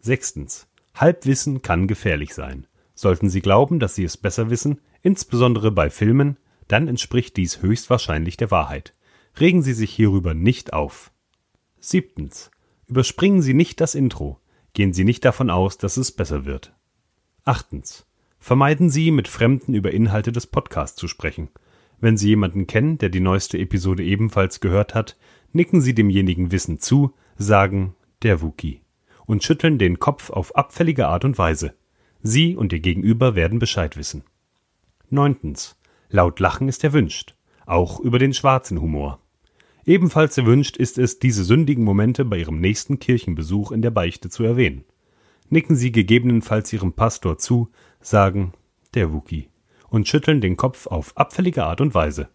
[0.00, 0.66] Sechstens.
[0.94, 2.66] Halbwissen kann gefährlich sein.
[2.94, 6.38] Sollten Sie glauben, dass Sie es besser wissen, insbesondere bei Filmen,
[6.68, 8.94] dann entspricht dies höchstwahrscheinlich der Wahrheit.
[9.38, 11.12] Regen Sie sich hierüber nicht auf.
[11.80, 12.50] Siebtens.
[12.86, 14.40] Überspringen Sie nicht das Intro.
[14.72, 16.72] Gehen Sie nicht davon aus, dass es besser wird.
[17.44, 18.05] Achtens.
[18.46, 21.48] Vermeiden Sie, mit Fremden über Inhalte des Podcasts zu sprechen.
[21.98, 25.16] Wenn Sie jemanden kennen, der die neueste Episode ebenfalls gehört hat,
[25.52, 28.82] nicken Sie demjenigen wissend zu, sagen der Wookie
[29.24, 31.74] und schütteln den Kopf auf abfällige Art und Weise.
[32.22, 34.22] Sie und Ihr Gegenüber werden Bescheid wissen.
[35.10, 35.76] Neuntens.
[36.08, 37.34] Laut Lachen ist erwünscht,
[37.66, 39.18] auch über den schwarzen Humor.
[39.84, 44.44] Ebenfalls erwünscht ist es, diese sündigen Momente bei Ihrem nächsten Kirchenbesuch in der Beichte zu
[44.44, 44.84] erwähnen.
[45.48, 47.70] Nicken Sie gegebenenfalls Ihrem Pastor zu,
[48.00, 48.52] sagen
[48.94, 49.48] der Wookie
[49.88, 52.28] und schütteln den Kopf auf abfällige Art und Weise.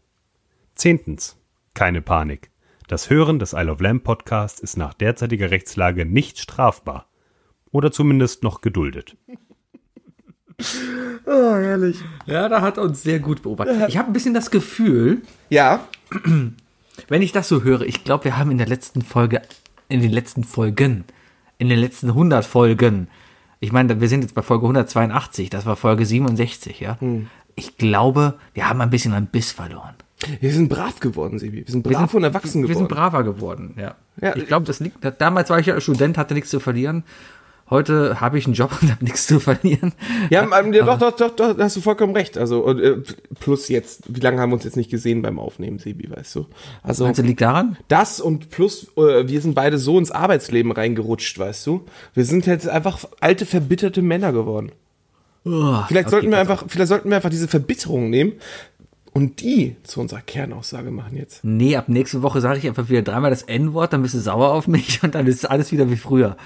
[0.75, 1.37] Zehntens.
[1.73, 2.51] Keine Panik.
[2.87, 7.07] Das Hören des Isle of Lamb Podcast ist nach derzeitiger Rechtslage nicht strafbar.
[7.71, 9.17] Oder zumindest noch geduldet.
[11.25, 11.97] Oh, herrlich.
[12.27, 13.89] Ja, da hat uns sehr gut beobachtet.
[13.89, 15.87] Ich habe ein bisschen das Gefühl, Ja,
[17.07, 19.41] wenn ich das so höre, ich glaube, wir haben in der letzten Folge,
[19.89, 21.05] in den letzten Folgen,
[21.61, 23.07] in den letzten 100 Folgen,
[23.59, 26.97] ich meine, wir sind jetzt bei Folge 182, das war Folge 67, ja.
[27.53, 29.93] Ich glaube, wir haben ein bisschen an Biss verloren.
[30.39, 31.57] wir sind brav geworden, Sebi.
[31.57, 32.87] Wir sind brav Wir sind, und erwachsen wir geworden.
[32.87, 33.93] sind braver geworden, ja.
[34.19, 37.03] Ja, ich glaube, das liegt, damals war ich ja Student, hatte nichts zu verlieren.
[37.71, 39.93] Heute habe ich einen Job und habe nichts zu verlieren.
[40.29, 42.37] Ja, ähm, ja doch, doch, doch, doch, da hast du vollkommen recht.
[42.37, 42.97] Also, und, äh,
[43.39, 46.45] plus jetzt, wie lange haben wir uns jetzt nicht gesehen beim Aufnehmen, Sebi, weißt du?
[46.83, 47.77] Also, Meinst du, liegt daran?
[47.87, 51.85] das und plus, äh, wir sind beide so ins Arbeitsleben reingerutscht, weißt du?
[52.13, 54.73] Wir sind jetzt einfach alte, verbitterte Männer geworden.
[55.43, 58.33] Vielleicht sollten wir einfach, vielleicht sollten wir einfach diese Verbitterung nehmen
[59.11, 61.43] und die zu unserer Kernaussage machen jetzt.
[61.43, 64.51] Nee, ab nächste Woche sage ich einfach wieder dreimal das N-Wort, dann bist du sauer
[64.51, 66.37] auf mich und dann ist alles wieder wie früher.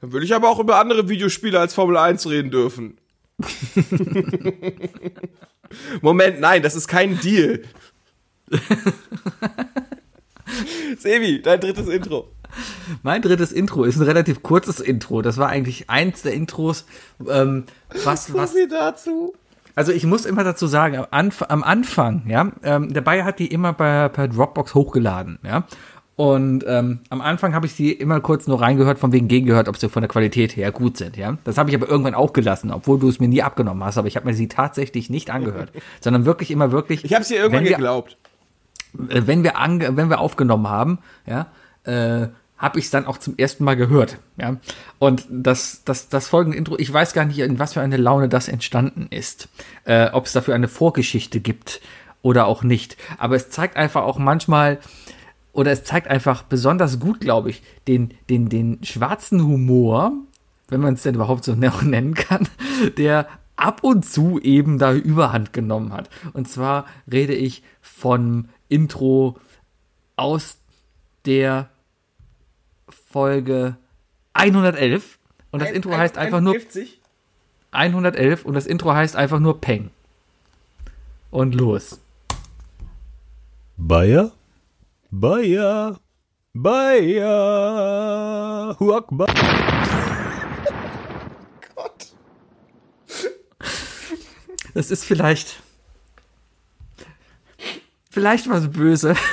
[0.00, 2.98] Dann würde ich aber auch über andere Videospiele als Formel 1 reden dürfen.
[6.02, 7.62] Moment, nein, das ist kein Deal.
[10.98, 12.32] Sebi, dein drittes Intro.
[13.02, 15.22] Mein drittes Intro ist ein relativ kurzes Intro.
[15.22, 16.84] Das war eigentlich eins der Intros,
[17.28, 17.64] ähm,
[18.04, 19.34] was, was, viel dazu?
[19.74, 23.38] also ich muss immer dazu sagen, am, Anf am Anfang, ja, ähm, der Bayer hat
[23.38, 25.64] die immer per, per Dropbox hochgeladen, ja.
[26.20, 29.78] Und ähm, am Anfang habe ich sie immer kurz nur reingehört, von wegen gegengehört, ob
[29.78, 31.38] sie von der Qualität her gut sind, ja.
[31.44, 34.06] Das habe ich aber irgendwann auch gelassen, obwohl du es mir nie abgenommen hast, aber
[34.06, 37.06] ich habe mir sie tatsächlich nicht angehört, sondern wirklich immer wirklich.
[37.06, 38.18] Ich habe es dir irgendwann wenn geglaubt.
[39.08, 41.46] äh, wenn wir ange wenn wir aufgenommen haben, ja,
[41.84, 44.58] äh, habe ich es dann auch zum ersten Mal gehört, ja.
[44.98, 48.28] Und das das das folgende Intro, ich weiß gar nicht, in was für eine Laune
[48.28, 49.48] das entstanden ist,
[49.84, 51.80] äh, ob es dafür eine Vorgeschichte gibt
[52.20, 52.98] oder auch nicht.
[53.16, 54.80] Aber es zeigt einfach auch manchmal
[55.52, 60.12] oder es zeigt einfach besonders gut, glaube ich, den den den schwarzen Humor,
[60.68, 62.48] wenn man es denn überhaupt so nennen kann,
[62.96, 63.26] der
[63.56, 66.08] ab und zu eben da Überhand genommen hat.
[66.32, 69.38] Und zwar rede ich von Intro
[70.16, 70.58] aus
[71.26, 71.68] der
[72.88, 73.76] Folge
[74.32, 75.18] 111.
[75.50, 76.56] Und das Intro heißt einfach nur
[77.72, 79.90] 111 und das Intro heißt einfach nur Peng.
[81.30, 82.00] Und los.
[83.76, 84.32] Bayer?
[85.10, 85.98] Bayer?
[86.54, 87.26] Bayer?
[88.78, 89.26] Huakba?
[94.72, 95.60] Das ist vielleicht.
[98.10, 99.16] Vielleicht was böse.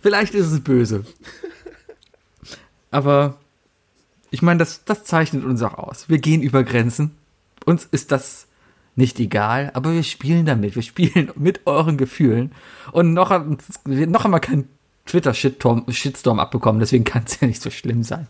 [0.00, 1.04] Vielleicht ist es böse.
[2.90, 3.38] Aber
[4.30, 6.08] ich meine, das, das zeichnet uns auch aus.
[6.08, 7.16] Wir gehen über Grenzen.
[7.64, 8.47] Uns ist das
[8.98, 10.74] nicht egal, aber wir spielen damit.
[10.74, 12.52] Wir spielen mit euren Gefühlen.
[12.90, 13.30] Und noch,
[13.86, 14.68] noch wir keinen
[15.06, 18.26] Twitter-Shitstorm Shitstorm abbekommen, deswegen kann es ja nicht so schlimm sein.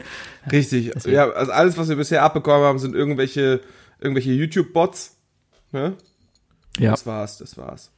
[0.53, 0.93] Richtig.
[1.07, 3.63] Ja, also alles, was wir bisher abbekommen haben, sind irgendwelche,
[3.99, 5.17] irgendwelche YouTube-Bots.
[5.73, 5.97] Ne?
[6.79, 6.93] Ja.
[6.93, 7.91] Das war's, das war's.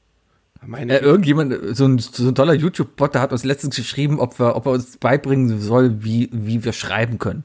[0.64, 4.38] Meine Äh, irgendjemand, so ein, so ein toller YouTube-Bot, der hat uns letztens geschrieben, ob,
[4.38, 7.44] wir, ob er uns beibringen soll, wie, wie wir schreiben können.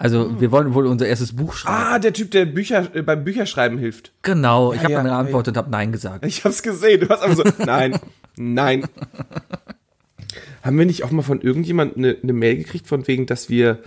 [0.00, 1.76] Also, wir wollen wohl unser erstes Buch schreiben.
[1.76, 4.12] ah, der Typ, der Bücher, äh, beim Bücherschreiben hilft.
[4.22, 6.24] genau, ich habe ja, dann ja, geantwortet und habe Nein gesagt.
[6.24, 7.00] Ich hab's gesehen.
[7.00, 8.00] Du hast einfach so, nein,
[8.34, 8.84] nein.
[10.62, 13.80] Haben wir nicht auch mal von irgendjemand eine, eine Mail gekriegt, von wegen, dass wir,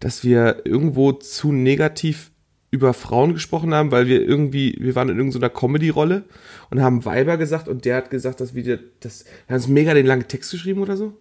[0.00, 2.30] dass wir irgendwo zu negativ
[2.70, 6.24] über Frauen gesprochen haben, weil wir irgendwie, wir waren in irgendeiner Comedy-Rolle
[6.70, 9.92] und haben Weiber gesagt und der hat gesagt, dass wir, das, wir haben uns mega
[9.92, 11.14] den langen Text geschrieben oder so?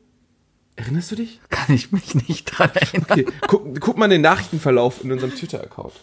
[0.78, 1.42] Erinnerst du dich?
[1.50, 3.08] Kann ich mich nicht dran erinnern.
[3.10, 5.94] Okay, guck, guck mal den Nachrichtenverlauf in unserem Twitter-Account.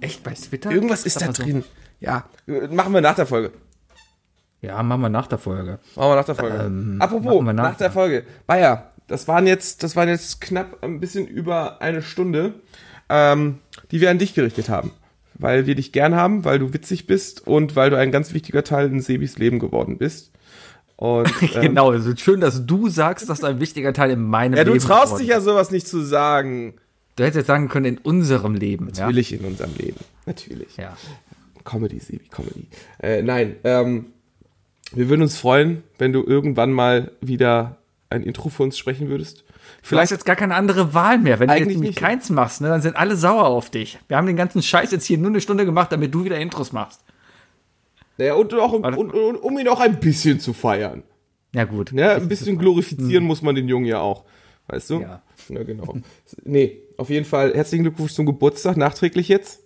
[0.00, 0.70] Echt bei Twitter?
[0.70, 1.42] Irgendwas ist da mal so.
[1.42, 1.64] drin.
[2.00, 2.24] Ja,
[2.70, 3.50] machen wir nach der Folge.
[4.62, 5.78] Ja, machen wir nach der Folge.
[5.96, 6.56] Machen wir nach der Folge.
[6.64, 8.24] Ähm, Apropos, nach, nach- der Folge.
[8.46, 12.54] Bayer, das waren jetzt, das waren jetzt knapp ein bisschen über eine Stunde,
[13.08, 13.58] ähm,
[13.90, 14.92] die wir an dich gerichtet haben.
[15.34, 18.62] Weil wir dich gern haben, weil du witzig bist und weil du ein ganz wichtiger
[18.62, 20.30] Teil in Sebis Leben geworden bist.
[21.04, 24.22] Und ähm, Genau, es ist schön, dass du sagst, dass du ein wichtiger Teil in
[24.22, 26.74] meinem ja, du Leben traust dich ja sowas nicht zu sagen.
[27.16, 28.86] Du hättest jetzt sagen können, in unserem Leben.
[28.94, 29.02] Ja?
[29.02, 30.00] Natürlich in unserem Leben.
[30.24, 30.78] Natürlich.
[30.78, 30.96] ja.
[31.62, 32.68] Comedy, Sebi, Comedy.
[33.02, 34.06] Äh, nein, ähm,
[34.92, 37.76] wir würden uns freuen, wenn du irgendwann mal wieder
[38.08, 39.44] ein Intro für uns sprechen würdest.
[39.88, 41.38] Du hast jetzt gar keine andere Wahl mehr.
[41.38, 41.98] Wenn du jetzt nicht.
[41.98, 43.98] keins machst, ne, dann sind alle sauer auf dich.
[44.08, 46.72] Wir haben den ganzen Scheiß jetzt hier nur eine Stunde gemacht, damit du wieder Intros
[46.72, 47.02] machst.
[48.18, 48.98] Naja, und, auch, Warte.
[48.98, 51.02] und, und, um ihn auch ein bisschen zu feiern.
[51.54, 51.92] Ja, gut.
[51.92, 54.24] Ja, ein bisschen glorifizieren muss man den Jungen ja auch.
[54.66, 55.00] Weißt du?
[55.00, 55.22] Ja.
[55.48, 55.96] Ja, genau.
[56.42, 59.62] nee, auf jeden Fall herzlichen Glückwunsch zum Geburtstag, nachträglich jetzt.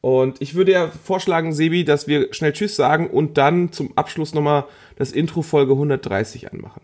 [0.00, 4.34] Und ich würde ja vorschlagen, Sebi, dass wir schnell Tschüss sagen und dann zum Abschluss
[4.34, 4.64] nochmal
[4.96, 6.82] das Intro Folge 130 anmachen.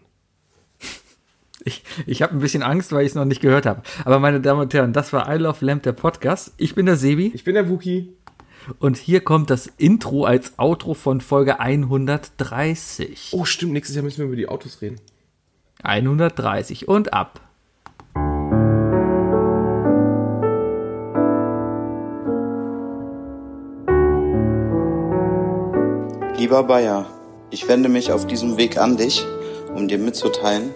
[1.65, 3.83] Ich, ich habe ein bisschen Angst, weil ich es noch nicht gehört habe.
[4.05, 6.55] Aber meine Damen und Herren, das war I Love Lamp, der Podcast.
[6.59, 8.16] Ich bin der Sebi Ich bin der Wookie.
[8.79, 13.31] Und hier kommt das Intro als Outro von Folge 130.
[13.33, 15.01] Oh, stimmt, nächstes Jahr müssen wir über die Autos reden.
[15.83, 17.41] 130 und ab.
[26.39, 27.07] Lieber Bayer,
[27.51, 29.25] ich wende mich auf diesem Weg an dich,
[29.75, 30.71] um dir mitzuteilen,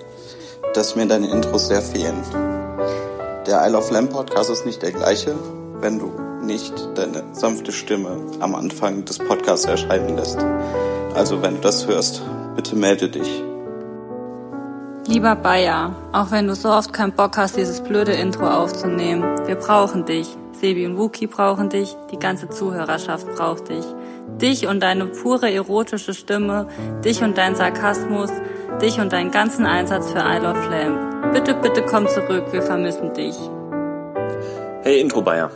[0.74, 2.22] dass mir deine Intros sehr fehlen.
[3.46, 5.34] Der I Love Lamb Podcast ist nicht der gleiche,
[5.80, 10.38] wenn du nicht deine sanfte Stimme am Anfang des Podcasts erscheinen lässt.
[11.14, 12.22] Also wenn du das hörst,
[12.56, 13.42] bitte melde dich.
[15.06, 19.56] Lieber Bayer, auch wenn du so oft keinen Bock hast, dieses blöde Intro aufzunehmen, wir
[19.56, 20.36] brauchen dich.
[20.52, 23.84] Sebi und Wookie brauchen dich, die ganze Zuhörerschaft braucht dich.
[24.40, 26.68] Dich und deine pure erotische Stimme,
[27.04, 28.30] dich und dein Sarkasmus,
[28.80, 31.32] dich und deinen ganzen Einsatz für I Love Lamb.
[31.32, 33.36] Bitte, bitte komm zurück, wir vermissen dich.
[34.82, 35.50] Hey Intro Bayer.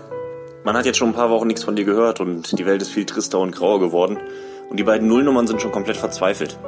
[0.64, 2.90] Man hat jetzt schon ein paar Wochen nichts von dir gehört und die Welt ist
[2.90, 4.18] viel trister und grauer geworden
[4.70, 6.58] und die beiden Nullnummern sind schon komplett verzweifelt.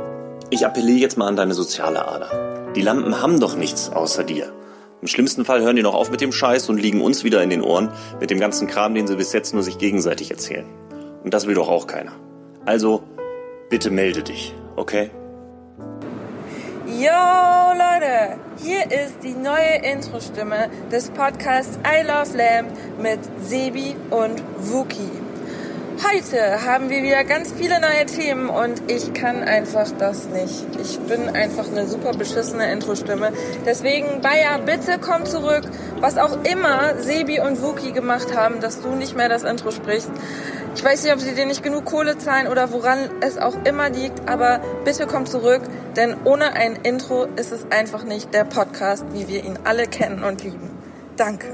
[0.51, 2.73] Ich appelliere jetzt mal an deine soziale Ader.
[2.77, 4.53] Die Lampen haben doch nichts außer dir.
[5.01, 7.49] Im schlimmsten Fall hören die noch auf mit dem Scheiß und liegen uns wieder in
[7.49, 7.89] den Ohren
[8.21, 10.67] mit dem ganzen Kram, den sie bis jetzt nur sich gegenseitig erzählen.
[11.25, 12.13] Und das will doch auch keiner.
[12.67, 13.03] Also,
[13.71, 15.11] bitte melde dich, okay?
[16.99, 24.43] Yo Leute, hier ist die neue Intro-Stimme des Podcasts I Love Lamb mit Sebi und
[24.61, 25.26] Wookie.
[26.05, 30.67] Heute haben wir wieder ganz viele neue Themen und ich kann einfach das nicht.
[30.79, 33.33] Ich bin einfach eine super beschissene Intro-Stimme.
[33.65, 35.63] Deswegen, Bayer, bitte komm zurück.
[36.01, 40.11] Was auch immer Sebi und Wookie gemacht haben, dass du nicht mehr das Intro sprichst.
[40.75, 43.89] Ich weiß nicht, ob sie dir nicht genug Kohle zahlen oder woran es auch immer
[43.89, 45.63] liegt, aber bitte komm zurück,
[45.97, 50.23] denn ohne ein Intro ist es einfach nicht der Podcast, wie wir ihn alle kennen
[50.23, 50.71] und lieben.
[51.17, 51.47] Danke.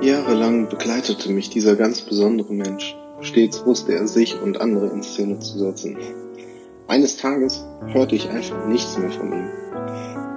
[0.00, 2.96] Jahrelang begleitete mich dieser ganz besondere Mensch.
[3.22, 5.96] Stets wusste er sich und andere in Szene zu setzen.
[6.88, 9.48] Eines Tages hörte ich einfach nichts mehr von ihm.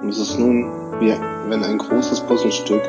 [0.02, 0.64] Und es ist nun,
[1.00, 1.10] wie
[1.48, 2.82] wenn ein großes Puzzlestück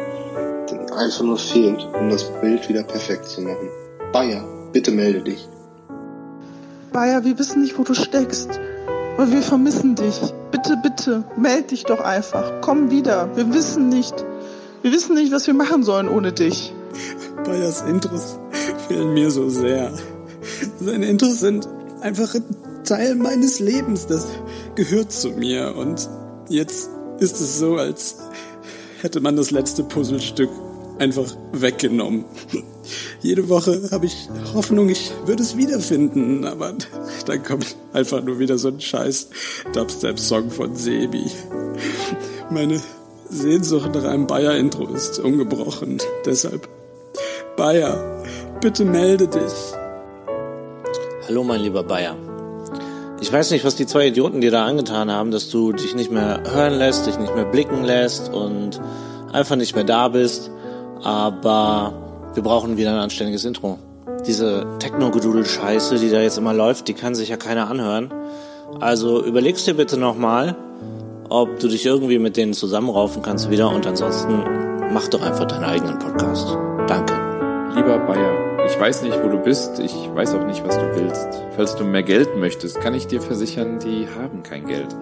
[0.70, 3.70] dann einfach nur fehlt, um das Bild wieder perfekt zu machen.
[4.12, 4.44] Bayer,
[4.74, 5.48] bitte melde dich.
[6.92, 8.60] Bayer, wir wissen nicht, wo du steckst.
[9.18, 10.20] Aber wir vermissen dich.
[10.52, 12.62] Bitte, bitte, meld dich doch einfach.
[12.62, 13.30] Komm wieder.
[13.36, 14.26] Wir wissen nicht.
[14.82, 16.74] Wir wissen nicht, was wir machen sollen ohne dich.
[17.46, 18.40] Bayers Intros
[18.88, 19.92] fehlen mir so sehr.
[20.80, 21.68] Seine Intros sind
[22.02, 22.44] einfach ein
[22.84, 24.08] Teil meines Lebens.
[24.08, 24.28] Das
[24.76, 25.76] gehört zu mir.
[25.76, 26.10] Und
[26.50, 26.90] jetzt
[27.20, 28.16] ist es so, als
[29.02, 30.50] hätte man das letzte Puzzlestück
[31.00, 32.26] einfach weggenommen.
[33.22, 36.74] Jede Woche habe ich Hoffnung, ich würde es wiederfinden, aber
[37.26, 39.30] dann kommt einfach nur wieder so ein scheiß
[39.74, 41.26] Dubstep-Song von Sebi.
[42.50, 42.80] Meine
[43.30, 45.98] Sehnsucht nach einem Bayer-Intro ist ungebrochen.
[46.26, 46.70] Deshalb,
[47.58, 48.15] Bayer,
[48.66, 49.54] bitte melde dich.
[51.28, 52.16] Hallo mein lieber Bayer.
[53.22, 56.10] Ich weiß nicht, was die zwei Idioten dir da angetan haben, dass du dich nicht
[56.10, 58.82] mehr hören lässt, dich nicht mehr blicken lässt und
[59.32, 60.50] einfach nicht mehr da bist.
[61.04, 61.94] Aber
[62.34, 63.78] wir brauchen wieder ein anständiges Intro.
[64.26, 68.12] Diese Techno-Gedudel-Scheiße, die da jetzt immer läuft, die kann sich ja keiner anhören.
[68.80, 70.56] Also überlegst dir bitte nochmal,
[71.30, 74.44] ob du dich irgendwie mit denen zusammenraufen kannst wieder und ansonsten
[74.92, 76.58] mach doch einfach deinen eigenen Podcast.
[76.88, 77.14] Danke.
[77.76, 78.45] Lieber Bayer,
[78.76, 81.30] ich weiß nicht, wo du bist, ich weiß auch nicht, was du willst.
[81.56, 84.94] Falls du mehr Geld möchtest, kann ich dir versichern, die haben kein Geld.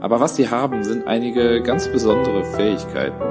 [0.00, 3.22] Aber was sie haben, sind einige ganz besondere Fähigkeiten.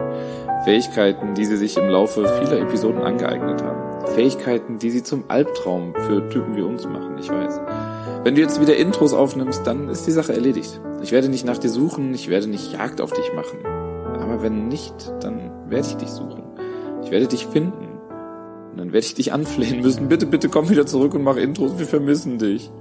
[0.64, 4.08] Fähigkeiten, die sie sich im Laufe vieler Episoden angeeignet haben.
[4.16, 7.60] Fähigkeiten, die sie zum Albtraum für Typen wie uns machen, ich weiß.
[8.24, 10.80] Wenn du jetzt wieder Intros aufnimmst, dann ist die Sache erledigt.
[11.04, 13.60] Ich werde nicht nach dir suchen, ich werde nicht Jagd auf dich machen.
[13.66, 16.44] Aber wenn nicht, dann werde ich dich suchen.
[17.04, 17.91] Ich werde dich finden.
[18.72, 20.08] Und dann werde ich dich anflehen müssen.
[20.08, 22.72] Bitte, bitte komm wieder zurück und mach Intros, wir vermissen dich.